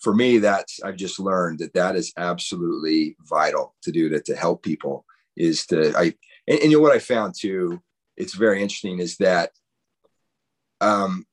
for 0.00 0.14
me, 0.14 0.38
that's 0.38 0.80
I've 0.82 0.96
just 0.96 1.18
learned 1.18 1.58
that 1.58 1.74
that 1.74 1.96
is 1.96 2.12
absolutely 2.16 3.16
vital 3.28 3.74
to 3.82 3.92
do 3.92 4.08
to, 4.10 4.20
to 4.22 4.36
help 4.36 4.62
people 4.62 5.04
is 5.36 5.66
to 5.66 5.92
I 5.96 6.14
and, 6.46 6.60
and 6.60 6.70
you 6.70 6.78
know 6.78 6.82
what 6.82 6.94
I 6.94 6.98
found 6.98 7.34
too, 7.38 7.82
it's 8.16 8.34
very 8.34 8.62
interesting 8.62 9.00
is 9.00 9.16
that 9.18 9.50
um, 10.80 11.26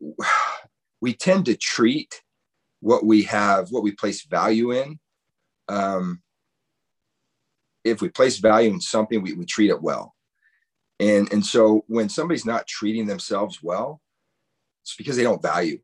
we 1.02 1.14
tend 1.14 1.46
to 1.46 1.56
treat 1.56 2.22
what 2.80 3.06
we 3.06 3.24
have, 3.24 3.70
what 3.70 3.84
we 3.84 3.92
place 3.92 4.26
value 4.26 4.72
in. 4.72 5.00
Um, 5.68 6.22
if 7.86 8.02
we 8.02 8.10
place 8.10 8.40
value 8.40 8.72
in 8.72 8.82
something, 8.82 9.22
we, 9.22 9.34
we 9.34 9.46
treat 9.46 9.70
it 9.70 9.82
well. 9.82 10.16
And, 11.00 11.32
and 11.32 11.46
so 11.46 11.86
when 11.88 12.10
somebody's 12.10 12.46
not 12.46 12.68
treating 12.68 13.06
themselves 13.06 13.62
well, 13.62 14.02
it's 14.82 14.96
because 14.96 15.16
they 15.16 15.24
don't 15.24 15.42
value 15.42 15.80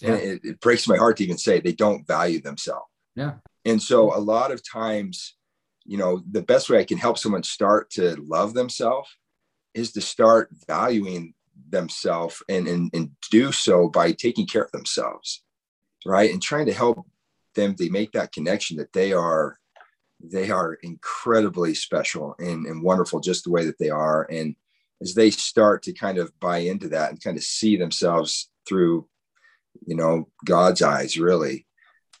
yeah. 0.00 0.10
and 0.10 0.20
it, 0.20 0.40
it 0.44 0.60
breaks 0.60 0.88
my 0.88 0.96
heart 0.96 1.16
to 1.18 1.24
even 1.24 1.38
say 1.38 1.60
they 1.60 1.72
don't 1.72 2.06
value 2.06 2.40
themselves 2.40 2.86
yeah 3.14 3.34
and 3.64 3.82
so 3.82 4.16
a 4.16 4.18
lot 4.18 4.50
of 4.50 4.66
times 4.68 5.34
you 5.84 5.96
know 5.96 6.22
the 6.30 6.42
best 6.42 6.68
way 6.68 6.78
i 6.78 6.84
can 6.84 6.98
help 6.98 7.18
someone 7.18 7.42
start 7.42 7.90
to 7.90 8.16
love 8.16 8.54
themselves 8.54 9.08
is 9.74 9.92
to 9.92 10.00
start 10.00 10.48
valuing 10.66 11.34
themselves 11.68 12.42
and, 12.48 12.66
and 12.66 12.90
and 12.94 13.10
do 13.30 13.52
so 13.52 13.88
by 13.88 14.12
taking 14.12 14.46
care 14.46 14.62
of 14.62 14.72
themselves 14.72 15.42
right 16.04 16.32
and 16.32 16.42
trying 16.42 16.66
to 16.66 16.72
help 16.72 17.06
them 17.54 17.74
to 17.74 17.90
make 17.90 18.12
that 18.12 18.32
connection 18.32 18.76
that 18.76 18.92
they 18.92 19.12
are 19.12 19.58
they 20.20 20.50
are 20.50 20.74
incredibly 20.82 21.74
special 21.74 22.34
and, 22.38 22.66
and 22.66 22.82
wonderful 22.82 23.20
just 23.20 23.44
the 23.44 23.50
way 23.50 23.64
that 23.64 23.78
they 23.78 23.90
are. 23.90 24.26
And 24.30 24.56
as 25.02 25.14
they 25.14 25.30
start 25.30 25.82
to 25.84 25.92
kind 25.92 26.18
of 26.18 26.32
buy 26.40 26.58
into 26.58 26.88
that 26.88 27.10
and 27.10 27.22
kind 27.22 27.36
of 27.36 27.42
see 27.42 27.76
themselves 27.76 28.50
through 28.66 29.06
you 29.86 29.94
know 29.94 30.26
god's 30.44 30.80
eyes 30.80 31.18
really 31.18 31.66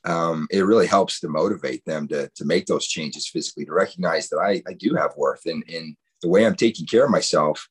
um, 0.04 0.46
it 0.52 0.60
really 0.60 0.86
helps 0.86 1.18
to 1.18 1.28
motivate 1.28 1.84
them 1.84 2.06
to, 2.08 2.30
to 2.36 2.44
make 2.44 2.66
those 2.66 2.86
changes 2.86 3.26
physically 3.26 3.64
to 3.64 3.72
recognize 3.72 4.28
that 4.28 4.36
I, 4.36 4.62
I 4.68 4.74
do 4.74 4.94
have 4.94 5.16
worth. 5.16 5.46
And, 5.46 5.64
and 5.68 5.96
the 6.22 6.28
way 6.28 6.46
i'm 6.46 6.54
taking 6.54 6.86
care 6.86 7.04
of 7.04 7.10
myself 7.10 7.68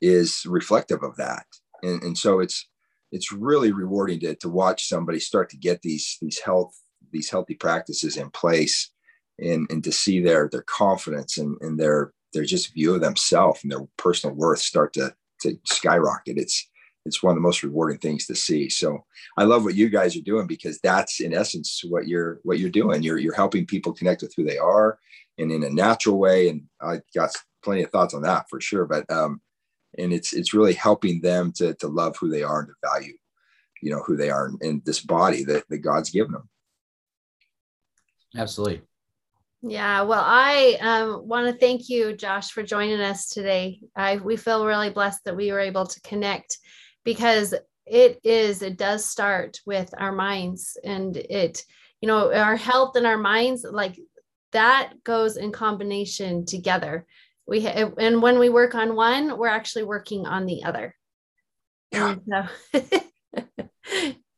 is 0.00 0.44
reflective 0.46 1.02
of 1.02 1.16
that. 1.16 1.46
And, 1.82 2.02
and 2.02 2.16
so 2.16 2.40
it's 2.40 2.68
it's 3.12 3.32
really 3.32 3.72
rewarding 3.72 4.20
to, 4.20 4.34
to 4.36 4.48
watch 4.48 4.88
somebody 4.88 5.20
start 5.20 5.50
to 5.50 5.56
get 5.56 5.82
these 5.82 6.16
these 6.20 6.38
health 6.38 6.74
these 7.12 7.30
healthy 7.30 7.54
practices 7.54 8.16
in 8.16 8.30
place 8.30 8.90
and, 9.38 9.66
and 9.70 9.82
to 9.84 9.92
see 9.92 10.20
their 10.20 10.48
their 10.50 10.62
confidence 10.62 11.38
and, 11.38 11.56
and 11.60 11.78
their 11.78 12.12
their 12.32 12.44
just 12.44 12.74
view 12.74 12.94
of 12.94 13.00
themselves 13.00 13.60
and 13.62 13.72
their 13.72 13.86
personal 13.96 14.34
worth 14.34 14.60
start 14.60 14.92
to 14.94 15.14
to 15.40 15.58
skyrocket. 15.64 16.38
It's 16.38 16.68
it's 17.06 17.22
one 17.22 17.32
of 17.32 17.36
the 17.36 17.42
most 17.42 17.62
rewarding 17.62 17.98
things 17.98 18.26
to 18.26 18.34
see. 18.34 18.70
So 18.70 19.04
I 19.36 19.44
love 19.44 19.64
what 19.64 19.74
you 19.74 19.90
guys 19.90 20.16
are 20.16 20.22
doing 20.22 20.46
because 20.46 20.80
that's 20.82 21.20
in 21.20 21.34
essence 21.34 21.82
what 21.86 22.08
you're 22.08 22.40
what 22.42 22.58
you're 22.58 22.70
doing. 22.70 23.02
You're 23.02 23.18
you're 23.18 23.34
helping 23.34 23.66
people 23.66 23.92
connect 23.92 24.22
with 24.22 24.32
who 24.36 24.44
they 24.44 24.58
are 24.58 24.98
and 25.38 25.52
in 25.52 25.64
a 25.64 25.70
natural 25.70 26.18
way. 26.18 26.48
And 26.48 26.62
I 26.80 27.00
got 27.14 27.30
plenty 27.62 27.82
of 27.82 27.90
thoughts 27.90 28.14
on 28.14 28.22
that 28.22 28.46
for 28.48 28.60
sure. 28.60 28.86
But 28.86 29.10
um, 29.10 29.40
and 29.98 30.12
it's 30.12 30.32
it's 30.32 30.54
really 30.54 30.74
helping 30.74 31.20
them 31.20 31.52
to 31.56 31.74
to 31.74 31.88
love 31.88 32.16
who 32.18 32.30
they 32.30 32.42
are 32.42 32.60
and 32.60 32.68
to 32.68 32.74
value, 32.82 33.16
you 33.82 33.90
know, 33.90 34.02
who 34.02 34.16
they 34.16 34.30
are 34.30 34.50
in 34.62 34.82
this 34.84 35.00
body 35.00 35.44
that, 35.44 35.68
that 35.68 35.78
God's 35.78 36.10
given 36.10 36.32
them. 36.32 36.48
Absolutely. 38.36 38.82
Yeah, 39.66 40.02
well, 40.02 40.22
I 40.22 40.76
um, 40.82 41.26
want 41.26 41.46
to 41.46 41.58
thank 41.58 41.88
you, 41.88 42.14
Josh, 42.14 42.50
for 42.50 42.62
joining 42.62 43.00
us 43.00 43.30
today. 43.30 43.80
I, 43.96 44.16
we 44.16 44.36
feel 44.36 44.66
really 44.66 44.90
blessed 44.90 45.24
that 45.24 45.36
we 45.36 45.50
were 45.50 45.60
able 45.60 45.86
to 45.86 46.00
connect 46.02 46.58
because 47.02 47.54
it 47.86 48.20
is, 48.22 48.60
it 48.60 48.76
does 48.76 49.06
start 49.06 49.60
with 49.64 49.88
our 49.96 50.12
minds 50.12 50.76
and 50.84 51.16
it, 51.16 51.64
you 52.02 52.08
know, 52.08 52.30
our 52.34 52.56
health 52.56 52.96
and 52.96 53.06
our 53.06 53.16
minds, 53.16 53.64
like 53.64 53.98
that 54.52 55.02
goes 55.02 55.38
in 55.38 55.50
combination 55.50 56.44
together. 56.44 57.06
We 57.46 57.64
ha- 57.64 57.90
and 57.96 58.20
when 58.20 58.38
we 58.38 58.50
work 58.50 58.74
on 58.74 58.94
one, 58.94 59.38
we're 59.38 59.48
actually 59.48 59.84
working 59.84 60.26
on 60.26 60.44
the 60.44 60.64
other. 60.64 60.94
Yeah. 61.90 62.16
So 62.28 62.44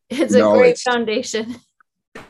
it's 0.09 0.35
a 0.35 0.39
no, 0.39 0.53
great 0.53 0.73
it's, 0.73 0.83
foundation. 0.83 1.57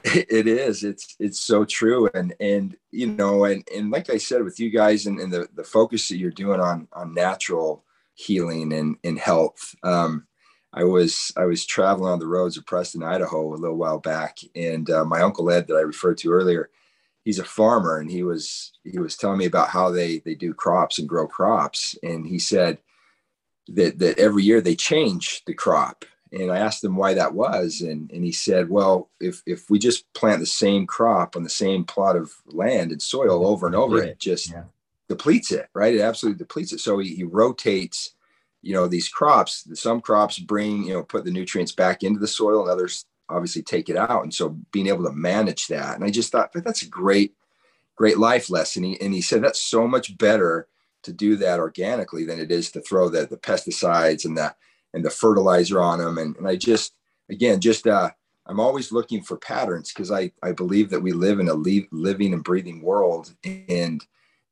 it 0.30 0.46
is. 0.46 0.84
It's 0.84 1.16
it's 1.18 1.40
so 1.40 1.64
true. 1.64 2.08
And 2.14 2.34
and 2.38 2.76
you 2.92 3.06
know 3.06 3.44
and 3.44 3.66
and 3.74 3.90
like 3.90 4.08
i 4.08 4.18
said 4.18 4.44
with 4.44 4.60
you 4.60 4.70
guys 4.70 5.06
and, 5.06 5.18
and 5.18 5.32
the 5.32 5.48
the 5.54 5.64
focus 5.64 6.08
that 6.08 6.18
you're 6.18 6.30
doing 6.30 6.60
on 6.60 6.88
on 6.92 7.12
natural 7.12 7.84
healing 8.14 8.72
and 8.72 8.96
and 9.04 9.18
health 9.18 9.74
um 9.82 10.26
i 10.72 10.82
was 10.82 11.32
i 11.36 11.44
was 11.44 11.66
traveling 11.66 12.10
on 12.10 12.18
the 12.18 12.26
roads 12.26 12.56
of 12.56 12.64
preston 12.64 13.02
idaho 13.02 13.52
a 13.52 13.56
little 13.56 13.76
while 13.76 13.98
back. 13.98 14.38
And 14.54 14.88
uh, 14.88 15.04
my 15.04 15.20
uncle 15.20 15.50
ed 15.50 15.66
that 15.66 15.76
i 15.76 15.80
referred 15.80 16.18
to 16.18 16.30
earlier 16.30 16.70
he's 17.26 17.40
a 17.40 17.44
farmer 17.44 17.98
and 17.98 18.08
he 18.08 18.22
was 18.22 18.72
he 18.84 18.98
was 19.00 19.16
telling 19.16 19.38
me 19.38 19.46
about 19.46 19.68
how 19.68 19.90
they 19.90 20.20
they 20.20 20.34
do 20.34 20.54
crops 20.54 20.98
and 20.98 21.08
grow 21.08 21.26
crops. 21.26 21.98
And 22.02 22.24
he 22.26 22.38
said 22.38 22.78
that 23.68 23.98
that 23.98 24.18
every 24.18 24.44
year 24.44 24.60
they 24.60 24.76
change 24.76 25.42
the 25.44 25.52
crop 25.52 26.04
and 26.32 26.50
I 26.50 26.58
asked 26.58 26.82
him 26.82 26.96
why 26.96 27.14
that 27.14 27.34
was, 27.34 27.80
and 27.80 28.10
and 28.10 28.24
he 28.24 28.32
said, 28.32 28.68
well, 28.68 29.10
if 29.20 29.42
if 29.46 29.70
we 29.70 29.78
just 29.78 30.12
plant 30.12 30.40
the 30.40 30.46
same 30.46 30.86
crop 30.86 31.36
on 31.36 31.44
the 31.44 31.50
same 31.50 31.84
plot 31.84 32.16
of 32.16 32.32
land 32.46 32.92
and 32.92 33.00
soil 33.00 33.46
over 33.46 33.66
and 33.66 33.76
over, 33.76 34.02
it 34.02 34.18
just 34.18 34.50
yeah. 34.50 34.64
depletes 35.08 35.52
it, 35.52 35.68
right? 35.74 35.94
It 35.94 36.00
absolutely 36.00 36.38
depletes 36.38 36.72
it. 36.72 36.80
So 36.80 36.98
he, 36.98 37.14
he 37.14 37.24
rotates, 37.24 38.14
you 38.62 38.74
know, 38.74 38.88
these 38.88 39.08
crops. 39.08 39.68
Some 39.74 40.00
crops 40.00 40.38
bring, 40.38 40.84
you 40.84 40.94
know, 40.94 41.02
put 41.02 41.24
the 41.24 41.30
nutrients 41.30 41.72
back 41.72 42.02
into 42.02 42.18
the 42.18 42.26
soil, 42.26 42.62
and 42.62 42.70
others 42.70 43.04
obviously 43.28 43.62
take 43.62 43.88
it 43.88 43.96
out. 43.96 44.22
And 44.22 44.34
so 44.34 44.50
being 44.72 44.88
able 44.88 45.04
to 45.04 45.12
manage 45.12 45.68
that, 45.68 45.94
and 45.94 46.04
I 46.04 46.10
just 46.10 46.32
thought 46.32 46.50
but 46.52 46.64
that's 46.64 46.82
a 46.82 46.88
great, 46.88 47.34
great 47.94 48.18
life 48.18 48.50
lesson. 48.50 48.82
He, 48.82 49.00
and 49.00 49.14
he 49.14 49.20
said 49.20 49.42
that's 49.42 49.62
so 49.62 49.86
much 49.86 50.18
better 50.18 50.66
to 51.04 51.12
do 51.12 51.36
that 51.36 51.60
organically 51.60 52.24
than 52.24 52.40
it 52.40 52.50
is 52.50 52.72
to 52.72 52.80
throw 52.80 53.08
the 53.08 53.26
the 53.26 53.36
pesticides 53.36 54.24
and 54.24 54.36
that 54.36 54.56
and 54.96 55.04
the 55.04 55.10
fertilizer 55.10 55.80
on 55.80 55.98
them. 55.98 56.18
And, 56.18 56.34
and 56.36 56.48
I 56.48 56.56
just, 56.56 56.94
again, 57.30 57.60
just, 57.60 57.86
uh, 57.86 58.10
I'm 58.46 58.58
always 58.58 58.90
looking 58.90 59.22
for 59.22 59.36
patterns 59.36 59.92
because 59.92 60.10
I, 60.10 60.32
I 60.42 60.52
believe 60.52 60.90
that 60.90 61.02
we 61.02 61.12
live 61.12 61.38
in 61.38 61.48
a 61.48 61.54
le- 61.54 61.86
living 61.92 62.32
and 62.32 62.42
breathing 62.42 62.82
world 62.82 63.34
and, 63.44 64.02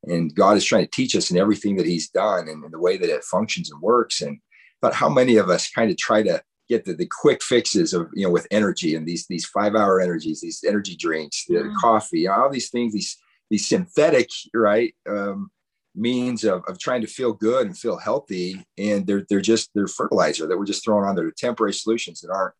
and 0.05 0.35
God 0.35 0.59
is 0.59 0.65
trying 0.65 0.85
to 0.85 0.91
teach 0.91 1.17
us 1.17 1.31
in 1.31 1.39
everything 1.39 1.77
that 1.77 1.87
he's 1.87 2.11
done 2.11 2.49
and, 2.49 2.63
and 2.63 2.73
the 2.73 2.79
way 2.79 2.99
that 2.99 3.09
it 3.09 3.25
functions 3.25 3.71
and 3.71 3.81
works. 3.81 4.21
And 4.21 4.39
but 4.83 4.93
how 4.93 5.09
many 5.09 5.37
of 5.37 5.49
us 5.49 5.71
kind 5.71 5.91
of 5.91 5.97
try 5.97 6.23
to 6.23 6.43
get 6.69 6.85
the, 6.85 6.93
the 6.93 7.09
quick 7.23 7.43
fixes 7.43 7.95
of, 7.95 8.11
you 8.13 8.25
know, 8.25 8.31
with 8.31 8.47
energy 8.51 8.95
and 8.95 9.07
these, 9.07 9.27
these 9.29 9.47
five 9.47 9.75
hour 9.75 10.01
energies, 10.01 10.43
these 10.43 10.63
energy 10.67 10.95
drinks, 10.95 11.45
the 11.49 11.55
mm. 11.55 11.75
coffee, 11.81 12.29
all 12.29 12.51
these 12.51 12.69
things, 12.69 12.93
these, 12.93 13.17
these 13.51 13.67
synthetic, 13.67 14.29
right. 14.53 14.95
Um, 15.09 15.51
means 15.95 16.45
of, 16.45 16.63
of 16.67 16.79
trying 16.79 17.01
to 17.01 17.07
feel 17.07 17.33
good 17.33 17.67
and 17.67 17.79
feel 17.79 17.99
healthy 17.99 18.65
and 18.79 19.07
they're 19.07 19.25
they're 19.29 19.41
just 19.41 19.71
they're 19.75 19.87
fertilizer 19.87 20.47
that 20.47 20.59
we're 20.59 20.65
just 20.65 20.85
throwing 20.85 21.05
on 21.05 21.15
there. 21.15 21.31
Temporary 21.31 21.73
solutions 21.73 22.21
that 22.21 22.33
aren't 22.33 22.55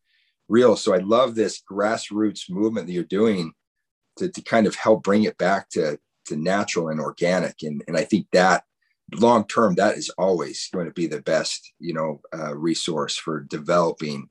real. 0.47 0.75
So 0.75 0.93
i 0.93 0.99
love 0.99 1.35
this 1.35 1.61
grassroots 1.69 2.49
movement 2.49 2.87
that 2.87 2.93
you're 2.93 3.03
doing 3.03 3.53
to, 4.17 4.29
to 4.29 4.41
kind 4.41 4.67
of 4.67 4.75
help 4.75 5.03
bring 5.03 5.23
it 5.23 5.37
back 5.37 5.69
to 5.71 5.99
to 6.25 6.35
natural 6.35 6.89
and 6.89 6.99
organic. 6.99 7.55
And 7.63 7.83
and 7.87 7.97
i 7.97 8.03
think 8.03 8.27
that 8.31 8.63
long 9.13 9.45
term 9.47 9.75
that 9.75 9.97
is 9.97 10.09
always 10.17 10.69
going 10.73 10.87
to 10.87 10.93
be 10.93 11.07
the 11.07 11.21
best 11.21 11.73
you 11.79 11.93
know 11.93 12.21
uh, 12.33 12.55
resource 12.55 13.15
for 13.15 13.41
developing 13.41 14.29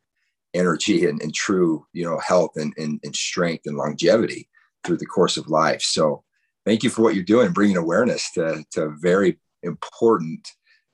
energy 0.53 1.07
and, 1.07 1.21
and 1.23 1.35
true 1.35 1.87
you 1.93 2.05
know 2.05 2.19
health 2.19 2.53
and, 2.57 2.73
and, 2.77 3.01
and 3.05 3.15
strength 3.15 3.67
and 3.67 3.77
longevity 3.77 4.49
through 4.85 4.99
the 4.99 5.07
course 5.07 5.37
of 5.37 5.49
life. 5.49 5.83
So 5.83 6.23
thank 6.65 6.83
you 6.83 6.91
for 6.91 7.03
what 7.03 7.15
you're 7.15 7.25
doing, 7.25 7.53
bringing 7.53 7.77
awareness 7.77 8.31
to, 8.33 8.65
to 8.73 8.83
a 8.85 8.95
very 9.01 9.39
important, 9.63 10.49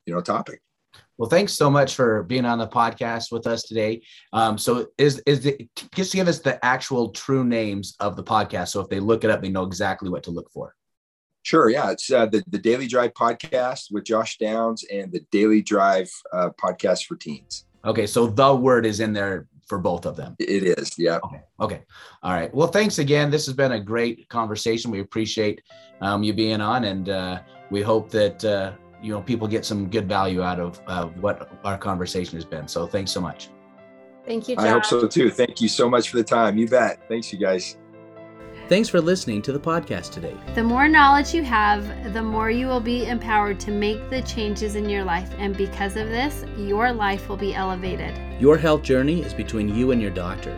you 0.07 0.15
know, 0.15 0.21
topic. 0.21 0.61
Well, 1.19 1.29
thanks 1.29 1.53
so 1.53 1.71
much 1.71 1.97
for 1.97 2.23
being 2.23 2.47
on 2.47 2.59
the 2.59 2.67
podcast 2.67 3.31
with 3.31 3.47
us 3.47 3.65
today. 3.65 4.01
Um, 4.33 4.57
so, 4.57 4.87
is 4.97 5.23
is 5.27 5.43
the, 5.43 5.69
just 5.95 6.15
give 6.15 6.29
us 6.29 6.39
the 6.39 6.65
actual 6.65 7.11
true 7.11 7.45
names 7.45 7.95
of 8.01 8.17
the 8.17 8.25
podcast, 8.25 8.69
so 8.69 8.81
if 8.81 8.89
they 8.89 9.01
look 9.01 9.23
it 9.23 9.31
up, 9.31 9.43
they 9.43 9.51
know 9.51 9.65
exactly 9.65 10.09
what 10.09 10.23
to 10.23 10.31
look 10.31 10.51
for. 10.51 10.75
Sure. 11.43 11.69
Yeah, 11.69 11.91
it's 11.91 12.11
uh, 12.11 12.25
the 12.27 12.43
the 12.49 12.59
Daily 12.59 12.87
Drive 12.87 13.13
podcast 13.13 13.93
with 13.93 14.05
Josh 14.05 14.39
Downs 14.39 14.85
and 14.91 15.13
the 15.13 15.21
Daily 15.31 15.61
Drive 15.61 16.11
uh, 16.33 16.51
podcast 16.59 17.05
for 17.05 17.17
teens. 17.17 17.67
Okay, 17.85 18.07
so 18.07 18.27
the 18.27 18.55
word 18.55 18.87
is 18.87 19.01
in 19.01 19.13
there 19.13 19.47
for 19.71 19.79
both 19.79 20.05
of 20.05 20.17
them. 20.17 20.35
It 20.41 20.65
is. 20.65 20.99
Yeah. 20.99 21.21
Okay. 21.25 21.41
Okay. 21.61 21.83
All 22.25 22.33
right. 22.33 22.53
Well, 22.53 22.67
thanks 22.67 22.99
again. 22.99 23.31
This 23.31 23.47
has 23.47 23.55
been 23.55 23.73
a 23.73 23.81
great 23.81 24.29
conversation. 24.29 24.91
We 24.91 24.99
appreciate 25.01 25.63
um, 26.01 26.25
you 26.25 26.33
being 26.33 26.61
on, 26.61 26.85
and 26.85 27.09
uh, 27.09 27.41
we 27.71 27.81
hope 27.81 28.11
that 28.11 28.45
uh, 28.45 28.73
you 29.01 29.13
know 29.13 29.23
people 29.23 29.47
get 29.47 29.65
some 29.65 29.89
good 29.89 30.09
value 30.09 30.43
out 30.43 30.59
of 30.59 30.81
uh, 30.89 31.07
what 31.23 31.49
our 31.65 31.79
conversation 31.79 32.35
has 32.37 32.45
been. 32.45 32.67
So, 32.67 32.85
thanks 32.89 33.13
so 33.13 33.21
much. 33.21 33.51
Thank 34.27 34.49
you. 34.49 34.57
I 34.59 34.69
hope 34.69 34.85
so 34.85 35.07
too. 35.07 35.31
Thank 35.31 35.61
you 35.61 35.69
so 35.69 35.89
much 35.89 36.11
for 36.11 36.17
the 36.17 36.25
time. 36.25 36.59
You 36.59 36.67
bet. 36.67 37.09
Thanks, 37.09 37.33
you 37.33 37.39
guys. 37.39 37.79
Thanks 38.71 38.89
for 38.89 39.01
listening 39.01 39.43
to 39.43 39.53
the 39.53 39.59
podcast 39.59 40.13
today. 40.13 40.37
The 40.55 40.63
more 40.63 40.87
knowledge 40.87 41.35
you 41.35 41.43
have, 41.43 42.13
the 42.13 42.23
more 42.23 42.53
you 42.53 42.69
will 42.69 42.79
be 42.79 43.05
empowered 43.05 43.59
to 43.59 43.73
make 43.73 44.11
the 44.11 44.23
changes 44.23 44.77
in 44.77 44.89
your 44.89 45.03
life. 45.03 45.29
And 45.39 45.57
because 45.57 45.97
of 45.97 46.09
this, 46.09 46.45
your 46.57 46.93
life 46.93 47.29
will 47.29 47.37
be 47.37 47.53
elevated. 47.53 48.17
Your 48.41 48.57
health 48.57 48.85
journey 48.85 49.23
is 49.23 49.35
between 49.35 49.75
you 49.75 49.91
and 49.91 50.01
your 50.01 50.13
doctor. 50.13 50.57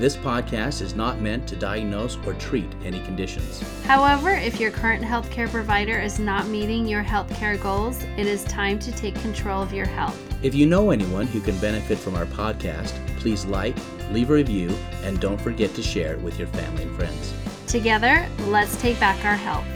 This 0.00 0.16
podcast 0.16 0.82
is 0.82 0.96
not 0.96 1.20
meant 1.20 1.46
to 1.46 1.54
diagnose 1.54 2.16
or 2.26 2.34
treat 2.34 2.66
any 2.82 2.98
conditions. 3.04 3.62
However, 3.84 4.30
if 4.30 4.58
your 4.58 4.72
current 4.72 5.04
healthcare 5.04 5.48
provider 5.48 5.96
is 5.96 6.18
not 6.18 6.48
meeting 6.48 6.84
your 6.88 7.04
healthcare 7.04 7.62
goals, 7.62 8.02
it 8.16 8.26
is 8.26 8.42
time 8.46 8.80
to 8.80 8.90
take 8.90 9.14
control 9.20 9.62
of 9.62 9.72
your 9.72 9.86
health. 9.86 10.20
If 10.42 10.56
you 10.56 10.66
know 10.66 10.90
anyone 10.90 11.28
who 11.28 11.40
can 11.40 11.56
benefit 11.58 11.98
from 11.98 12.16
our 12.16 12.26
podcast, 12.26 12.92
please 13.20 13.44
like, 13.46 13.76
leave 14.10 14.30
a 14.30 14.34
review, 14.34 14.76
and 15.04 15.20
don't 15.20 15.40
forget 15.40 15.72
to 15.74 15.82
share 15.82 16.14
it 16.14 16.20
with 16.20 16.38
your 16.38 16.48
family 16.48 16.82
and 16.82 16.96
friends. 16.96 17.32
Together, 17.74 18.24
let's 18.46 18.80
take 18.80 19.00
back 19.00 19.24
our 19.24 19.34
health. 19.34 19.66